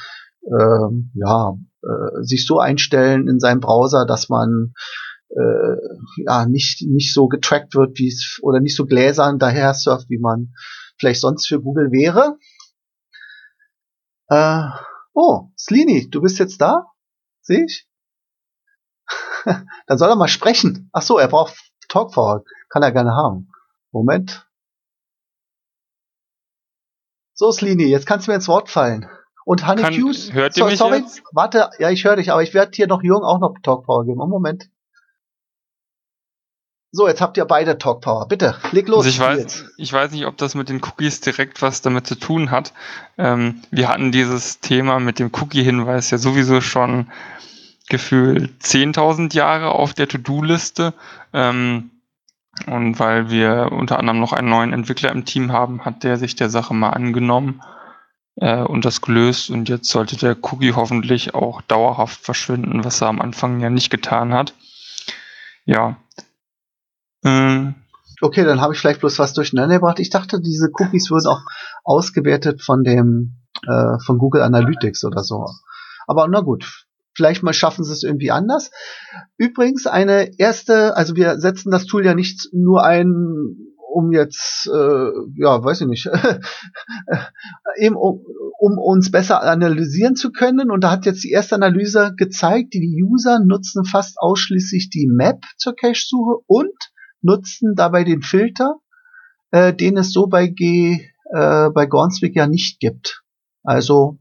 ähm, 0.45 1.11
ja, 1.13 1.53
äh, 1.83 2.23
sich 2.23 2.45
so 2.45 2.59
einstellen 2.59 3.27
in 3.27 3.39
seinem 3.39 3.59
Browser, 3.59 4.05
dass 4.05 4.27
man 4.27 4.73
äh, 5.35 6.23
ja 6.25 6.45
nicht 6.45 6.81
nicht 6.83 7.13
so 7.13 7.27
getrackt 7.27 7.75
wird, 7.75 7.97
wie 7.97 8.07
es 8.07 8.39
oder 8.41 8.59
nicht 8.59 8.75
so 8.75 8.85
gläsern 8.85 9.39
daher 9.39 9.73
surft, 9.73 10.09
wie 10.09 10.19
man 10.19 10.53
vielleicht 10.97 11.21
sonst 11.21 11.47
für 11.47 11.61
Google 11.61 11.91
wäre. 11.91 12.37
Äh, 14.29 14.63
oh, 15.13 15.49
Slini, 15.57 16.09
du 16.09 16.21
bist 16.21 16.39
jetzt 16.39 16.61
da? 16.61 16.87
Sehe 17.41 17.65
ich? 17.65 17.87
Dann 19.87 19.97
soll 19.97 20.09
er 20.09 20.15
mal 20.15 20.27
sprechen. 20.27 20.89
Ach 20.93 21.01
so, 21.01 21.17
er 21.17 21.27
braucht 21.27 21.55
Talkforward. 21.89 22.47
Kann 22.69 22.83
er 22.83 22.91
gerne 22.91 23.11
haben. 23.11 23.51
Moment. 23.91 24.47
So, 27.33 27.51
Slini, 27.51 27.85
jetzt 27.85 28.05
kannst 28.05 28.27
du 28.27 28.31
mir 28.31 28.35
ins 28.35 28.47
Wort 28.47 28.69
fallen. 28.69 29.09
Und 29.45 29.67
Honey 29.67 29.81
Kann, 29.81 29.93
Hughes, 29.93 30.31
hört 30.31 30.55
ihr 30.55 30.63
so, 30.63 30.69
mich 30.69 30.79
sorry, 30.79 30.97
jetzt? 30.99 31.21
warte, 31.33 31.69
ja, 31.79 31.89
ich 31.89 32.05
höre 32.05 32.15
dich, 32.15 32.31
aber 32.31 32.43
ich 32.43 32.53
werde 32.53 32.71
hier 32.73 32.87
noch 32.87 33.03
Jung 33.03 33.23
auch 33.23 33.39
noch 33.39 33.55
Talkpower 33.61 34.05
geben. 34.05 34.21
Oh, 34.21 34.27
Moment. 34.27 34.69
So, 36.95 37.07
jetzt 37.07 37.21
habt 37.21 37.37
ihr 37.37 37.45
beide 37.45 37.79
Talk 37.79 38.01
Power. 38.01 38.27
Bitte, 38.27 38.55
leg 38.71 38.87
los. 38.87 39.03
Also 39.03 39.09
ich, 39.09 39.19
weiß, 39.19 39.65
ich 39.77 39.91
weiß 39.91 40.11
nicht, 40.11 40.27
ob 40.27 40.37
das 40.37 40.53
mit 40.53 40.69
den 40.69 40.79
Cookies 40.83 41.21
direkt 41.21 41.63
was 41.63 41.81
damit 41.81 42.05
zu 42.05 42.13
tun 42.13 42.51
hat. 42.51 42.71
Ähm, 43.17 43.63
wir 43.71 43.89
hatten 43.89 44.11
dieses 44.11 44.59
Thema 44.59 44.99
mit 44.99 45.17
dem 45.17 45.31
Cookie-Hinweis 45.33 46.11
ja 46.11 46.19
sowieso 46.19 46.61
schon 46.61 47.07
gefühlt 47.89 48.61
10.000 48.61 49.33
Jahre 49.33 49.71
auf 49.71 49.95
der 49.95 50.07
To-Do-Liste. 50.07 50.93
Ähm, 51.33 51.89
und 52.67 52.99
weil 52.99 53.31
wir 53.31 53.69
unter 53.71 53.97
anderem 53.97 54.19
noch 54.19 54.31
einen 54.31 54.49
neuen 54.49 54.71
Entwickler 54.71 55.11
im 55.11 55.25
Team 55.25 55.51
haben, 55.51 55.85
hat 55.85 56.03
der 56.03 56.17
sich 56.17 56.35
der 56.35 56.51
Sache 56.51 56.75
mal 56.75 56.91
angenommen 56.91 57.63
äh, 58.35 58.61
und 58.61 58.85
das 58.85 59.01
gelöst. 59.01 59.49
Und 59.49 59.67
jetzt 59.67 59.89
sollte 59.89 60.15
der 60.15 60.37
Cookie 60.43 60.73
hoffentlich 60.73 61.33
auch 61.33 61.63
dauerhaft 61.63 62.23
verschwinden, 62.23 62.83
was 62.83 63.01
er 63.01 63.07
am 63.07 63.19
Anfang 63.19 63.61
ja 63.61 63.71
nicht 63.71 63.89
getan 63.89 64.31
hat. 64.31 64.53
Ja, 65.65 65.95
Mhm. 67.23 67.75
Okay, 68.21 68.45
dann 68.45 68.61
habe 68.61 68.73
ich 68.73 68.79
vielleicht 68.79 69.01
bloß 69.01 69.19
was 69.19 69.33
durcheinander 69.33 69.75
gebracht. 69.75 69.99
Ich 69.99 70.09
dachte, 70.09 70.39
diese 70.39 70.69
Cookies 70.73 71.11
würden 71.11 71.27
auch 71.27 71.41
ausgewertet 71.83 72.61
von 72.61 72.83
dem 72.83 73.43
äh, 73.67 73.99
von 74.05 74.17
Google 74.17 74.41
Analytics 74.41 75.03
oder 75.03 75.23
so. 75.23 75.45
Aber 76.07 76.27
na 76.27 76.41
gut, 76.41 76.85
vielleicht 77.15 77.43
mal 77.43 77.53
schaffen 77.53 77.83
sie 77.83 77.91
es 77.91 78.03
irgendwie 78.03 78.31
anders. 78.31 78.71
Übrigens 79.37 79.87
eine 79.87 80.37
erste, 80.37 80.97
also 80.97 81.15
wir 81.15 81.39
setzen 81.39 81.71
das 81.71 81.85
Tool 81.85 82.05
ja 82.05 82.13
nicht 82.13 82.49
nur 82.51 82.83
ein, 82.83 83.57
um 83.91 84.11
jetzt, 84.11 84.67
äh, 84.67 85.09
ja, 85.35 85.63
weiß 85.63 85.81
ich 85.81 85.87
nicht, 85.87 86.09
eben 87.77 87.95
um, 87.95 88.25
um 88.57 88.77
uns 88.77 89.11
besser 89.11 89.43
analysieren 89.43 90.15
zu 90.15 90.31
können. 90.31 90.71
Und 90.71 90.83
da 90.83 90.91
hat 90.91 91.05
jetzt 91.05 91.23
die 91.23 91.31
erste 91.31 91.55
Analyse 91.55 92.13
gezeigt, 92.17 92.73
die, 92.73 92.79
die 92.79 93.03
User 93.03 93.39
nutzen 93.39 93.85
fast 93.85 94.17
ausschließlich 94.17 94.89
die 94.89 95.07
Map 95.11 95.43
zur 95.57 95.75
Cache-Suche 95.75 96.43
und 96.47 96.92
nutzen 97.23 97.75
dabei 97.75 98.03
den 98.03 98.21
Filter, 98.21 98.75
äh, 99.51 99.73
den 99.73 99.97
es 99.97 100.11
so 100.11 100.27
bei 100.27 100.47
G, 100.47 101.09
äh, 101.33 101.69
bei 101.69 101.85
Gornswick 101.85 102.35
ja 102.35 102.47
nicht 102.47 102.79
gibt. 102.79 103.23
Also 103.63 104.19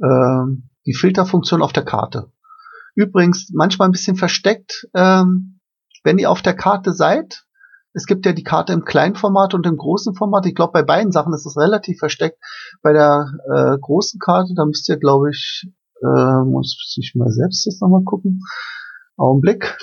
äh, 0.00 0.44
die 0.86 0.94
Filterfunktion 0.94 1.62
auf 1.62 1.72
der 1.72 1.84
Karte. 1.84 2.30
Übrigens 2.94 3.50
manchmal 3.52 3.88
ein 3.88 3.92
bisschen 3.92 4.16
versteckt, 4.16 4.86
ähm, 4.94 5.60
wenn 6.04 6.18
ihr 6.18 6.30
auf 6.30 6.42
der 6.42 6.54
Karte 6.54 6.92
seid. 6.92 7.44
Es 7.96 8.06
gibt 8.06 8.26
ja 8.26 8.32
die 8.32 8.42
Karte 8.42 8.72
im 8.72 8.84
kleinen 8.84 9.14
Format 9.14 9.54
und 9.54 9.66
im 9.66 9.76
großen 9.76 10.14
Format. 10.14 10.46
Ich 10.46 10.54
glaube, 10.54 10.72
bei 10.72 10.82
beiden 10.82 11.12
Sachen 11.12 11.32
ist 11.32 11.46
es 11.46 11.56
relativ 11.56 11.98
versteckt. 11.98 12.38
Bei 12.82 12.92
der 12.92 13.28
äh, 13.52 13.78
großen 13.80 14.18
Karte, 14.18 14.52
da 14.56 14.64
müsst 14.64 14.88
ihr, 14.88 14.96
glaube 14.96 15.30
ich, 15.30 15.68
äh, 16.02 16.44
muss 16.44 16.96
ich 17.00 17.14
mal 17.14 17.30
selbst 17.30 17.66
jetzt 17.66 17.80
nochmal 17.80 18.02
gucken. 18.02 18.40
Augenblick. 19.16 19.76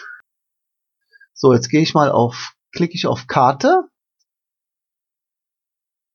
So, 1.41 1.53
jetzt 1.53 1.69
gehe 1.69 1.81
ich 1.81 1.95
mal 1.95 2.11
auf, 2.11 2.53
klicke 2.71 2.93
ich 2.93 3.07
auf 3.07 3.25
Karte. 3.25 3.85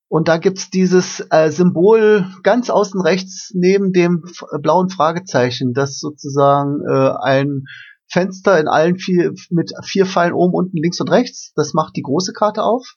Und 0.08 0.28
da 0.28 0.36
gibt's 0.36 0.70
dieses 0.70 1.18
äh, 1.30 1.50
Symbol 1.50 2.32
ganz 2.44 2.70
außen 2.70 3.00
rechts 3.00 3.50
neben 3.52 3.92
dem 3.92 4.22
blauen 4.62 4.88
Fragezeichen, 4.88 5.72
das 5.72 5.98
sozusagen 5.98 6.80
äh, 6.88 7.10
ein 7.20 7.64
Fenster 8.06 8.60
in 8.60 8.68
allen 8.68 8.98
vier 8.98 9.32
mit 9.50 9.72
vier 9.82 10.06
Pfeilen 10.06 10.32
oben, 10.32 10.54
unten, 10.54 10.76
links 10.76 11.00
und 11.00 11.10
rechts. 11.10 11.52
Das 11.56 11.74
macht 11.74 11.96
die 11.96 12.02
große 12.02 12.32
Karte 12.32 12.62
auf. 12.62 12.94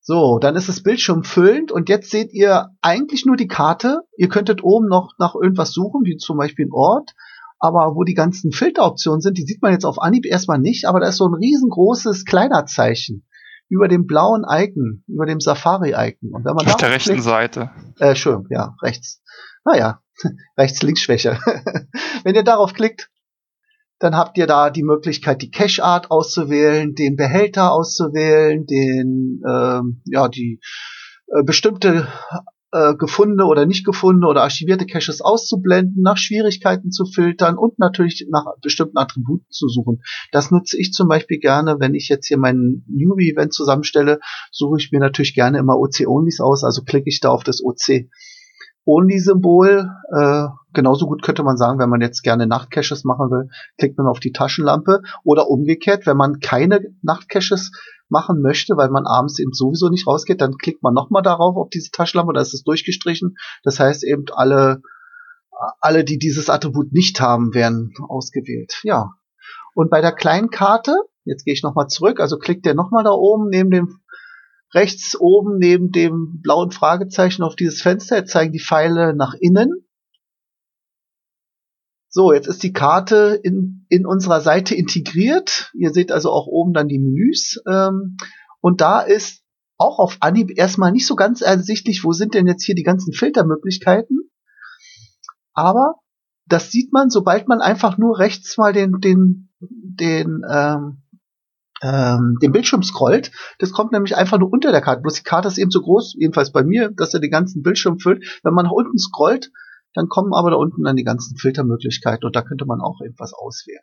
So, 0.00 0.38
dann 0.38 0.54
ist 0.54 0.68
das 0.68 0.84
Bildschirm 0.84 1.24
füllend 1.24 1.72
und 1.72 1.88
jetzt 1.88 2.12
seht 2.12 2.32
ihr 2.32 2.68
eigentlich 2.82 3.26
nur 3.26 3.36
die 3.36 3.48
Karte. 3.48 4.02
Ihr 4.16 4.28
könntet 4.28 4.62
oben 4.62 4.86
noch 4.86 5.14
nach 5.18 5.34
irgendwas 5.34 5.72
suchen, 5.72 6.02
wie 6.04 6.16
zum 6.18 6.36
Beispiel 6.36 6.66
ein 6.66 6.72
Ort 6.72 7.14
aber 7.66 7.94
wo 7.94 8.04
die 8.04 8.14
ganzen 8.14 8.52
Filteroptionen 8.52 9.20
sind, 9.20 9.38
die 9.38 9.44
sieht 9.44 9.62
man 9.62 9.72
jetzt 9.72 9.84
auf 9.84 10.00
Anhieb 10.00 10.26
erstmal 10.26 10.58
nicht, 10.58 10.86
aber 10.86 11.00
da 11.00 11.08
ist 11.08 11.16
so 11.16 11.26
ein 11.26 11.34
riesengroßes 11.34 12.24
Kleinerzeichen 12.24 13.26
über 13.68 13.88
dem 13.88 14.06
blauen 14.06 14.44
Icon, 14.48 15.02
über 15.08 15.26
dem 15.26 15.40
Safari-Icon. 15.40 16.30
Und 16.32 16.44
wenn 16.44 16.54
man 16.54 16.66
auf 16.66 16.76
der 16.76 16.90
rechten 16.90 17.12
klickt, 17.12 17.24
Seite. 17.24 17.70
Äh, 17.98 18.14
schön, 18.14 18.46
ja, 18.50 18.76
rechts. 18.82 19.22
Naja, 19.64 20.00
rechts-links-Schwäche. 20.56 21.38
wenn 22.24 22.34
ihr 22.34 22.44
darauf 22.44 22.72
klickt, 22.74 23.10
Dann 23.98 24.14
habt 24.14 24.36
ihr 24.36 24.46
da 24.46 24.68
die 24.70 24.82
Möglichkeit, 24.82 25.40
die 25.40 25.50
Cache-Art 25.50 26.10
auszuwählen, 26.10 26.94
den 26.94 27.16
Behälter 27.16 27.72
auszuwählen, 27.72 28.66
den, 28.66 29.40
ähm, 29.48 30.02
ja, 30.04 30.28
die 30.28 30.60
äh, 31.28 31.42
bestimmte 31.42 32.06
äh, 32.72 32.94
gefundene 32.94 33.46
oder 33.46 33.66
nicht 33.66 33.84
gefundene 33.84 34.28
oder 34.28 34.42
archivierte 34.42 34.86
Caches 34.86 35.20
auszublenden, 35.20 36.02
nach 36.02 36.16
Schwierigkeiten 36.16 36.90
zu 36.90 37.04
filtern 37.04 37.56
und 37.56 37.78
natürlich 37.78 38.26
nach 38.30 38.44
bestimmten 38.60 38.98
Attributen 38.98 39.46
zu 39.50 39.68
suchen. 39.68 40.02
Das 40.32 40.50
nutze 40.50 40.78
ich 40.78 40.92
zum 40.92 41.08
Beispiel 41.08 41.38
gerne, 41.38 41.76
wenn 41.78 41.94
ich 41.94 42.08
jetzt 42.08 42.26
hier 42.26 42.38
mein 42.38 42.84
Newbie-Event 42.88 43.52
zusammenstelle, 43.52 44.20
suche 44.50 44.78
ich 44.78 44.90
mir 44.92 45.00
natürlich 45.00 45.34
gerne 45.34 45.58
immer 45.58 45.78
OC-Onlys 45.78 46.40
aus, 46.40 46.64
also 46.64 46.82
klicke 46.82 47.08
ich 47.08 47.20
da 47.20 47.30
auf 47.30 47.44
das 47.44 47.62
OC. 47.62 48.08
Only-Symbol, 48.84 49.90
äh, 50.14 50.46
genauso 50.72 51.06
gut 51.06 51.22
könnte 51.22 51.42
man 51.42 51.56
sagen, 51.56 51.80
wenn 51.80 51.90
man 51.90 52.00
jetzt 52.00 52.22
gerne 52.22 52.46
Nachtcaches 52.46 53.02
machen 53.02 53.30
will, 53.30 53.48
klickt 53.78 53.98
man 53.98 54.06
auf 54.06 54.20
die 54.20 54.30
Taschenlampe 54.30 55.02
oder 55.24 55.50
umgekehrt, 55.50 56.06
wenn 56.06 56.16
man 56.16 56.38
keine 56.38 56.80
Nachtcaches 57.02 57.72
machen 58.08 58.40
möchte, 58.40 58.76
weil 58.76 58.90
man 58.90 59.06
abends 59.06 59.38
eben 59.38 59.52
sowieso 59.52 59.88
nicht 59.88 60.06
rausgeht, 60.06 60.40
dann 60.40 60.56
klickt 60.56 60.82
man 60.82 60.94
nochmal 60.94 61.22
darauf 61.22 61.56
auf 61.56 61.70
diese 61.70 61.90
Taschenlampe, 61.90 62.32
da 62.32 62.40
ist 62.40 62.54
es 62.54 62.62
durchgestrichen. 62.62 63.36
Das 63.62 63.80
heißt 63.80 64.04
eben 64.04 64.24
alle, 64.32 64.82
alle, 65.80 66.04
die 66.04 66.18
dieses 66.18 66.50
Attribut 66.50 66.92
nicht 66.92 67.20
haben, 67.20 67.54
werden 67.54 67.92
ausgewählt. 68.08 68.80
Ja. 68.84 69.12
Und 69.74 69.90
bei 69.90 70.00
der 70.00 70.12
kleinen 70.12 70.50
Karte, 70.50 70.96
jetzt 71.24 71.44
gehe 71.44 71.54
ich 71.54 71.62
nochmal 71.62 71.88
zurück, 71.88 72.20
also 72.20 72.38
klickt 72.38 72.66
ihr 72.66 72.74
nochmal 72.74 73.04
da 73.04 73.10
oben 73.10 73.48
neben 73.48 73.70
dem 73.70 74.00
rechts 74.74 75.18
oben 75.18 75.58
neben 75.58 75.90
dem 75.90 76.40
blauen 76.42 76.70
Fragezeichen 76.70 77.42
auf 77.42 77.56
dieses 77.56 77.82
Fenster. 77.82 78.16
Jetzt 78.16 78.32
zeigen 78.32 78.52
die 78.52 78.60
Pfeile 78.60 79.14
nach 79.14 79.34
innen. 79.38 79.85
So, 82.08 82.32
jetzt 82.32 82.46
ist 82.46 82.62
die 82.62 82.72
Karte 82.72 83.38
in, 83.42 83.86
in 83.88 84.06
unserer 84.06 84.40
Seite 84.40 84.74
integriert. 84.74 85.70
Ihr 85.74 85.90
seht 85.90 86.12
also 86.12 86.30
auch 86.30 86.46
oben 86.46 86.72
dann 86.72 86.88
die 86.88 86.98
Menüs. 86.98 87.60
Ähm, 87.68 88.16
und 88.60 88.80
da 88.80 89.00
ist 89.00 89.42
auch 89.78 89.98
auf 89.98 90.16
Anhieb 90.20 90.56
erstmal 90.56 90.92
nicht 90.92 91.06
so 91.06 91.16
ganz 91.16 91.42
ersichtlich, 91.42 92.04
wo 92.04 92.12
sind 92.12 92.34
denn 92.34 92.46
jetzt 92.46 92.64
hier 92.64 92.74
die 92.74 92.82
ganzen 92.82 93.12
Filtermöglichkeiten. 93.12 94.30
Aber 95.52 95.96
das 96.46 96.70
sieht 96.70 96.92
man, 96.92 97.10
sobald 97.10 97.48
man 97.48 97.60
einfach 97.60 97.98
nur 97.98 98.18
rechts 98.18 98.56
mal 98.56 98.72
den, 98.72 99.00
den, 99.00 99.50
den, 99.60 100.42
ähm, 100.50 101.02
ähm, 101.82 102.38
den 102.40 102.52
Bildschirm 102.52 102.82
scrollt. 102.82 103.32
Das 103.58 103.72
kommt 103.72 103.92
nämlich 103.92 104.16
einfach 104.16 104.38
nur 104.38 104.52
unter 104.52 104.72
der 104.72 104.80
Karte. 104.80 105.02
Bloß 105.02 105.14
die 105.14 105.22
Karte 105.22 105.48
ist 105.48 105.58
eben 105.58 105.70
so 105.70 105.82
groß, 105.82 106.14
jedenfalls 106.18 106.52
bei 106.52 106.62
mir, 106.62 106.90
dass 106.90 107.12
er 107.14 107.20
den 107.20 107.30
ganzen 107.30 107.62
Bildschirm 107.62 107.98
füllt. 107.98 108.40
Wenn 108.42 108.54
man 108.54 108.64
nach 108.64 108.72
unten 108.72 108.98
scrollt, 108.98 109.50
dann 109.96 110.08
kommen 110.08 110.34
aber 110.34 110.50
da 110.50 110.56
unten 110.56 110.84
dann 110.84 110.96
die 110.96 111.04
ganzen 111.04 111.36
Filtermöglichkeiten 111.36 112.26
und 112.26 112.36
da 112.36 112.42
könnte 112.42 112.66
man 112.66 112.80
auch 112.80 113.00
etwas 113.00 113.32
auswählen. 113.32 113.82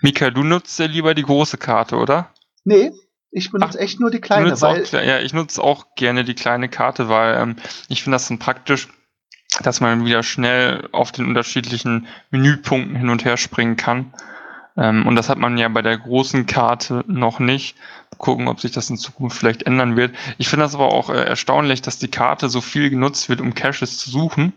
Mika, 0.00 0.30
du 0.30 0.42
nutzt 0.42 0.78
ja 0.78 0.86
lieber 0.86 1.14
die 1.14 1.22
große 1.22 1.56
Karte, 1.56 1.96
oder? 1.96 2.32
Nee, 2.64 2.92
ich 3.30 3.52
benutze 3.52 3.78
Ach, 3.78 3.82
echt 3.82 4.00
nur 4.00 4.10
die 4.10 4.20
kleine. 4.20 4.60
Weil 4.60 4.82
auch, 4.82 4.92
ja, 4.92 5.20
ich 5.20 5.32
nutze 5.32 5.62
auch 5.62 5.94
gerne 5.94 6.24
die 6.24 6.34
kleine 6.34 6.68
Karte, 6.68 7.08
weil 7.08 7.36
ähm, 7.36 7.56
ich 7.88 8.02
finde 8.02 8.16
das 8.16 8.28
dann 8.28 8.38
praktisch, 8.38 8.88
dass 9.62 9.80
man 9.80 10.04
wieder 10.04 10.22
schnell 10.22 10.88
auf 10.92 11.12
den 11.12 11.26
unterschiedlichen 11.26 12.06
Menüpunkten 12.30 12.96
hin 12.96 13.08
und 13.08 13.24
her 13.24 13.36
springen 13.36 13.76
kann. 13.76 14.12
Ähm, 14.76 15.06
und 15.06 15.16
das 15.16 15.28
hat 15.28 15.38
man 15.38 15.58
ja 15.58 15.68
bei 15.68 15.82
der 15.82 15.98
großen 15.98 16.46
Karte 16.46 17.04
noch 17.06 17.38
nicht. 17.38 17.76
Gucken, 18.18 18.48
ob 18.48 18.60
sich 18.60 18.72
das 18.72 18.90
in 18.90 18.98
Zukunft 18.98 19.38
vielleicht 19.38 19.62
ändern 19.62 19.96
wird. 19.96 20.14
Ich 20.36 20.48
finde 20.48 20.64
das 20.64 20.74
aber 20.74 20.92
auch 20.92 21.08
äh, 21.10 21.24
erstaunlich, 21.24 21.80
dass 21.80 21.98
die 21.98 22.10
Karte 22.10 22.48
so 22.48 22.60
viel 22.60 22.90
genutzt 22.90 23.28
wird, 23.28 23.40
um 23.40 23.54
Caches 23.54 23.98
zu 23.98 24.10
suchen. 24.10 24.52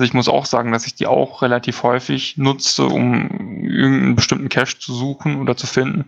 Also 0.00 0.04
ich 0.08 0.14
muss 0.14 0.28
auch 0.28 0.46
sagen, 0.46 0.72
dass 0.72 0.86
ich 0.86 0.94
die 0.94 1.06
auch 1.06 1.42
relativ 1.42 1.82
häufig 1.82 2.36
nutze, 2.36 2.86
um 2.86 3.64
irgendeinen 3.64 4.16
bestimmten 4.16 4.48
Cache 4.48 4.78
zu 4.78 4.94
suchen 4.94 5.40
oder 5.40 5.56
zu 5.56 5.66
finden. 5.66 6.06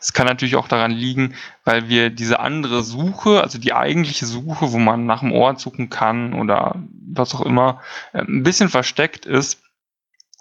Es 0.00 0.12
kann 0.12 0.26
natürlich 0.26 0.56
auch 0.56 0.68
daran 0.68 0.90
liegen, 0.90 1.34
weil 1.64 1.88
wir 1.88 2.10
diese 2.10 2.40
andere 2.40 2.82
Suche, 2.82 3.40
also 3.40 3.58
die 3.58 3.72
eigentliche 3.72 4.26
Suche, 4.26 4.72
wo 4.72 4.78
man 4.78 5.06
nach 5.06 5.20
dem 5.20 5.32
Ort 5.32 5.60
suchen 5.60 5.90
kann 5.90 6.34
oder 6.34 6.82
was 7.10 7.34
auch 7.34 7.40
immer, 7.40 7.80
äh, 8.12 8.18
ein 8.20 8.42
bisschen 8.42 8.68
versteckt 8.68 9.26
ist. 9.26 9.62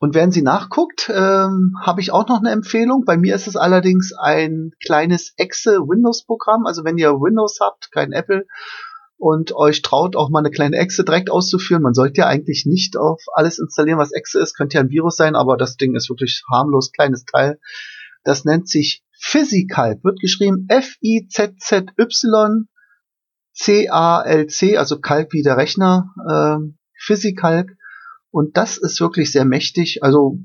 Und 0.00 0.16
wenn 0.16 0.32
sie 0.32 0.42
nachguckt, 0.42 1.08
ähm, 1.08 1.76
habe 1.80 2.00
ich 2.00 2.10
auch 2.10 2.26
noch 2.26 2.40
eine 2.40 2.50
Empfehlung. 2.50 3.04
Bei 3.04 3.16
mir 3.16 3.36
ist 3.36 3.46
es 3.46 3.54
allerdings 3.54 4.12
ein 4.12 4.72
kleines 4.84 5.32
Excel-Windows-Programm. 5.36 6.66
Also 6.66 6.82
wenn 6.82 6.98
ihr 6.98 7.12
Windows 7.12 7.60
habt, 7.60 7.92
kein 7.92 8.10
Apple, 8.10 8.44
und 9.18 9.54
euch 9.54 9.82
traut, 9.82 10.16
auch 10.16 10.30
mal 10.30 10.40
eine 10.40 10.50
kleine 10.50 10.78
Exe 10.78 11.04
direkt 11.04 11.30
auszuführen. 11.30 11.80
Man 11.80 11.94
sollte 11.94 12.22
ja 12.22 12.26
eigentlich 12.26 12.66
nicht 12.66 12.96
auf 12.96 13.22
alles 13.34 13.60
installieren, 13.60 14.00
was 14.00 14.10
Exe 14.10 14.40
ist. 14.40 14.56
Könnte 14.56 14.78
ja 14.78 14.80
ein 14.80 14.90
Virus 14.90 15.14
sein, 15.14 15.36
aber 15.36 15.56
das 15.56 15.76
Ding 15.76 15.94
ist 15.94 16.10
wirklich 16.10 16.42
harmlos, 16.50 16.90
kleines 16.90 17.24
Teil. 17.24 17.60
Das 18.24 18.44
nennt 18.44 18.68
sich 18.68 19.04
Physical. 19.16 20.00
Wird 20.02 20.18
geschrieben 20.18 20.66
F-I-Z-Z-Y 20.68 22.66
C-A-L-C, 23.56 24.76
also 24.76 25.00
Kalk 25.00 25.32
wie 25.32 25.42
der 25.42 25.56
Rechner. 25.56 26.12
Äh, 26.28 26.58
Physical. 26.98 27.66
Und 28.30 28.56
das 28.56 28.76
ist 28.76 29.00
wirklich 29.00 29.32
sehr 29.32 29.44
mächtig. 29.44 30.02
Also 30.02 30.38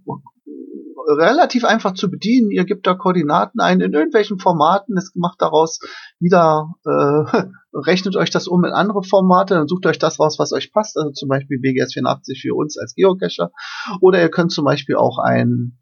relativ 1.07 1.65
einfach 1.65 1.93
zu 1.93 2.09
bedienen. 2.09 2.51
Ihr 2.51 2.65
gebt 2.65 2.85
da 2.87 2.93
Koordinaten 2.93 3.59
ein 3.59 3.81
in 3.81 3.93
irgendwelchen 3.93 4.39
Formaten. 4.39 4.97
Es 4.97 5.11
macht 5.15 5.41
daraus 5.41 5.79
wieder, 6.19 6.73
äh, 6.85 7.43
rechnet 7.73 8.15
euch 8.15 8.29
das 8.29 8.47
um 8.47 8.63
in 8.65 8.71
andere 8.71 9.03
Formate, 9.03 9.55
dann 9.55 9.67
sucht 9.67 9.85
euch 9.85 9.99
das 9.99 10.19
raus, 10.19 10.39
was 10.39 10.53
euch 10.53 10.71
passt. 10.71 10.97
Also 10.97 11.11
zum 11.11 11.29
Beispiel 11.29 11.59
BGS 11.59 11.93
84 11.93 12.41
für 12.41 12.55
uns 12.55 12.77
als 12.77 12.93
Geocacher. 12.95 13.51
Oder 13.99 14.21
ihr 14.21 14.29
könnt 14.29 14.51
zum 14.51 14.65
Beispiel 14.65 14.95
auch 14.95 15.19
ein 15.19 15.77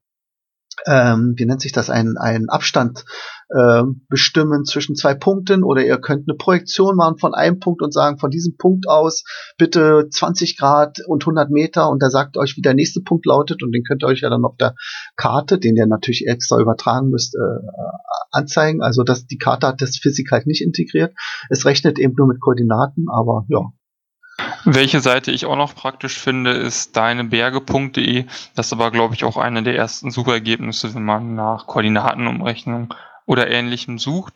ähm, 0.86 1.34
wie 1.38 1.46
nennt 1.46 1.62
sich 1.62 1.72
das, 1.72 1.90
einen, 1.90 2.18
einen 2.18 2.50
Abstand 2.50 3.06
äh, 3.50 3.84
bestimmen 4.10 4.66
zwischen 4.66 4.96
zwei 4.96 5.14
Punkten 5.16 5.64
oder 5.64 5.84
ihr 5.84 6.00
könnt 6.00 6.28
eine 6.28 6.38
Projektion 6.38 6.96
machen 6.96 7.18
von 7.18 7.34
einem 7.34 7.60
Punkt 7.60 7.82
und 7.82 7.94
sagen, 7.94 8.20
von 8.20 8.30
diesem 8.30 8.58
Punkt 8.58 8.88
aus 8.88 9.24
bitte 9.58 10.08
20 10.10 10.58
Grad 10.58 11.00
und 11.08 11.24
100 11.24 11.50
Meter 11.50 11.90
und 11.90 12.02
der 12.02 12.12
sagt 12.12 12.38
euch, 12.38 12.56
wie 12.58 12.62
der 12.62 12.74
nächste 12.76 13.02
Punkt 13.02 13.26
lautet 13.26 13.64
und 13.64 13.72
den 13.72 13.84
könnt 13.84 14.04
ihr 14.04 14.08
euch 14.08 14.22
ja 14.22 14.30
dann 14.30 14.46
auf 14.46 14.56
der 14.58 14.76
Karte, 15.16 15.58
den 15.58 15.76
ihr 15.76 15.88
natürlich 15.88 16.28
extra 16.28 16.60
übertragen 16.60 17.10
müsst, 17.10 17.36
äh, 17.36 17.40
anzeigen. 18.32 18.82
Also 18.82 19.04
dass 19.04 19.26
die 19.26 19.38
Karte 19.38 19.68
hat 19.68 19.82
das 19.82 19.98
Physik 19.98 20.32
halt 20.32 20.46
nicht 20.46 20.62
integriert. 20.62 21.14
Es 21.50 21.66
rechnet 21.66 21.98
eben 22.00 22.14
nur 22.18 22.28
mit 22.28 22.40
Koordinaten, 22.40 23.08
aber 23.12 23.46
ja, 23.50 23.72
welche 24.76 25.02
Seite 25.02 25.32
ich 25.32 25.46
auch 25.46 25.56
noch 25.56 25.76
praktisch 25.76 26.20
finde, 26.20 26.52
ist 26.52 26.96
deineberge.de. 26.96 28.26
Das 28.56 28.68
ist 28.68 28.74
aber, 28.74 28.92
glaube 28.92 29.16
ich, 29.16 29.24
auch 29.24 29.38
eine 29.38 29.64
der 29.64 29.76
ersten 29.76 30.12
Suchergebnisse, 30.12 30.94
wenn 30.94 31.04
man 31.04 31.36
nach 31.36 31.68
Koordinatenumrechnung 31.68 32.94
oder 33.26 33.50
ähnlichem 33.50 34.00
sucht. 34.00 34.34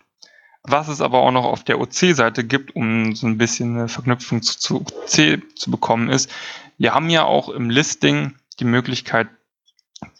Was 0.63 0.87
es 0.87 1.01
aber 1.01 1.19
auch 1.19 1.31
noch 1.31 1.45
auf 1.45 1.63
der 1.63 1.79
OC-Seite 1.79 2.45
gibt, 2.45 2.75
um 2.75 3.15
so 3.15 3.27
ein 3.27 3.37
bisschen 3.37 3.77
eine 3.77 3.87
Verknüpfung 3.89 4.41
zu, 4.41 4.57
zu 4.57 4.81
OC 4.81 5.41
zu 5.55 5.71
bekommen, 5.71 6.09
ist, 6.09 6.31
wir 6.77 6.93
haben 6.93 7.09
ja 7.09 7.25
auch 7.25 7.49
im 7.49 7.69
Listing 7.69 8.35
die 8.59 8.65
Möglichkeit, 8.65 9.27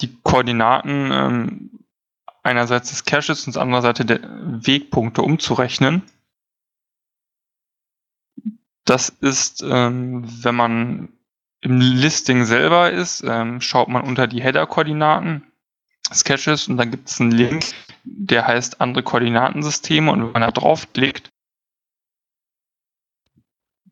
die 0.01 0.16
Koordinaten 0.24 1.11
ähm, 1.11 1.70
einerseits 2.43 2.89
des 2.89 3.05
Caches 3.05 3.47
und 3.47 3.57
andererseits 3.57 4.05
der 4.05 4.20
Wegpunkte 4.22 5.22
umzurechnen. 5.22 6.03
Das 8.86 9.10
ist, 9.10 9.64
ähm, 9.68 10.24
wenn 10.44 10.56
man 10.56 11.10
im 11.62 11.80
Listing 11.80 12.44
selber 12.44 12.92
ist, 12.92 13.24
ähm, 13.26 13.62
schaut 13.62 13.88
man 13.88 14.04
unter 14.04 14.28
die 14.28 14.44
Header-Koordinaten 14.44 15.44
Caches 16.24 16.68
und 16.68 16.78
dann 16.78 16.92
gibt 16.92 17.10
es 17.10 17.20
einen 17.20 17.32
Link, 17.32 17.66
der 18.04 18.46
heißt 18.46 18.82
andere 18.82 19.04
Koordinatensysteme 19.04 20.12
und 20.12 20.22
wenn 20.24 20.32
man 20.32 20.42
da 20.44 20.52
draufklickt, 20.52 21.30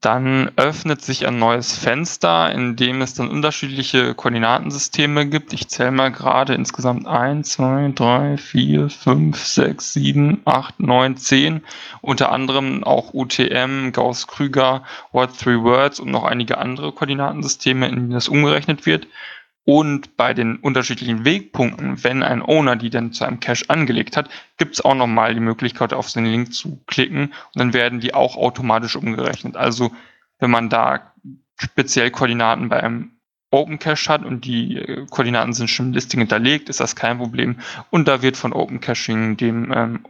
dann 0.02 0.52
öffnet 0.56 1.02
sich 1.02 1.28
ein 1.28 1.38
neues 1.38 1.78
Fenster, 1.78 2.52
in 2.52 2.76
dem 2.76 3.02
es 3.02 3.14
dann 3.14 3.30
unterschiedliche 3.30 4.16
Koordinatensysteme 4.16 5.28
gibt. 5.28 5.54
Ich 5.54 5.68
zähle 5.70 5.92
mal 5.92 6.12
gerade 6.12 6.56
insgesamt 6.56 7.08
1, 7.08 7.48
2, 7.50 7.92
3, 7.94 8.38
4, 8.38 8.90
5, 8.90 9.38
6, 9.38 9.94
7, 9.94 10.42
8, 10.46 10.80
9, 10.80 11.18
10. 11.18 11.62
Unter 12.02 12.32
anderem 12.32 12.84
auch 12.84 13.14
UTM, 13.14 13.92
Gauss-Krüger, 13.92 14.84
What 15.12 15.38
Three 15.38 15.62
Words 15.62 16.00
und 16.00 16.10
noch 16.10 16.24
einige 16.24 16.58
andere 16.58 16.92
Koordinatensysteme, 16.92 17.88
in 17.88 17.96
denen 17.96 18.10
das 18.12 18.28
umgerechnet 18.28 18.88
wird. 18.88 19.08
Und 19.64 20.18
bei 20.18 20.34
den 20.34 20.58
unterschiedlichen 20.58 21.24
Wegpunkten, 21.24 22.04
wenn 22.04 22.24
ein 22.24 22.42
Owner 22.42 22.76
die 22.76 22.90
dann 22.90 23.14
zu 23.14 23.26
einem 23.26 23.40
Cache 23.40 23.66
angelegt 23.68 24.18
hat, 24.18 24.30
gibt 24.58 24.74
es 24.74 24.82
auch 24.82 24.96
nochmal 24.96 25.36
die 25.36 25.40
Möglichkeit, 25.40 25.94
auf 25.94 26.12
den 26.12 26.26
Link 26.26 26.54
zu 26.54 26.82
klicken 26.88 27.26
und 27.26 27.56
dann 27.56 27.74
werden 27.74 28.00
die 28.00 28.14
auch 28.14 28.38
automatisch 28.38 28.96
umgerechnet. 28.96 29.56
Also 29.56 29.92
wenn 30.40 30.50
man 30.50 30.70
da 30.70 31.14
speziell 31.60 32.10
Koordinaten 32.10 32.70
bei 32.70 32.82
einem 32.82 33.12
Open 33.52 33.80
Cache 33.80 34.12
hat 34.12 34.26
und 34.26 34.46
die 34.46 34.78
äh, 34.78 35.06
Koordinaten 35.10 35.54
sind 35.54 35.70
schon 35.70 35.88
im 35.88 35.94
Listing 35.94 36.22
hinterlegt, 36.22 36.70
ist 36.70 36.80
das 36.80 36.96
kein 36.96 37.18
Problem. 37.18 37.58
Und 37.90 38.08
da 38.08 38.22
wird 38.22 38.38
von 38.38 38.54
Open 38.54 38.80
Caching 38.80 39.38
dem 39.38 39.72
ähm, 39.74 40.06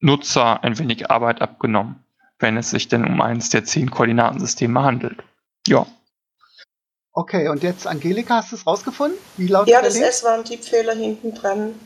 Nutzer 0.00 0.62
ein 0.64 0.78
wenig 0.78 1.10
Arbeit 1.10 1.40
abgenommen, 1.40 1.96
wenn 2.38 2.56
es 2.56 2.70
sich 2.70 2.88
denn 2.88 3.04
um 3.04 3.20
eines 3.20 3.50
der 3.50 3.64
zehn 3.64 3.90
Koordinatensysteme 3.90 4.82
handelt. 4.82 5.22
Ja. 5.66 5.86
Okay, 7.20 7.48
und 7.48 7.62
jetzt 7.62 7.86
Angelika, 7.86 8.36
hast 8.36 8.50
du 8.50 8.56
es 8.56 8.66
rausgefunden? 8.66 9.18
Wie 9.36 9.46
lautet 9.46 9.68
ja, 9.68 9.82
das 9.82 9.96
S 9.96 10.24
war 10.24 10.32
ein 10.32 10.44
Tippfehler 10.46 10.94
hinten 10.94 11.34
dran. 11.34 11.78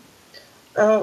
Äh, 0.74 0.99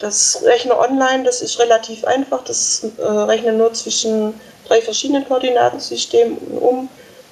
das 0.00 0.42
Rechner 0.42 0.80
online, 0.80 1.22
das 1.22 1.42
ist 1.42 1.60
relativ 1.60 2.04
einfach. 2.04 2.42
Das 2.42 2.84
äh, 2.98 3.02
rechnet 3.02 3.56
nur 3.56 3.72
zwischen 3.74 4.34
drei 4.66 4.82
verschiedenen 4.82 5.24
Koordinatensystemen 5.28 6.38
um. 6.58 6.88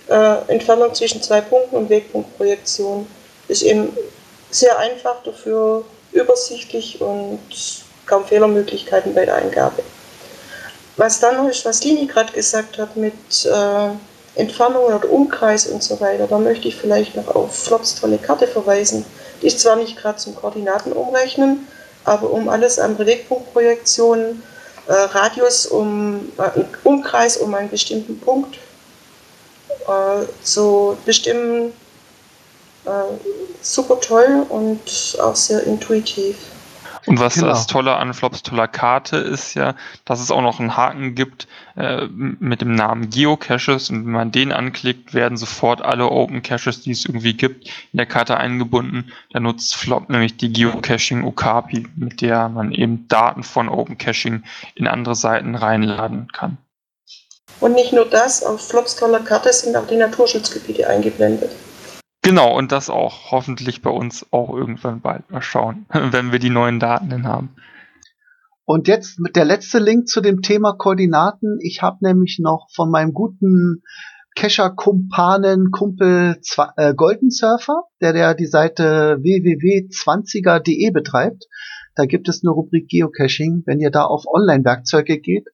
Äh, 0.06 0.36
Entfernung 0.46 0.94
zwischen 0.94 1.20
zwei 1.20 1.40
Punkten 1.40 1.74
und 1.74 1.90
Wegpunktprojektion 1.90 3.08
ist 3.48 3.62
eben 3.62 3.88
sehr 4.52 4.78
einfach, 4.78 5.24
dafür 5.24 5.84
übersichtlich 6.12 7.00
und 7.00 7.40
kaum 8.06 8.24
Fehlermöglichkeiten 8.24 9.14
bei 9.14 9.24
der 9.24 9.34
Eingabe. 9.34 9.82
Was 10.96 11.18
dann 11.18 11.38
noch 11.38 11.48
ist, 11.48 11.64
was 11.64 11.82
Lini 11.82 12.06
gerade 12.06 12.32
gesagt 12.32 12.78
hat 12.78 12.96
mit 12.96 13.14
äh, 13.46 13.88
Entfernungen 14.36 14.94
oder 14.94 15.10
Umkreis 15.10 15.66
und 15.66 15.82
so 15.82 15.98
weiter, 16.00 16.26
da 16.26 16.38
möchte 16.38 16.68
ich 16.68 16.76
vielleicht 16.76 17.16
noch 17.16 17.34
auf 17.34 17.56
Flops 17.58 17.94
tolle 17.94 18.18
Karte 18.18 18.46
verweisen. 18.46 19.04
Die 19.42 19.46
ist 19.46 19.60
zwar 19.60 19.76
nicht 19.76 19.96
gerade 19.96 20.18
zum 20.18 20.36
Koordinaten 20.36 20.92
umrechnen, 20.92 21.66
aber 22.04 22.30
um 22.30 22.48
alles 22.48 22.78
andere 22.78 23.06
Wegpunktprojektionen, 23.06 24.42
äh, 24.88 24.92
Radius 24.92 25.66
um 25.66 26.32
äh, 26.38 26.60
Umkreis 26.84 27.38
um 27.38 27.54
einen 27.54 27.70
bestimmten 27.70 28.20
Punkt 28.20 28.58
äh, 29.88 30.26
zu 30.42 30.96
bestimmen, 31.04 31.72
äh, 32.84 32.90
super 33.62 34.00
toll 34.00 34.46
und 34.48 35.18
auch 35.20 35.34
sehr 35.34 35.64
intuitiv. 35.64 36.36
Und 37.06 37.20
was 37.20 37.34
genau. 37.34 37.48
das 37.48 37.66
Tolle 37.66 37.96
an 37.96 38.12
Flops 38.14 38.42
toller 38.42 38.66
Karte 38.66 39.16
ist 39.16 39.54
ja, 39.54 39.74
dass 40.04 40.20
es 40.20 40.30
auch 40.30 40.42
noch 40.42 40.58
einen 40.58 40.76
Haken 40.76 41.14
gibt 41.14 41.46
äh, 41.76 42.06
mit 42.06 42.60
dem 42.60 42.74
Namen 42.74 43.10
Geocaches 43.10 43.90
und 43.90 44.04
wenn 44.04 44.12
man 44.12 44.32
den 44.32 44.52
anklickt, 44.52 45.14
werden 45.14 45.38
sofort 45.38 45.82
alle 45.82 46.10
Open 46.10 46.42
Caches, 46.42 46.82
die 46.82 46.90
es 46.90 47.04
irgendwie 47.04 47.34
gibt, 47.34 47.68
in 47.92 47.98
der 47.98 48.06
Karte 48.06 48.36
eingebunden. 48.36 49.12
Da 49.32 49.38
nutzt 49.38 49.76
Flop 49.76 50.10
nämlich 50.10 50.36
die 50.36 50.52
Geocaching 50.52 51.24
Okapi, 51.24 51.86
mit 51.94 52.20
der 52.20 52.48
man 52.48 52.72
eben 52.72 53.06
Daten 53.06 53.44
von 53.44 53.68
Open 53.68 53.98
Caching 53.98 54.42
in 54.74 54.88
andere 54.88 55.14
Seiten 55.14 55.54
reinladen 55.54 56.28
kann. 56.32 56.58
Und 57.60 57.72
nicht 57.72 57.92
nur 57.92 58.04
das, 58.04 58.42
auf 58.42 58.68
Flops 58.68 58.96
toller 58.96 59.20
Karte 59.20 59.52
sind 59.52 59.76
auch 59.76 59.86
die 59.86 59.96
Naturschutzgebiete 59.96 60.88
eingeblendet. 60.88 61.50
Genau, 62.26 62.58
und 62.58 62.72
das 62.72 62.90
auch 62.90 63.30
hoffentlich 63.30 63.82
bei 63.82 63.90
uns 63.90 64.26
auch 64.32 64.52
irgendwann 64.52 65.00
bald 65.00 65.30
mal 65.30 65.42
schauen, 65.42 65.86
wenn 65.92 66.32
wir 66.32 66.40
die 66.40 66.50
neuen 66.50 66.80
Daten 66.80 67.08
dann 67.08 67.24
haben. 67.24 67.54
Und 68.64 68.88
jetzt 68.88 69.20
mit 69.20 69.36
der 69.36 69.44
letzte 69.44 69.78
Link 69.78 70.08
zu 70.08 70.20
dem 70.20 70.42
Thema 70.42 70.72
Koordinaten. 70.72 71.60
Ich 71.62 71.82
habe 71.82 71.98
nämlich 72.00 72.40
noch 72.40 72.66
von 72.74 72.90
meinem 72.90 73.12
guten 73.12 73.84
Kescher-Kumpanen, 74.34 75.70
Kumpel 75.70 76.40
äh, 76.76 76.94
Golden 76.94 77.30
Surfer, 77.30 77.84
der 78.00 78.12
der 78.12 78.34
die 78.34 78.46
Seite 78.46 79.18
www.20er.de 79.20 80.90
betreibt. 80.90 81.44
Da 81.94 82.06
gibt 82.06 82.28
es 82.28 82.42
eine 82.42 82.50
Rubrik 82.50 82.88
Geocaching. 82.88 83.62
Wenn 83.66 83.78
ihr 83.78 83.92
da 83.92 84.02
auf 84.02 84.24
Online-Werkzeuge 84.26 85.20
geht, 85.20 85.46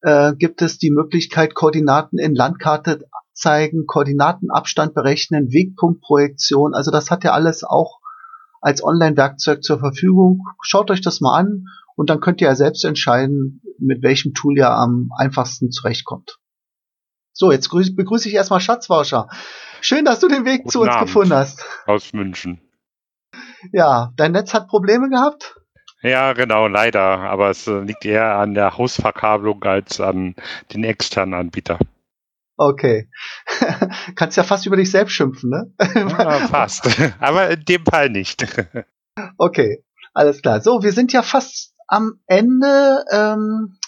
äh, 0.00 0.32
gibt 0.34 0.62
es 0.62 0.78
die 0.78 0.90
Möglichkeit, 0.90 1.54
Koordinaten 1.54 2.18
in 2.18 2.34
Landkarte 2.34 3.04
zeigen, 3.32 3.86
Koordinatenabstand 3.86 4.94
berechnen, 4.94 5.52
Wegpunktprojektion. 5.52 6.74
Also 6.74 6.90
das 6.90 7.10
hat 7.10 7.24
ja 7.24 7.32
alles 7.32 7.64
auch 7.64 8.00
als 8.60 8.82
Online-Werkzeug 8.82 9.62
zur 9.62 9.78
Verfügung. 9.78 10.42
Schaut 10.62 10.90
euch 10.90 11.00
das 11.00 11.20
mal 11.20 11.38
an 11.38 11.66
und 11.96 12.10
dann 12.10 12.20
könnt 12.20 12.40
ihr 12.40 12.48
ja 12.48 12.54
selbst 12.54 12.84
entscheiden, 12.84 13.62
mit 13.78 14.02
welchem 14.02 14.34
Tool 14.34 14.56
ihr 14.56 14.70
am 14.70 15.10
einfachsten 15.16 15.70
zurechtkommt. 15.70 16.38
So, 17.32 17.50
jetzt 17.50 17.70
begrüße 17.70 18.28
ich 18.28 18.34
erstmal 18.34 18.60
Schatzwauscher. 18.60 19.28
Schön, 19.80 20.04
dass 20.04 20.20
du 20.20 20.28
den 20.28 20.44
Weg 20.44 20.62
Guten 20.62 20.70
zu 20.70 20.80
uns 20.82 20.90
Abend 20.90 21.06
gefunden 21.06 21.34
hast. 21.34 21.64
Aus 21.86 22.12
München. 22.12 22.60
Ja, 23.72 24.12
dein 24.16 24.32
Netz 24.32 24.54
hat 24.54 24.68
Probleme 24.68 25.08
gehabt? 25.08 25.56
Ja, 26.02 26.32
genau, 26.34 26.66
leider. 26.66 27.00
Aber 27.00 27.50
es 27.50 27.66
liegt 27.66 28.04
eher 28.04 28.36
an 28.36 28.54
der 28.54 28.76
Hausverkabelung 28.76 29.62
als 29.64 30.00
an 30.00 30.34
den 30.72 30.84
externen 30.84 31.34
Anbieter. 31.34 31.78
Okay. 32.62 33.08
Kannst 34.14 34.36
ja 34.36 34.44
fast 34.44 34.66
über 34.66 34.76
dich 34.76 34.90
selbst 34.90 35.12
schimpfen, 35.12 35.50
ne? 35.50 35.72
ja, 35.96 36.30
fast. 36.48 36.88
Aber 37.18 37.50
in 37.50 37.64
dem 37.64 37.84
Fall 37.84 38.08
nicht. 38.08 38.46
okay, 39.36 39.84
alles 40.14 40.42
klar. 40.42 40.60
So, 40.60 40.82
wir 40.82 40.92
sind 40.92 41.12
ja 41.12 41.22
fast 41.22 41.74
am 41.88 42.20
Ende. 42.26 43.04
Ähm, 43.10 43.78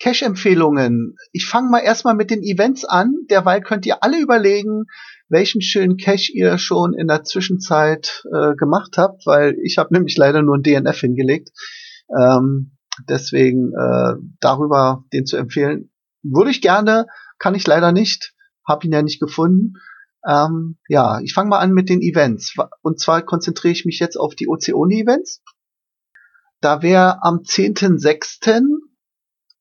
Cache-Empfehlungen. 0.00 1.16
Ich 1.32 1.46
fange 1.46 1.70
mal 1.70 1.78
erstmal 1.78 2.14
mit 2.14 2.30
den 2.30 2.42
Events 2.42 2.84
an. 2.84 3.14
Derweil 3.30 3.62
könnt 3.62 3.86
ihr 3.86 4.02
alle 4.02 4.20
überlegen, 4.20 4.84
welchen 5.28 5.62
schönen 5.62 5.96
Cache 5.96 6.32
ihr 6.32 6.58
schon 6.58 6.92
in 6.92 7.06
der 7.06 7.22
Zwischenzeit 7.22 8.24
äh, 8.34 8.54
gemacht 8.56 8.98
habt, 8.98 9.24
weil 9.24 9.56
ich 9.62 9.78
habe 9.78 9.94
nämlich 9.94 10.18
leider 10.18 10.42
nur 10.42 10.58
ein 10.58 10.62
DNF 10.62 11.00
hingelegt. 11.00 11.50
Ähm, 12.10 12.76
deswegen 13.08 13.72
äh, 13.72 14.14
darüber 14.40 15.04
den 15.12 15.24
zu 15.24 15.38
empfehlen, 15.38 15.90
würde 16.22 16.50
ich 16.50 16.60
gerne 16.60 17.06
kann 17.38 17.54
ich 17.54 17.66
leider 17.66 17.92
nicht, 17.92 18.34
habe 18.66 18.86
ihn 18.86 18.92
ja 18.92 19.02
nicht 19.02 19.20
gefunden. 19.20 19.74
Ähm, 20.26 20.78
ja, 20.88 21.20
ich 21.20 21.34
fange 21.34 21.50
mal 21.50 21.58
an 21.58 21.72
mit 21.72 21.88
den 21.88 22.00
Events. 22.00 22.54
Und 22.82 23.00
zwar 23.00 23.22
konzentriere 23.22 23.72
ich 23.72 23.84
mich 23.84 23.98
jetzt 23.98 24.16
auf 24.16 24.34
die 24.34 24.48
Ozeone-Events. 24.48 25.42
Da 26.60 26.82
wäre 26.82 27.22
am 27.22 27.40
10.06., 27.40 28.62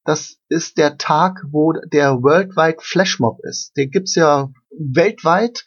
das 0.05 0.37
ist 0.49 0.77
der 0.77 0.97
Tag, 0.97 1.43
wo 1.49 1.73
der 1.73 2.21
Worldwide 2.23 2.79
Flashmob 2.81 3.39
ist. 3.43 3.75
Den 3.77 3.89
gibt's 3.89 4.15
ja 4.15 4.49
weltweit. 4.71 5.65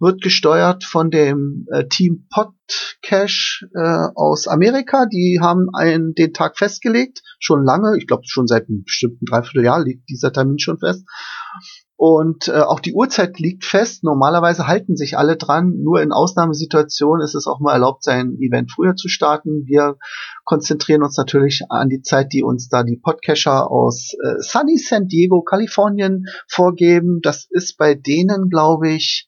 Wird 0.00 0.22
gesteuert 0.22 0.84
von 0.84 1.10
dem 1.10 1.66
äh, 1.70 1.86
Team 1.88 2.26
Podcash 2.30 3.66
äh, 3.74 4.08
aus 4.14 4.46
Amerika. 4.46 5.06
Die 5.06 5.38
haben 5.40 5.68
einen, 5.72 6.14
den 6.14 6.32
Tag 6.32 6.56
festgelegt, 6.58 7.22
schon 7.38 7.64
lange, 7.64 7.96
ich 7.98 8.06
glaube 8.06 8.22
schon 8.26 8.46
seit 8.46 8.68
einem 8.68 8.84
bestimmten 8.84 9.24
Dreivierteljahr 9.24 9.82
liegt 9.82 10.08
dieser 10.08 10.32
Termin 10.32 10.58
schon 10.58 10.78
fest. 10.78 11.04
Und 12.00 12.46
äh, 12.46 12.60
auch 12.60 12.78
die 12.78 12.94
Uhrzeit 12.94 13.40
liegt 13.40 13.64
fest. 13.64 14.04
Normalerweise 14.04 14.68
halten 14.68 14.94
sich 14.94 15.18
alle 15.18 15.36
dran. 15.36 15.82
Nur 15.82 16.00
in 16.00 16.12
Ausnahmesituationen 16.12 17.24
ist 17.24 17.34
es 17.34 17.48
auch 17.48 17.58
mal 17.58 17.72
erlaubt, 17.72 18.04
sein 18.04 18.36
Event 18.38 18.70
früher 18.70 18.94
zu 18.94 19.08
starten. 19.08 19.64
Wir 19.66 19.96
konzentrieren 20.44 21.02
uns 21.02 21.16
natürlich 21.16 21.62
an 21.70 21.88
die 21.88 22.02
Zeit, 22.02 22.32
die 22.32 22.44
uns 22.44 22.68
da 22.68 22.84
die 22.84 23.00
Podcaster 23.02 23.68
aus 23.68 24.12
äh, 24.24 24.34
Sunny 24.38 24.78
San 24.78 25.08
Diego, 25.08 25.42
Kalifornien 25.42 26.26
vorgeben. 26.46 27.18
Das 27.20 27.48
ist 27.50 27.76
bei 27.76 27.96
denen, 27.96 28.48
glaube 28.48 28.92
ich, 28.92 29.27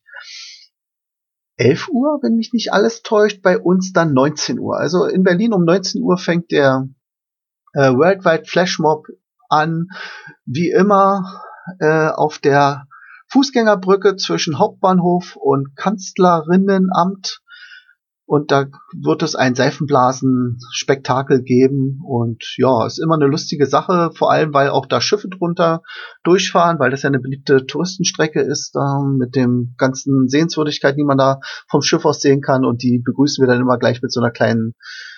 11 1.61 1.89
Uhr, 1.91 2.19
wenn 2.23 2.37
mich 2.37 2.55
nicht 2.55 2.73
alles 2.73 3.03
täuscht, 3.03 3.43
bei 3.43 3.59
uns 3.59 3.93
dann 3.93 4.15
19 4.15 4.59
Uhr. 4.59 4.79
Also 4.79 5.05
in 5.05 5.23
Berlin 5.23 5.53
um 5.53 5.65
19 5.65 6.03
Uhr 6.03 6.17
fängt 6.17 6.51
der 6.51 6.89
äh, 7.75 7.93
Worldwide 7.93 8.45
Flashmob 8.47 9.07
an. 9.51 9.89
Wie 10.47 10.71
immer 10.71 11.43
äh, 11.79 12.09
auf 12.09 12.39
der 12.39 12.87
Fußgängerbrücke 13.29 14.17
zwischen 14.17 14.59
Hauptbahnhof 14.59 15.37
und 15.37 15.77
Kanzlerinnenamt. 15.77 17.43
Und 18.31 18.53
da 18.53 18.67
wird 18.93 19.25
es 19.25 19.35
ein 19.35 19.57
Seifenblasen-Spektakel 19.57 21.43
geben. 21.43 22.01
Und 22.07 22.45
ja, 22.59 22.87
ist 22.87 23.01
immer 23.01 23.17
eine 23.17 23.27
lustige 23.27 23.67
Sache, 23.67 24.13
vor 24.15 24.31
allem 24.31 24.55
weil 24.55 24.69
auch 24.69 24.87
da 24.87 25.01
Schiffe 25.01 25.29
drunter 25.29 25.83
durchfahren, 26.23 26.79
weil 26.79 26.93
das 26.93 27.03
ja 27.03 27.09
eine 27.09 27.19
beliebte 27.19 27.67
Touristenstrecke 27.67 28.41
ist, 28.41 28.77
äh, 28.77 29.03
mit 29.19 29.35
dem 29.35 29.75
ganzen 29.79 30.29
Sehenswürdigkeiten, 30.29 30.99
die 30.99 31.05
man 31.05 31.19
da 31.19 31.41
vom 31.69 31.83
Schiff 31.83 32.05
aus 32.05 32.21
sehen 32.21 32.41
kann. 32.41 32.65
Und 32.65 32.85
die 32.85 33.03
begrüßen 33.05 33.43
wir 33.43 33.49
dann 33.49 33.61
immer 33.61 33.79
gleich 33.79 34.01
mit 34.01 34.13
so 34.13 34.21
einer 34.21 34.31
kleinen 34.31 34.75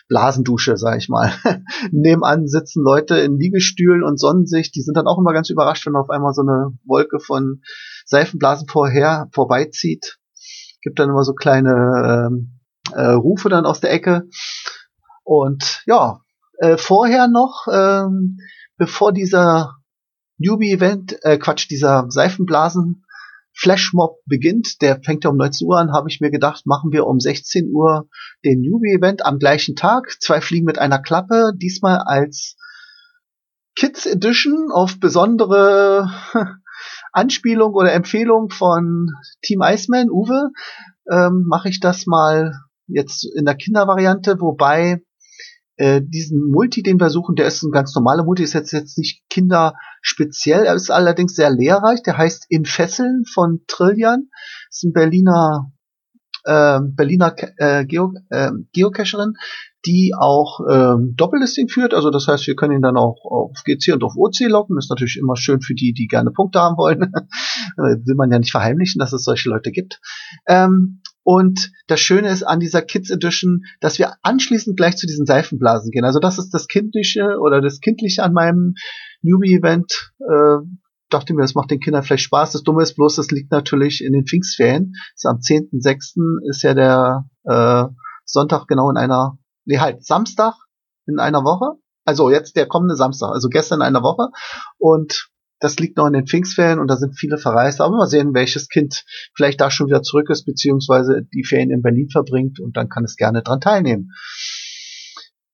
Blasendusche, 0.08 0.78
sag 0.78 0.96
ich 0.96 1.10
mal. 1.10 1.34
Nebenan 1.92 2.46
sitzen 2.46 2.82
Leute 2.82 3.18
in 3.18 3.36
Liegestühlen 3.36 4.04
und 4.04 4.18
sonnen 4.18 4.46
sich. 4.46 4.72
Die 4.72 4.80
sind 4.80 4.96
dann 4.96 5.06
auch 5.06 5.18
immer 5.18 5.34
ganz 5.34 5.50
überrascht, 5.50 5.84
wenn 5.84 5.96
auf 5.96 6.08
einmal 6.08 6.32
so 6.32 6.40
eine 6.40 6.78
Wolke 6.86 7.20
von 7.20 7.60
Seifenblasen 8.06 8.68
vorher 8.68 9.28
vorbeizieht. 9.32 10.16
Gibt 10.80 10.98
dann 10.98 11.10
immer 11.10 11.24
so 11.24 11.34
kleine 11.34 12.30
ähm, 12.30 12.58
äh, 12.94 13.12
Rufe 13.12 13.48
dann 13.48 13.66
aus 13.66 13.80
der 13.80 13.92
Ecke. 13.92 14.28
Und 15.24 15.82
ja, 15.86 16.20
äh, 16.58 16.76
vorher 16.76 17.28
noch, 17.28 17.66
ähm, 17.72 18.38
bevor 18.76 19.12
dieser 19.12 19.76
Newbie-Event, 20.38 21.24
äh, 21.24 21.38
Quatsch, 21.38 21.68
dieser 21.70 22.06
Seifenblasen 22.08 23.04
Flashmob 23.54 24.18
beginnt, 24.26 24.80
der 24.80 25.00
fängt 25.02 25.24
ja 25.24 25.30
um 25.30 25.36
19 25.36 25.66
Uhr 25.68 25.78
an, 25.78 25.92
habe 25.92 26.08
ich 26.08 26.20
mir 26.20 26.30
gedacht, 26.30 26.66
machen 26.66 26.90
wir 26.90 27.06
um 27.06 27.20
16 27.20 27.70
Uhr 27.72 28.08
den 28.44 28.60
Newbie-Event 28.60 29.24
am 29.26 29.38
gleichen 29.38 29.76
Tag. 29.76 30.16
Zwei 30.20 30.40
Fliegen 30.40 30.64
mit 30.64 30.78
einer 30.78 31.00
Klappe, 31.00 31.52
diesmal 31.56 31.98
als 31.98 32.56
Kids 33.76 34.06
Edition 34.06 34.70
auf 34.72 34.98
besondere 35.00 36.10
Anspielung 37.12 37.74
oder 37.74 37.92
Empfehlung 37.92 38.50
von 38.50 39.10
Team 39.42 39.60
Iceman, 39.62 40.10
Uwe, 40.10 40.50
ähm, 41.10 41.44
mache 41.46 41.68
ich 41.68 41.80
das 41.80 42.06
mal 42.06 42.54
jetzt 42.94 43.24
in 43.24 43.44
der 43.44 43.54
Kindervariante, 43.54 44.40
wobei 44.40 45.02
äh, 45.76 46.02
diesen 46.02 46.50
Multi, 46.50 46.82
den 46.82 47.00
wir 47.00 47.10
suchen, 47.10 47.34
der 47.34 47.46
ist 47.46 47.62
ein 47.62 47.72
ganz 47.72 47.94
normaler 47.94 48.24
Multi, 48.24 48.42
ist 48.42 48.52
jetzt, 48.52 48.72
jetzt 48.72 48.98
nicht 48.98 49.22
kinderspeziell, 49.30 50.64
er 50.64 50.74
ist 50.74 50.90
allerdings 50.90 51.34
sehr 51.34 51.50
lehrreich, 51.50 52.02
der 52.02 52.18
heißt 52.18 52.46
In 52.48 52.64
Fesseln 52.64 53.24
von 53.24 53.62
Trillian, 53.66 54.28
ist 54.70 54.84
ein 54.84 54.92
Berliner 54.92 55.72
äh, 56.44 56.80
Berliner 56.82 57.34
äh, 57.58 57.84
Geo, 57.84 58.12
äh, 58.30 58.50
Geocacherin, 58.72 59.34
die 59.86 60.12
auch 60.18 60.60
ähm, 60.70 61.14
Doppellisting 61.16 61.68
führt. 61.68 61.94
Also 61.94 62.10
das 62.10 62.28
heißt, 62.28 62.46
wir 62.46 62.54
können 62.54 62.74
ihn 62.74 62.82
dann 62.82 62.96
auch 62.96 63.18
auf 63.24 63.62
GC 63.64 63.94
und 63.94 64.04
auf 64.04 64.14
OC 64.16 64.48
locken. 64.48 64.78
Ist 64.78 64.90
natürlich 64.90 65.18
immer 65.18 65.36
schön 65.36 65.60
für 65.60 65.74
die, 65.74 65.92
die 65.92 66.06
gerne 66.06 66.30
Punkte 66.30 66.60
haben 66.60 66.76
wollen. 66.76 67.00
Will 67.76 68.14
man 68.16 68.30
ja 68.30 68.38
nicht 68.38 68.52
verheimlichen, 68.52 69.00
dass 69.00 69.12
es 69.12 69.24
solche 69.24 69.48
Leute 69.48 69.72
gibt. 69.72 70.00
Ähm, 70.46 71.01
und 71.24 71.70
das 71.86 72.00
Schöne 72.00 72.28
ist 72.28 72.42
an 72.42 72.60
dieser 72.60 72.82
Kids 72.82 73.10
Edition, 73.10 73.64
dass 73.80 73.98
wir 73.98 74.14
anschließend 74.22 74.76
gleich 74.76 74.96
zu 74.96 75.06
diesen 75.06 75.26
Seifenblasen 75.26 75.90
gehen. 75.90 76.04
Also 76.04 76.18
das 76.18 76.38
ist 76.38 76.50
das 76.50 76.66
Kindliche 76.66 77.38
oder 77.40 77.60
das 77.60 77.80
Kindliche 77.80 78.22
an 78.22 78.32
meinem 78.32 78.74
Newbie-Event. 79.22 80.12
Äh, 80.20 80.66
dachte 81.10 81.34
mir, 81.34 81.42
das 81.42 81.54
macht 81.54 81.70
den 81.70 81.80
Kindern 81.80 82.02
vielleicht 82.02 82.24
Spaß. 82.24 82.52
Das 82.52 82.62
Dumme 82.62 82.82
ist 82.82 82.94
bloß, 82.94 83.16
das 83.16 83.30
liegt 83.30 83.52
natürlich 83.52 84.02
in 84.02 84.12
den 84.12 84.26
Pfingstferien. 84.26 84.94
Das 85.14 85.30
am 85.30 85.38
10.6. 85.38 86.48
ist 86.48 86.62
ja 86.62 86.74
der 86.74 87.24
äh, 87.44 87.84
Sonntag 88.24 88.66
genau 88.66 88.90
in 88.90 88.96
einer, 88.96 89.38
nee 89.64 89.78
halt, 89.78 90.04
Samstag 90.04 90.54
in 91.06 91.18
einer 91.18 91.44
Woche. 91.44 91.78
Also 92.04 92.30
jetzt 92.30 92.56
der 92.56 92.66
kommende 92.66 92.96
Samstag, 92.96 93.30
also 93.30 93.48
gestern 93.48 93.80
in 93.80 93.86
einer 93.86 94.02
Woche. 94.02 94.30
Und 94.78 95.28
das 95.62 95.78
liegt 95.78 95.96
noch 95.96 96.08
in 96.08 96.12
den 96.12 96.26
Pfingstferien 96.26 96.80
und 96.80 96.88
da 96.88 96.96
sind 96.96 97.16
viele 97.16 97.38
verreist. 97.38 97.80
Aber 97.80 97.96
mal 97.96 98.06
sehen, 98.08 98.34
welches 98.34 98.68
Kind 98.68 99.04
vielleicht 99.34 99.60
da 99.60 99.70
schon 99.70 99.86
wieder 99.86 100.02
zurück 100.02 100.28
ist, 100.28 100.44
beziehungsweise 100.44 101.22
die 101.32 101.44
Ferien 101.44 101.70
in 101.70 101.82
Berlin 101.82 102.08
verbringt 102.10 102.58
und 102.58 102.76
dann 102.76 102.88
kann 102.88 103.04
es 103.04 103.16
gerne 103.16 103.42
dran 103.42 103.60
teilnehmen. 103.60 104.10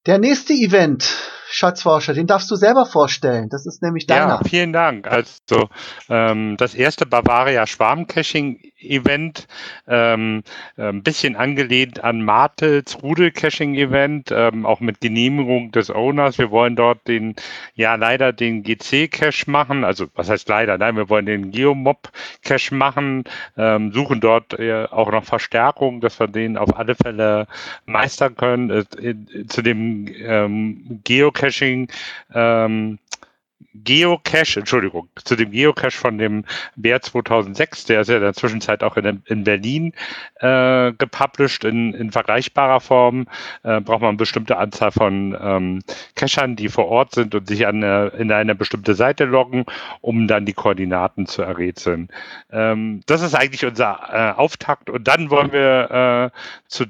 Der 0.07 0.17
nächste 0.17 0.53
Event 0.53 1.15
Schatzforscher, 1.51 2.13
den 2.13 2.27
darfst 2.27 2.51
du 2.51 2.55
selber 2.55 2.85
vorstellen. 2.85 3.49
Das 3.49 3.65
ist 3.65 3.81
nämlich 3.81 4.05
deiner. 4.05 4.27
Ja, 4.27 4.41
vielen 4.47 4.71
Dank. 4.71 5.07
Also 5.07 5.69
ähm, 6.07 6.57
das 6.57 6.75
erste 6.75 7.07
Bavaria 7.07 7.65
Schwarm-Caching-Event, 7.65 9.47
ähm, 9.87 10.43
äh, 10.77 10.89
ein 10.89 11.01
bisschen 11.01 11.35
angelehnt 11.35 12.03
an 12.03 12.23
Martels 12.23 13.01
Rudel-Caching-Event, 13.01 14.31
ähm, 14.31 14.67
auch 14.67 14.79
mit 14.79 15.01
Genehmigung 15.01 15.71
des 15.71 15.89
Owners. 15.89 16.37
Wir 16.37 16.51
wollen 16.51 16.75
dort 16.75 17.07
den, 17.07 17.35
ja 17.73 17.95
leider 17.95 18.31
den 18.31 18.61
GC-Cache 18.61 19.49
machen. 19.49 19.83
Also 19.83 20.05
was 20.13 20.29
heißt 20.29 20.47
leider? 20.49 20.77
Nein, 20.77 20.97
wir 20.97 21.09
wollen 21.09 21.25
den 21.25 21.49
Geomob-Cache 21.49 22.75
machen, 22.75 23.23
ähm, 23.57 23.91
suchen 23.91 24.21
dort 24.21 24.59
äh, 24.59 24.85
auch 24.85 25.11
noch 25.11 25.23
Verstärkung, 25.23 25.99
dass 25.99 26.19
wir 26.19 26.27
den 26.27 26.57
auf 26.57 26.77
alle 26.77 26.93
Fälle 26.93 27.47
meistern 27.87 28.35
können. 28.35 28.69
Äh, 28.69 28.85
zu 29.47 29.63
dem 29.63 30.07
ähm, 30.21 31.01
Geo 31.03 31.31
Geocaching 31.39 31.89
ähm, 32.33 32.99
Geocache, 33.83 34.59
Entschuldigung, 34.59 35.09
zu 35.23 35.35
dem 35.35 35.51
Geocache 35.51 35.97
von 35.97 36.17
dem 36.17 36.45
Bär 36.75 37.01
2006, 37.01 37.85
der 37.85 38.01
ist 38.01 38.09
ja 38.09 38.15
in 38.15 38.21
der 38.21 38.33
Zwischenzeit 38.33 38.83
auch 38.83 38.97
in, 38.97 39.21
in 39.25 39.43
Berlin 39.43 39.93
äh, 40.35 40.91
gepublished 40.93 41.63
in, 41.63 41.93
in 41.93 42.11
vergleichbarer 42.11 42.79
Form, 42.79 43.27
äh, 43.63 43.81
braucht 43.81 44.01
man 44.01 44.09
eine 44.09 44.17
bestimmte 44.17 44.57
Anzahl 44.57 44.91
von 44.91 45.37
ähm, 45.41 45.81
Cachern, 46.15 46.55
die 46.55 46.69
vor 46.69 46.87
Ort 46.87 47.15
sind 47.15 47.35
und 47.35 47.47
sich 47.47 47.65
an 47.67 47.83
eine, 47.83 48.07
in 48.17 48.31
eine 48.31 48.55
bestimmte 48.55 48.95
Seite 48.95 49.25
loggen, 49.25 49.65
um 50.01 50.27
dann 50.27 50.45
die 50.45 50.53
Koordinaten 50.53 51.25
zu 51.25 51.41
errätseln. 51.41 52.09
Ähm, 52.51 53.01
das 53.05 53.21
ist 53.21 53.35
eigentlich 53.35 53.65
unser 53.65 53.99
äh, 54.11 54.39
Auftakt. 54.39 54.89
Und 54.89 55.07
dann 55.07 55.29
wollen 55.29 55.51
wir 55.51 56.31
äh, 56.33 56.39
zu 56.67 56.85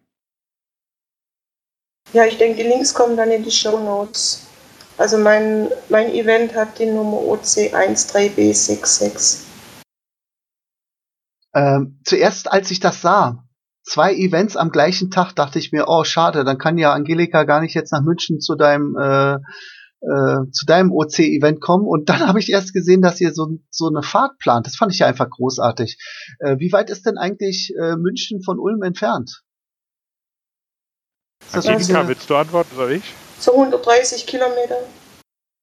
Ja, 2.13 2.27
ich 2.27 2.37
denke, 2.39 2.63
die 2.63 2.69
Links 2.69 2.95
kommen 2.95 3.17
dann 3.17 3.31
in 3.31 3.43
die 3.43 3.51
Show 3.51 3.79
Notes. 3.79 4.47
Also 4.97 5.19
mein, 5.19 5.69
mein 5.89 6.13
Event 6.13 6.55
hat 6.55 6.79
die 6.79 6.87
Nummer 6.87 7.17
OC13B66. 7.19 9.41
Ähm, 11.55 12.01
zuerst, 12.05 12.53
als 12.53 12.71
ich 12.71 12.79
das 12.81 13.01
sah, 13.01 13.45
zwei 13.83 14.15
Events 14.15 14.57
am 14.57 14.71
gleichen 14.71 15.11
Tag, 15.11 15.33
dachte 15.35 15.59
ich 15.59 15.73
mir, 15.73 15.87
oh 15.89 16.05
schade, 16.05 16.45
dann 16.45 16.59
kann 16.59 16.79
ja 16.79 16.93
Angelika 16.93 17.43
gar 17.45 17.61
nicht 17.61 17.75
jetzt 17.75 17.93
nach 17.93 18.03
München 18.03 18.41
zu 18.41 18.57
deinem 18.57 18.97
äh, 18.97 19.39
äh, 20.05 20.51
zu 20.51 20.67
deinem 20.67 20.93
OC-Event 20.93 21.61
kommen. 21.61 21.87
Und 21.87 22.09
dann 22.09 22.21
habe 22.27 22.39
ich 22.39 22.51
erst 22.51 22.73
gesehen, 22.73 23.03
dass 23.03 23.21
ihr 23.21 23.33
so, 23.33 23.59
so 23.71 23.89
eine 23.89 24.03
Fahrt 24.03 24.39
plant. 24.39 24.67
Das 24.67 24.77
fand 24.77 24.93
ich 24.93 24.99
ja 25.01 25.07
einfach 25.07 25.29
großartig. 25.31 25.99
Äh, 26.41 26.57
wie 26.59 26.73
weit 26.73 26.91
ist 26.91 27.07
denn 27.07 27.19
eigentlich 27.19 27.73
äh, 27.81 27.97
München 27.97 28.43
von 28.43 28.59
Ulm 28.59 28.83
entfernt? 28.83 29.43
das 31.53 31.67
Angelika, 31.67 31.99
Also- 31.99 32.09
willst 32.09 32.31
du 32.31 32.37
antworten 32.37 32.77
oder 32.77 32.91
ich? 32.91 33.05
So 33.39 33.53
130 33.53 34.27
Kilometer. 34.27 34.79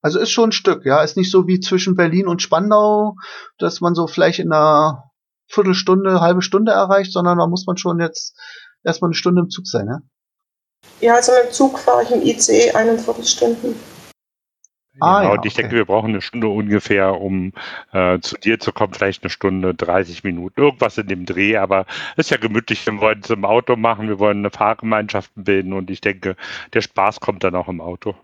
Also 0.00 0.18
ist 0.18 0.30
schon 0.30 0.48
ein 0.48 0.52
Stück, 0.52 0.84
ja. 0.84 1.02
Ist 1.02 1.16
nicht 1.16 1.30
so 1.30 1.46
wie 1.46 1.60
zwischen 1.60 1.96
Berlin 1.96 2.26
und 2.26 2.42
Spandau, 2.42 3.14
dass 3.58 3.80
man 3.80 3.94
so 3.94 4.06
vielleicht 4.06 4.38
in 4.40 4.52
einer 4.52 5.10
Viertelstunde, 5.48 6.20
halbe 6.20 6.42
Stunde 6.42 6.72
erreicht, 6.72 7.12
sondern 7.12 7.38
da 7.38 7.46
muss 7.46 7.66
man 7.66 7.76
schon 7.76 8.00
jetzt 8.00 8.36
erstmal 8.84 9.08
eine 9.08 9.14
Stunde 9.14 9.42
im 9.42 9.50
Zug 9.50 9.66
sein, 9.66 9.86
ne? 9.86 10.02
Ja, 11.00 11.14
also 11.14 11.32
mit 11.32 11.50
dem 11.50 11.52
Zug 11.52 11.78
fahre 11.78 12.02
ich 12.02 12.10
im 12.10 12.22
ICE 12.22 12.72
41 12.72 13.28
Stunden. 13.28 13.74
Ah, 15.00 15.22
ja, 15.22 15.28
ja, 15.28 15.32
und 15.32 15.46
ich 15.46 15.54
okay. 15.54 15.62
denke, 15.62 15.76
wir 15.76 15.84
brauchen 15.86 16.10
eine 16.10 16.20
Stunde 16.20 16.48
ungefähr, 16.48 17.20
um 17.20 17.52
äh, 17.92 18.18
zu 18.20 18.36
dir 18.36 18.60
zu 18.60 18.72
kommen. 18.72 18.92
Vielleicht 18.92 19.22
eine 19.22 19.30
Stunde, 19.30 19.74
30 19.74 20.22
Minuten, 20.22 20.60
irgendwas 20.60 20.98
in 20.98 21.06
dem 21.06 21.24
Dreh. 21.24 21.56
Aber 21.56 21.86
ist 22.16 22.30
ja 22.30 22.36
gemütlich. 22.36 22.84
Wir 22.86 23.00
wollen 23.00 23.20
es 23.22 23.30
im 23.30 23.44
Auto 23.44 23.76
machen. 23.76 24.08
Wir 24.08 24.18
wollen 24.18 24.38
eine 24.38 24.50
Fahrgemeinschaften 24.50 25.44
bilden. 25.44 25.72
Und 25.72 25.90
ich 25.90 26.00
denke, 26.00 26.36
der 26.74 26.82
Spaß 26.82 27.20
kommt 27.20 27.42
dann 27.42 27.54
auch 27.54 27.68
im 27.68 27.80
Auto. 27.80 28.14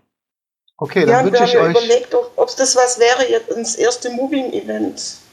Okay, 0.77 1.01
ja, 1.01 1.05
dann 1.07 1.25
wir 1.25 1.31
wünsche 1.31 1.39
haben 1.41 1.47
ich 1.47 1.53
ja 1.53 1.61
euch. 1.61 1.71
überlegt, 1.71 2.13
ob 2.13 2.47
es 2.47 2.55
das 2.55 2.75
was 2.75 2.99
wäre, 2.99 3.29
jetzt 3.29 3.49
ins 3.49 3.75
erste 3.75 4.11
Moving-Event. 4.11 5.17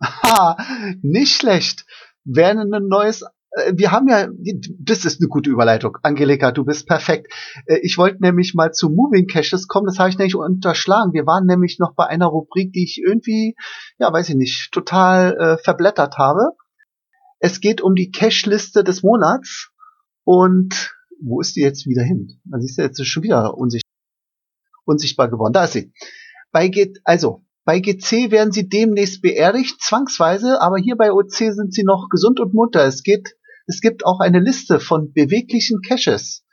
Ha, 0.00 0.56
nicht 1.02 1.34
schlecht. 1.34 1.84
Wäre 2.24 2.60
ein 2.60 2.88
neues. 2.88 3.24
Äh, 3.52 3.72
Wir 3.74 3.92
haben 3.92 4.08
ja, 4.08 4.28
das 4.78 5.04
ist 5.04 5.20
eine 5.20 5.28
gute 5.28 5.50
Überleitung. 5.50 5.98
Angelika, 6.02 6.52
du 6.52 6.64
bist 6.64 6.86
perfekt. 6.86 7.32
Äh, 7.66 7.78
Ich 7.82 7.98
wollte 7.98 8.22
nämlich 8.22 8.54
mal 8.54 8.72
zu 8.72 8.90
Moving 8.90 9.26
Caches 9.26 9.68
kommen, 9.68 9.86
das 9.86 9.98
habe 9.98 10.10
ich 10.10 10.18
nämlich 10.18 10.36
unterschlagen. 10.36 11.12
Wir 11.12 11.26
waren 11.26 11.46
nämlich 11.46 11.78
noch 11.78 11.94
bei 11.94 12.06
einer 12.06 12.26
Rubrik, 12.26 12.72
die 12.72 12.84
ich 12.84 13.02
irgendwie, 13.04 13.56
ja, 13.98 14.12
weiß 14.12 14.28
ich 14.30 14.34
nicht, 14.34 14.72
total 14.72 15.36
äh, 15.36 15.58
verblättert 15.62 16.18
habe. 16.18 16.52
Es 17.40 17.60
geht 17.60 17.80
um 17.80 17.94
die 17.94 18.10
Cache-Liste 18.10 18.84
des 18.84 19.02
Monats. 19.02 19.70
Und 20.24 20.94
wo 21.20 21.40
ist 21.40 21.56
die 21.56 21.62
jetzt 21.62 21.86
wieder 21.86 22.02
hin? 22.02 22.40
Man 22.44 22.60
siehst 22.60 22.78
du, 22.78 22.82
jetzt 22.82 23.00
ist 23.00 23.06
schon 23.06 23.22
wieder 23.22 23.54
unsichtbar, 23.56 25.28
geworden. 25.30 25.52
Da 25.52 25.64
ist 25.64 25.72
sie. 25.72 25.92
Bei 26.52 26.68
G 26.68 26.92
also, 27.04 27.44
bei 27.68 27.80
GC 27.80 28.30
werden 28.30 28.50
sie 28.50 28.66
demnächst 28.66 29.20
beerdigt, 29.20 29.82
zwangsweise, 29.82 30.62
aber 30.62 30.78
hier 30.78 30.96
bei 30.96 31.12
OC 31.12 31.52
sind 31.52 31.74
sie 31.74 31.84
noch 31.84 32.08
gesund 32.08 32.40
und 32.40 32.54
munter. 32.54 32.86
Es 32.86 33.02
geht, 33.02 33.36
es 33.66 33.82
gibt 33.82 34.06
auch 34.06 34.20
eine 34.20 34.40
Liste 34.40 34.80
von 34.80 35.12
beweglichen 35.12 35.82
Caches. 35.82 36.46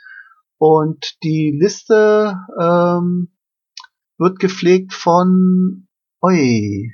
Und 0.58 1.16
die 1.24 1.58
Liste 1.58 2.36
ähm, 2.60 3.34
wird 4.18 4.40
gepflegt 4.40 4.92
von 4.92 5.88
Oi. 6.22 6.92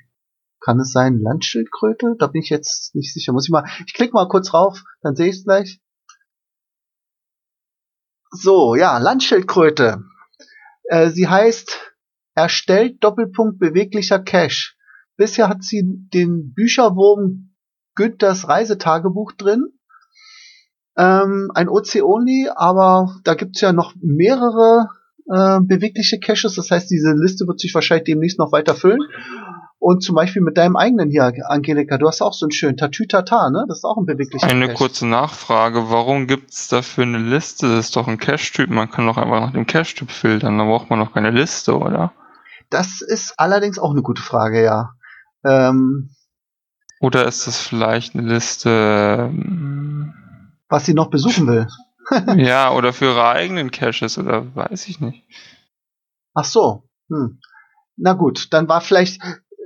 Kann 0.60 0.80
es 0.80 0.92
sein 0.92 1.18
Landschildkröte? 1.20 2.14
Da 2.20 2.28
bin 2.28 2.44
ich 2.44 2.52
jetzt 2.52 2.94
nicht 2.94 3.12
sicher. 3.16 3.34
Muss 3.34 3.48
ich 3.48 3.52
mal. 3.52 3.66
Ich 3.88 3.96
klicke 3.96 4.14
mal 4.14 4.28
kurz 4.28 4.54
rauf, 4.54 4.84
dann 5.02 5.16
sehe 5.16 5.30
ich 5.30 5.38
es 5.38 5.46
gleich. 5.46 5.82
So, 8.30 8.76
ja, 8.76 9.00
Landschildkröte. 9.00 10.04
Äh, 10.84 11.10
sie 11.10 11.28
heißt 11.28 11.91
erstellt 12.42 13.04
Doppelpunkt 13.04 13.60
beweglicher 13.60 14.20
Cache. 14.20 14.74
Bisher 15.18 15.50
hat 15.50 15.64
sie 15.64 15.84
den 16.14 16.54
Bücherwurm 16.54 17.54
Günthers 17.96 18.48
Reisetagebuch 18.48 19.34
drin. 19.34 19.68
Ähm, 20.98 21.52
ein 21.54 21.70
OC-Only, 21.70 22.50
aber 22.56 23.16
da 23.24 23.36
gibt's 23.36 23.62
ja 23.62 23.72
noch 23.72 23.94
mehrere 24.02 24.88
äh, 25.32 25.60
bewegliche 25.62 26.20
Caches. 26.20 26.56
Das 26.56 26.72
heißt, 26.72 26.90
diese 26.90 27.14
Liste 27.14 27.48
wird 27.48 27.60
sich 27.60 27.74
wahrscheinlich 27.74 28.06
demnächst 28.06 28.40
noch 28.40 28.52
weiter 28.52 28.76
füllen. 28.76 29.02
Und 29.80 30.04
zum 30.04 30.14
Beispiel 30.14 30.44
mit 30.44 30.58
deinem 30.58 30.76
eigenen 30.76 31.10
hier, 31.10 31.34
Angelika, 31.48 31.98
du 31.98 32.08
hast 32.08 32.22
auch 32.22 32.34
so 32.34 32.46
einen 32.46 32.52
schönen 32.52 32.78
Tatütata, 32.78 33.50
ne? 33.50 33.66
Das 33.68 33.80
ist 33.80 33.84
auch 33.84 33.98
ein 33.98 34.06
beweglicher 34.06 34.46
Eine 34.48 34.68
Cache. 34.68 34.78
kurze 34.78 35.08
Nachfrage, 35.08 35.90
warum 35.90 36.28
gibt's 36.28 36.68
dafür 36.68 37.04
eine 37.04 37.18
Liste? 37.18 37.68
Das 37.68 37.86
ist 37.86 37.96
doch 37.96 38.08
ein 38.08 38.20
Cache-Typ, 38.20 38.70
man 38.70 38.92
kann 38.92 39.08
doch 39.08 39.18
einfach 39.18 39.40
nach 39.40 39.54
dem 39.54 39.66
Cache-Typ 39.66 40.12
filtern, 40.12 40.60
da 40.60 40.66
braucht 40.66 40.92
man 40.92 41.00
doch 41.00 41.14
keine 41.14 41.32
Liste, 41.32 41.76
oder? 41.76 42.14
Das 42.72 43.02
ist 43.02 43.36
allerdings 43.38 43.78
auch 43.78 43.92
eine 43.92 44.02
gute 44.02 44.22
Frage, 44.22 44.64
ja. 44.64 44.96
Ähm, 45.44 46.16
Oder 47.00 47.28
ist 47.28 47.46
das 47.46 47.60
vielleicht 47.60 48.16
eine 48.16 48.28
Liste, 48.28 49.30
ähm, 49.30 50.14
was 50.70 50.86
sie 50.86 50.94
noch 50.94 51.10
besuchen 51.10 51.48
will. 51.48 51.68
ja, 52.38 52.72
oder 52.72 52.94
für 52.94 53.06
ihre 53.06 53.28
eigenen 53.28 53.72
Caches, 53.72 54.18
oder 54.18 54.56
weiß 54.56 54.88
ich 54.88 55.00
nicht. 55.00 55.24
Ach 56.34 56.46
so. 56.46 56.90
Hm. 57.10 57.40
Na 57.98 58.14
gut, 58.14 58.48
dann 58.54 58.68
war 58.68 58.82
vielleicht 58.82 59.22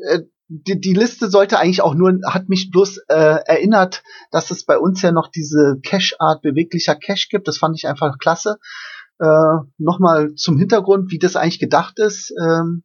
äh, 0.10 0.22
die, 0.48 0.80
die 0.80 0.94
Liste 0.94 1.30
sollte 1.30 1.60
eigentlich 1.60 1.82
auch 1.82 1.96
nur 1.96 2.20
hat 2.26 2.50
mich 2.50 2.70
bloß 2.72 2.98
äh, 3.08 3.40
erinnert, 3.46 4.04
dass 4.32 4.52
es 4.52 4.66
bei 4.66 4.78
uns 4.78 5.02
ja 5.02 5.12
noch 5.12 5.28
diese 5.28 5.80
Cache-Art 5.84 6.42
beweglicher 6.42 6.96
Cache 6.96 7.28
gibt. 7.30 7.48
Das 7.48 7.58
fand 7.58 7.78
ich 7.78 7.88
einfach 7.88 8.18
klasse. 8.20 8.58
Äh, 9.20 9.58
Nochmal 9.78 10.34
zum 10.36 10.58
Hintergrund, 10.58 11.12
wie 11.12 11.20
das 11.20 11.36
eigentlich 11.36 11.60
gedacht 11.60 12.00
ist. 12.00 12.34
Ähm, 12.42 12.84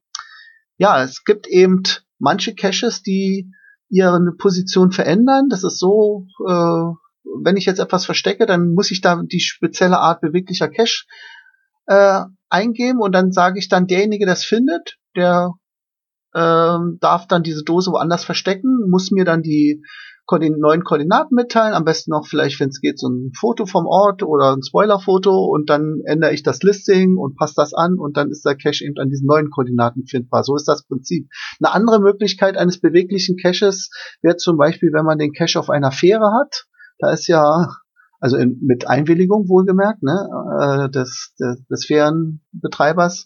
ja, 0.81 1.03
es 1.03 1.25
gibt 1.25 1.47
eben 1.47 1.83
manche 2.19 2.55
Caches, 2.55 3.03
die 3.03 3.53
ihre 3.91 4.19
Position 4.39 4.93
verändern. 4.93 5.51
Das 5.51 5.63
ist 5.63 5.79
so, 5.79 6.27
äh, 6.49 6.95
wenn 7.45 7.59
ich 7.59 7.67
jetzt 7.67 7.81
etwas 7.81 8.07
verstecke, 8.07 8.47
dann 8.47 8.73
muss 8.73 8.91
ich 8.91 9.03
da 9.03 9.23
die 9.23 9.41
spezielle 9.41 9.99
Art 9.99 10.23
beweglicher 10.23 10.69
Cache 10.69 11.05
äh, 11.87 12.23
eingeben 12.49 13.01
und 13.01 13.13
dann 13.13 13.31
sage 13.31 13.59
ich 13.59 13.69
dann, 13.69 13.89
derjenige, 13.89 14.25
der 14.25 14.33
es 14.33 14.45
findet, 14.45 14.97
der 15.15 15.53
ähm, 16.35 16.97
darf 16.99 17.27
dann 17.27 17.43
diese 17.43 17.63
Dose 17.63 17.91
woanders 17.91 18.25
verstecken, 18.25 18.89
muss 18.89 19.11
mir 19.11 19.27
dann 19.27 19.43
die 19.43 19.83
neuen 20.39 20.85
Koordinaten 20.85 21.35
mitteilen, 21.35 21.75
am 21.75 21.85
besten 21.85 22.11
noch 22.11 22.27
vielleicht, 22.27 22.61
wenn 22.61 22.69
es 22.69 22.81
geht, 22.81 22.99
so 22.99 23.09
ein 23.09 23.33
Foto 23.39 23.67
vom 23.67 23.87
Ort 23.87 24.23
oder 24.23 24.53
ein 24.55 24.63
Spoilerfoto 24.63 25.47
und 25.47 25.69
dann 25.71 26.01
ändere 26.05 26.33
ich 26.33 26.43
das 26.43 26.63
Listing 26.63 27.17
und 27.17 27.37
passe 27.37 27.55
das 27.57 27.75
an 27.75 27.99
und 27.99 28.17
dann 28.17 28.31
ist 28.31 28.45
der 28.45 28.57
Cache 28.57 28.85
eben 28.85 28.99
an 28.99 29.11
diesen 29.11 29.27
neuen 29.27 29.51
Koordinaten 29.51 30.07
findbar. 30.07 30.45
So 30.45 30.55
ist 30.57 30.69
das 30.69 30.87
Prinzip. 30.87 31.29
Eine 31.63 31.73
andere 31.75 32.01
Möglichkeit 32.01 32.57
eines 32.57 32.81
beweglichen 32.81 33.37
Caches 33.37 33.91
wäre 34.23 34.37
zum 34.37 34.57
Beispiel, 34.57 34.93
wenn 34.93 35.05
man 35.05 35.19
den 35.19 35.33
Cache 35.33 35.59
auf 35.59 35.71
einer 35.71 35.91
Fähre 35.91 36.33
hat. 36.33 36.67
Da 36.99 37.13
ist 37.13 37.27
ja 37.27 37.69
also 38.21 38.37
in, 38.37 38.61
mit 38.63 38.87
Einwilligung 38.87 39.49
wohlgemerkt, 39.49 40.03
ne, 40.03 40.29
äh, 40.61 40.91
des, 40.91 41.35
des, 41.41 41.65
des 41.67 41.87
Fährenbetreibers. 41.87 43.25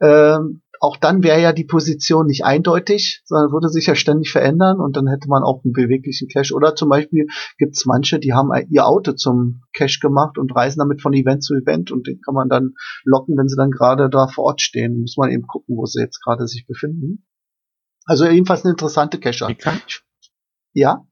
Ähm, 0.00 0.60
auch 0.84 0.96
dann 0.96 1.22
wäre 1.22 1.40
ja 1.40 1.52
die 1.52 1.64
Position 1.64 2.26
nicht 2.26 2.44
eindeutig, 2.44 3.22
sondern 3.24 3.52
würde 3.52 3.68
sich 3.68 3.86
ja 3.86 3.94
ständig 3.94 4.30
verändern 4.30 4.80
und 4.80 4.96
dann 4.96 5.08
hätte 5.08 5.28
man 5.28 5.42
auch 5.42 5.62
einen 5.64 5.72
beweglichen 5.72 6.28
Cache. 6.28 6.54
Oder 6.54 6.74
zum 6.74 6.88
Beispiel 6.88 7.26
gibt 7.58 7.76
es 7.76 7.86
manche, 7.86 8.18
die 8.18 8.32
haben 8.32 8.50
ihr 8.68 8.86
Auto 8.86 9.12
zum 9.12 9.62
Cache 9.72 9.98
gemacht 10.00 10.38
und 10.38 10.54
reisen 10.54 10.78
damit 10.78 11.00
von 11.02 11.12
Event 11.14 11.42
zu 11.42 11.54
Event 11.54 11.90
und 11.90 12.06
den 12.06 12.20
kann 12.20 12.34
man 12.34 12.48
dann 12.48 12.74
locken, 13.04 13.36
wenn 13.36 13.48
sie 13.48 13.56
dann 13.56 13.70
gerade 13.70 14.10
da 14.10 14.28
vor 14.28 14.44
Ort 14.44 14.60
stehen. 14.60 15.00
Muss 15.00 15.16
man 15.16 15.30
eben 15.30 15.46
gucken, 15.46 15.76
wo 15.76 15.86
sie 15.86 16.00
jetzt 16.00 16.22
gerade 16.22 16.46
sich 16.46 16.66
befinden. 16.66 17.26
Also 18.04 18.26
jedenfalls 18.26 18.64
eine 18.64 18.72
interessante 18.72 19.18
Cache. 19.18 19.56
Ja? 20.74 21.06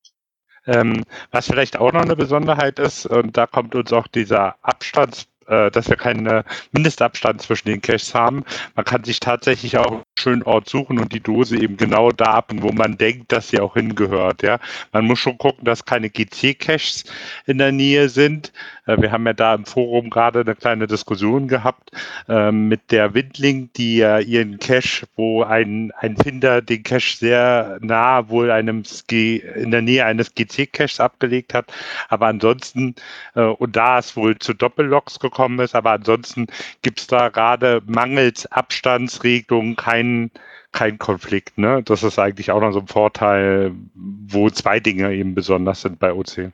Ähm, 0.66 1.04
was 1.30 1.46
vielleicht 1.46 1.78
auch 1.78 1.92
noch 1.92 2.02
eine 2.02 2.16
Besonderheit 2.16 2.78
ist, 2.78 3.06
und 3.06 3.36
da 3.36 3.46
kommt 3.46 3.74
uns 3.74 3.92
auch 3.92 4.06
dieser 4.06 4.56
Abstand, 4.62 5.26
äh, 5.52 5.70
dass 5.70 5.88
wir 5.88 5.96
keinen 5.96 6.42
Mindestabstand 6.72 7.42
zwischen 7.42 7.68
den 7.68 7.82
Caches 7.82 8.14
haben. 8.14 8.44
Man 8.74 8.84
kann 8.84 9.04
sich 9.04 9.20
tatsächlich 9.20 9.76
auch 9.76 9.92
einen 9.92 10.02
schönen 10.18 10.42
Ort 10.44 10.68
suchen 10.68 10.98
und 10.98 11.12
die 11.12 11.20
Dose 11.20 11.60
eben 11.60 11.76
genau 11.76 12.10
da 12.10 12.24
ab, 12.24 12.52
wo 12.54 12.72
man 12.72 12.96
denkt, 12.96 13.32
dass 13.32 13.48
sie 13.48 13.60
auch 13.60 13.74
hingehört. 13.74 14.42
Ja, 14.42 14.58
man 14.92 15.04
muss 15.04 15.18
schon 15.18 15.36
gucken, 15.38 15.64
dass 15.64 15.84
keine 15.84 16.08
GC-Caches 16.08 17.04
in 17.46 17.58
der 17.58 17.72
Nähe 17.72 18.08
sind. 18.08 18.52
Äh, 18.86 19.00
wir 19.00 19.12
haben 19.12 19.26
ja 19.26 19.32
da 19.34 19.54
im 19.54 19.66
Forum 19.66 20.10
gerade 20.10 20.40
eine 20.40 20.54
kleine 20.54 20.86
Diskussion 20.86 21.48
gehabt 21.48 21.90
äh, 22.28 22.50
mit 22.50 22.90
der 22.90 23.14
Windling, 23.14 23.70
die 23.76 23.98
ja 23.98 24.18
ihren 24.18 24.58
Cache, 24.58 25.06
wo 25.16 25.42
ein, 25.42 25.92
ein 25.98 26.16
Finder 26.16 26.62
den 26.62 26.82
Cache 26.82 27.16
sehr 27.18 27.78
nah 27.80 28.28
wohl 28.28 28.50
einem 28.50 28.84
in 29.10 29.70
der 29.70 29.82
Nähe 29.82 30.04
eines 30.04 30.34
GC-Caches 30.34 31.00
abgelegt 31.00 31.52
hat. 31.52 31.72
Aber 32.08 32.26
ansonsten, 32.26 32.94
äh, 33.34 33.42
und 33.42 33.76
da 33.76 33.98
es 33.98 34.16
wohl 34.16 34.38
zu 34.38 34.54
Doppelloks 34.54 35.18
gekommen 35.18 35.41
ist, 35.60 35.74
aber 35.74 35.92
ansonsten 35.92 36.46
gibt 36.82 37.00
es 37.00 37.06
da 37.06 37.28
gerade 37.28 37.82
mangels 37.86 38.46
Abstandsregelungen 38.46 39.76
keinen 39.76 40.30
kein 40.72 40.98
Konflikt. 40.98 41.58
Ne? 41.58 41.82
Das 41.84 42.02
ist 42.02 42.18
eigentlich 42.18 42.50
auch 42.50 42.60
noch 42.60 42.72
so 42.72 42.80
ein 42.80 42.86
Vorteil, 42.88 43.74
wo 43.94 44.48
zwei 44.50 44.80
Dinge 44.80 45.14
eben 45.14 45.34
besonders 45.34 45.82
sind 45.82 45.98
bei 45.98 46.12
OC. 46.12 46.52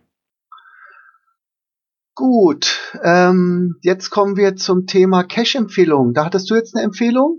Gut, 2.14 2.80
ähm, 3.05 3.76
jetzt 3.82 4.11
kommen 4.11 4.36
wir 4.36 4.57
zum 4.57 4.86
Thema 4.86 5.22
Cache-Empfehlung. 5.22 6.14
Da 6.14 6.24
hattest 6.24 6.51
du 6.51 6.57
jetzt 6.57 6.74
eine 6.74 6.84
Empfehlung, 6.84 7.39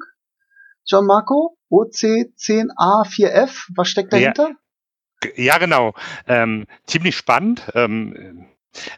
John 0.86 1.06
Marco? 1.06 1.58
OC10A4F, 1.70 3.68
was 3.76 3.89
steckt 3.89 4.14
dahinter? 4.14 4.56
Ja, 5.36 5.58
genau. 5.58 5.93
Ähm, 6.28 6.66
ziemlich 6.88 7.16
spannend. 7.16 7.70
Ähm, 7.76 8.16
äh, 8.16 8.34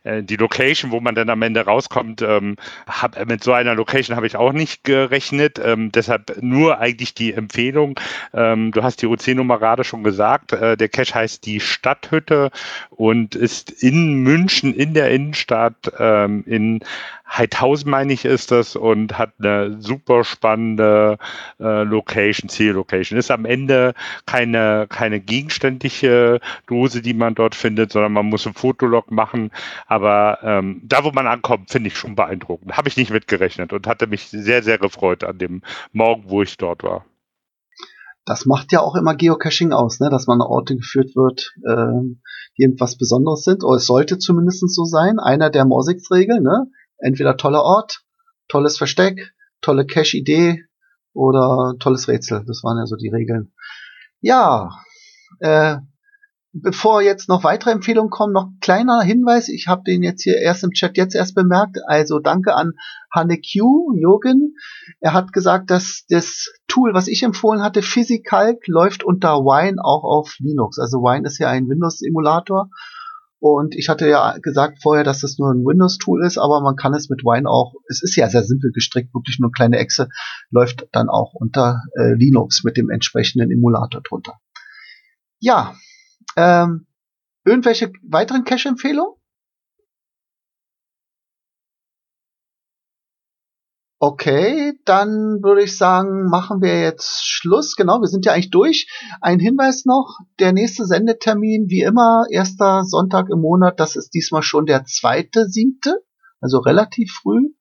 die 0.03 0.36
Location, 0.36 0.91
wo 0.91 0.99
man 0.99 1.15
dann 1.15 1.30
am 1.30 1.41
Ende 1.41 1.61
rauskommt, 1.61 2.22
ähm, 2.22 2.55
hab, 2.88 3.26
mit 3.26 3.43
so 3.43 3.53
einer 3.53 3.76
Location 3.76 4.15
habe 4.15 4.28
ich 4.28 4.36
auch 4.36 4.53
nicht 4.53 4.84
gerechnet. 4.84 5.59
Ähm, 5.63 5.91
deshalb 5.91 6.41
nur 6.41 6.80
eigentlich 6.80 7.13
die 7.13 7.34
Empfehlung. 7.34 7.99
Ähm, 8.34 8.72
du 8.72 8.84
hast 8.84 9.01
die 9.01 9.07
OC-Nummer 9.07 9.59
gerade 9.59 9.84
schon 9.84 10.03
gesagt. 10.03 10.53
Äh, 10.53 10.78
der 10.78 10.89
Cache 10.89 11.15
heißt 11.15 11.45
die 11.45 11.59
Stadthütte 11.59 12.51
und 12.89 13.36
ist 13.36 13.72
in 13.72 14.15
München 14.24 14.74
in 14.74 14.93
der 14.93 15.11
Innenstadt 15.11 15.91
ähm, 15.99 16.43
in 16.45 16.84
Heidhausen, 17.32 17.90
meine 17.90 18.12
ich, 18.12 18.26
ist 18.26 18.52
das 18.52 18.76
und 18.76 19.18
hat 19.18 19.34
eine 19.40 19.82
super 19.82 20.26
spannende 20.26 21.18
äh, 21.60 21.84
Location, 21.84 22.50
Ziellocation. 22.50 23.18
Ist 23.18 23.32
am 23.32 23.46
Ende 23.46 23.94
keine, 24.26 24.86
keine 24.90 25.22
gegenständliche 25.22 26.42
Dose, 26.68 27.02
die 27.02 27.14
man 27.14 27.34
dort 27.34 27.56
findet, 27.56 27.94
sondern 27.94 28.12
man 28.12 28.26
muss 28.26 28.46
ein 28.46 28.54
Fotolog 28.54 29.12
machen. 29.12 29.52
Aber 29.88 30.40
ähm, 30.44 30.82
da, 30.84 31.06
wo 31.06 31.12
man 31.12 31.26
ankommt, 31.26 31.72
finde 31.72 31.88
ich 31.88 31.98
schon 31.98 32.16
beeindruckend. 32.16 32.76
Habe 32.76 32.90
ich 32.90 32.98
nicht 32.98 33.12
mitgerechnet 33.12 33.72
und 33.72 33.88
hatte 33.88 34.08
mich 34.08 34.28
sehr, 34.30 34.62
sehr 34.62 34.78
gefreut 34.78 35.24
an 35.24 35.38
dem 35.38 35.62
Morgen, 35.94 36.26
wo 36.28 36.42
ich 36.42 36.58
dort 36.58 36.84
war. 36.84 37.06
Das 38.26 38.46
macht 38.46 38.72
ja 38.72 38.82
auch 38.82 38.96
immer 38.96 39.16
Geocaching 39.16 39.72
aus, 39.72 40.00
ne? 40.00 40.10
dass 40.10 40.28
man 40.28 40.42
an 40.42 40.48
Orte 40.48 40.76
geführt 40.76 41.16
wird, 41.16 41.54
äh, 41.66 42.16
die 42.58 42.64
irgendwas 42.64 42.98
Besonderes 42.98 43.44
sind. 43.44 43.64
Oder 43.64 43.78
es 43.78 43.86
sollte 43.86 44.20
zumindest 44.20 44.60
so 44.76 44.84
sein. 44.84 45.18
Einer 45.18 45.50
der 45.50 45.66
Morsix-Regeln, 45.66 46.44
ne? 46.44 46.68
Entweder 47.02 47.38
toller 47.38 47.64
Ort, 47.64 48.04
tolles 48.47 48.78
Versteck, 48.78 49.34
tolle 49.62 49.86
Cache-Idee 49.86 50.64
oder 51.14 51.76
tolles 51.80 52.08
Rätsel. 52.08 52.43
Das 52.47 52.64
waren 52.64 52.78
ja 52.78 52.86
so 52.86 52.95
die 52.95 53.10
Regeln. 53.10 53.54
Ja, 54.22 54.70
äh, 55.39 55.78
bevor 56.54 57.02
jetzt 57.02 57.30
noch 57.30 57.43
weitere 57.43 57.72
Empfehlungen 57.72 58.10
kommen, 58.10 58.34
noch 58.34 58.49
kleiner 58.60 59.02
Hinweis. 59.02 59.47
Ich 59.47 59.68
habe 59.68 59.84
den 59.84 60.04
jetzt 60.04 60.24
hier 60.24 60.38
erst 60.38 60.64
im 60.64 60.72
Chat 60.72 60.97
jetzt 60.97 61.16
erst 61.16 61.34
bemerkt. 61.36 61.78
Also 61.88 62.20
danke 62.20 62.56
an 62.56 62.74
Hanne 63.14 63.38
Q, 63.38 63.93
Jürgen. 63.95 64.56
Er 64.99 65.14
hat 65.14 65.34
gesagt, 65.34 65.70
dass 65.72 66.06
das 66.10 66.52
Tool, 66.68 66.93
was 66.93 67.08
ich 67.08 67.24
empfohlen 67.24 67.64
hatte, 67.64 67.82
Physikalk, 67.82 68.68
läuft 68.68 69.04
unter 69.04 69.39
Wine 69.39 69.78
auch 69.84 70.04
auf 70.04 70.36
Linux. 70.39 70.78
Also 70.78 70.99
Wine 70.99 71.28
ist 71.28 71.39
ja 71.39 71.49
ein 71.49 71.68
Windows-Emulator 71.68 72.70
und 73.42 73.74
ich 73.76 73.89
hatte 73.89 74.08
ja 74.08 74.38
gesagt 74.38 74.84
vorher, 74.84 75.04
dass 75.04 75.22
das 75.22 75.39
nur 75.39 75.50
ein 75.52 75.66
Windows-Tool 75.66 76.24
ist, 76.24 76.38
aber 76.38 76.62
man 76.62 76.76
kann 76.76 76.94
es 76.94 77.10
mit 77.10 77.24
Wine 77.24 77.50
auch, 77.50 77.74
es 77.89 78.04
ist 78.04 78.16
ja 78.16 78.30
sehr 78.30 78.44
simpel 78.44 78.72
gestrickt, 78.72 79.16
wirklich 79.16 79.39
nur 79.39 79.48
eine 79.48 79.54
kleine 79.54 79.78
Echse, 79.80 80.10
läuft 80.52 80.88
dann 80.92 81.10
auch 81.10 81.34
unter 81.34 81.82
äh, 81.96 82.14
Linux 82.14 82.64
mit 82.64 82.78
dem 82.78 82.92
entsprechenden 82.92 83.50
Emulator 83.50 84.02
drunter. 84.02 84.39
Ja, 85.39 85.74
ähm, 86.38 86.86
irgendwelche 87.44 87.92
weiteren 88.04 88.44
Cache-Empfehlungen? 88.44 89.16
Okay, 94.04 94.74
dann 94.84 95.43
würde 95.43 95.62
ich 95.62 95.78
sagen, 95.78 96.28
machen 96.28 96.60
wir 96.60 96.82
jetzt 96.82 97.24
Schluss. 97.24 97.76
Genau, 97.76 98.02
wir 98.02 98.08
sind 98.08 98.26
ja 98.26 98.34
eigentlich 98.34 98.49
durch. 98.49 98.88
Ein 99.22 99.38
Hinweis 99.38 99.86
noch, 99.86 100.18
der 100.39 100.54
nächste 100.54 100.88
Sendetermin, 100.88 101.70
wie 101.70 101.84
immer, 101.84 102.24
erster 102.32 102.84
Sonntag 102.84 103.28
im 103.30 103.41
Monat, 103.41 103.80
das 103.80 103.95
ist 103.95 104.16
diesmal 104.16 104.41
schon 104.41 104.66
der 104.66 104.86
zweite 104.86 105.45
siebte, 105.47 106.04
also 106.39 106.58
relativ 106.58 107.12
früh 107.12 107.54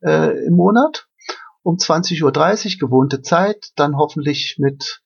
äh, 0.00 0.46
im 0.46 0.54
Monat, 0.56 1.08
um 1.62 1.76
20.30 1.76 2.22
Uhr, 2.22 2.88
gewohnte 2.88 3.20
Zeit, 3.20 3.66
dann 3.76 3.98
hoffentlich 3.98 4.56
mit 4.58 5.02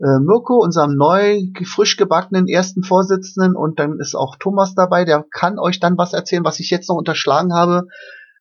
äh, 0.00 0.18
Mirko, 0.18 0.56
unserem 0.64 0.96
neu 0.96 1.42
frisch 1.64 1.96
gebackenen 1.96 2.48
ersten 2.48 2.82
Vorsitzenden 2.82 3.54
und 3.54 3.78
dann 3.78 4.00
ist 4.00 4.16
auch 4.16 4.34
Thomas 4.34 4.74
dabei, 4.74 5.04
der 5.04 5.24
kann 5.30 5.60
euch 5.60 5.78
dann 5.78 5.96
was 5.96 6.12
erzählen, 6.12 6.44
was 6.44 6.58
ich 6.58 6.70
jetzt 6.70 6.88
noch 6.88 6.96
unterschlagen 6.96 7.54
habe. 7.54 7.86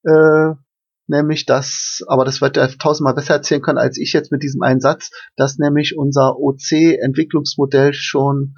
Äh, 0.03 0.55
nämlich 1.07 1.45
dass, 1.45 2.01
aber 2.07 2.25
das 2.25 2.41
wird 2.41 2.57
er 2.57 2.69
tausendmal 2.69 3.13
besser 3.13 3.35
erzählen 3.35 3.61
können 3.61 3.77
als 3.77 3.97
ich 3.97 4.13
jetzt 4.13 4.31
mit 4.31 4.43
diesem 4.43 4.61
einen 4.61 4.79
Satz, 4.79 5.09
dass 5.35 5.57
nämlich 5.57 5.97
unser 5.97 6.37
OC-Entwicklungsmodell 6.37 7.93
schon 7.93 8.55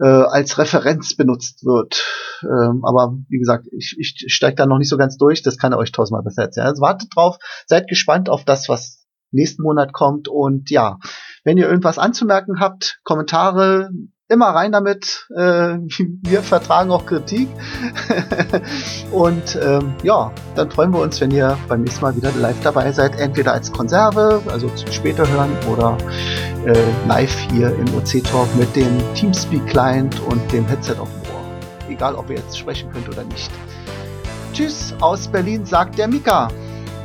äh, 0.00 0.06
als 0.06 0.58
Referenz 0.58 1.16
benutzt 1.16 1.64
wird. 1.64 2.04
Ähm, 2.42 2.82
aber 2.84 3.16
wie 3.28 3.38
gesagt, 3.38 3.66
ich, 3.76 3.96
ich 3.98 4.24
steige 4.32 4.56
da 4.56 4.66
noch 4.66 4.78
nicht 4.78 4.88
so 4.88 4.96
ganz 4.96 5.16
durch, 5.16 5.42
das 5.42 5.58
kann 5.58 5.72
er 5.72 5.78
euch 5.78 5.92
tausendmal 5.92 6.22
besser 6.22 6.42
erzählen. 6.42 6.66
Also 6.66 6.82
wartet 6.82 7.14
drauf, 7.14 7.36
seid 7.66 7.88
gespannt 7.88 8.28
auf 8.28 8.44
das, 8.44 8.68
was 8.68 9.06
nächsten 9.30 9.62
Monat 9.62 9.92
kommt 9.92 10.28
und 10.28 10.70
ja, 10.70 10.98
wenn 11.44 11.58
ihr 11.58 11.68
irgendwas 11.68 11.98
anzumerken 11.98 12.60
habt, 12.60 13.00
Kommentare, 13.04 13.90
immer 14.30 14.46
rein 14.46 14.72
damit. 14.72 15.28
Äh, 15.36 15.78
wir 16.22 16.42
vertragen 16.42 16.90
auch 16.90 17.04
Kritik. 17.04 17.48
und 19.12 19.58
ähm, 19.62 19.94
ja, 20.02 20.32
dann 20.54 20.70
freuen 20.70 20.92
wir 20.92 21.00
uns, 21.00 21.20
wenn 21.20 21.30
ihr 21.30 21.58
beim 21.68 21.82
nächsten 21.82 22.02
Mal 22.02 22.16
wieder 22.16 22.30
live 22.32 22.60
dabei 22.62 22.92
seid. 22.92 23.18
Entweder 23.18 23.52
als 23.52 23.70
Konserve, 23.70 24.40
also 24.48 24.70
später 24.90 25.28
hören, 25.28 25.50
oder 25.70 25.98
äh, 26.64 26.78
live 27.06 27.36
hier 27.50 27.74
im 27.74 27.86
OC 27.94 28.24
Talk 28.24 28.48
mit 28.56 28.74
dem 28.74 28.98
Teamspeak 29.14 29.66
Client 29.66 30.20
und 30.28 30.40
dem 30.52 30.66
Headset 30.66 30.94
auf 30.98 31.08
dem 31.10 31.34
Ohr. 31.34 31.44
Egal, 31.88 32.14
ob 32.14 32.30
ihr 32.30 32.36
jetzt 32.36 32.56
sprechen 32.56 32.90
könnt 32.92 33.08
oder 33.08 33.24
nicht. 33.24 33.50
Tschüss 34.52 34.94
aus 35.00 35.28
Berlin, 35.28 35.64
sagt 35.64 35.98
der 35.98 36.08
Mika. 36.08 36.48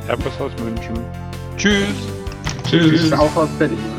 Servus 0.06 0.40
aus 0.40 0.52
München. 0.62 0.98
Tschüss. 1.56 1.88
Tschüss. 2.64 3.00
Tschüss 3.00 3.12
auch 3.12 3.34
aus 3.36 3.48
Berlin. 3.58 3.95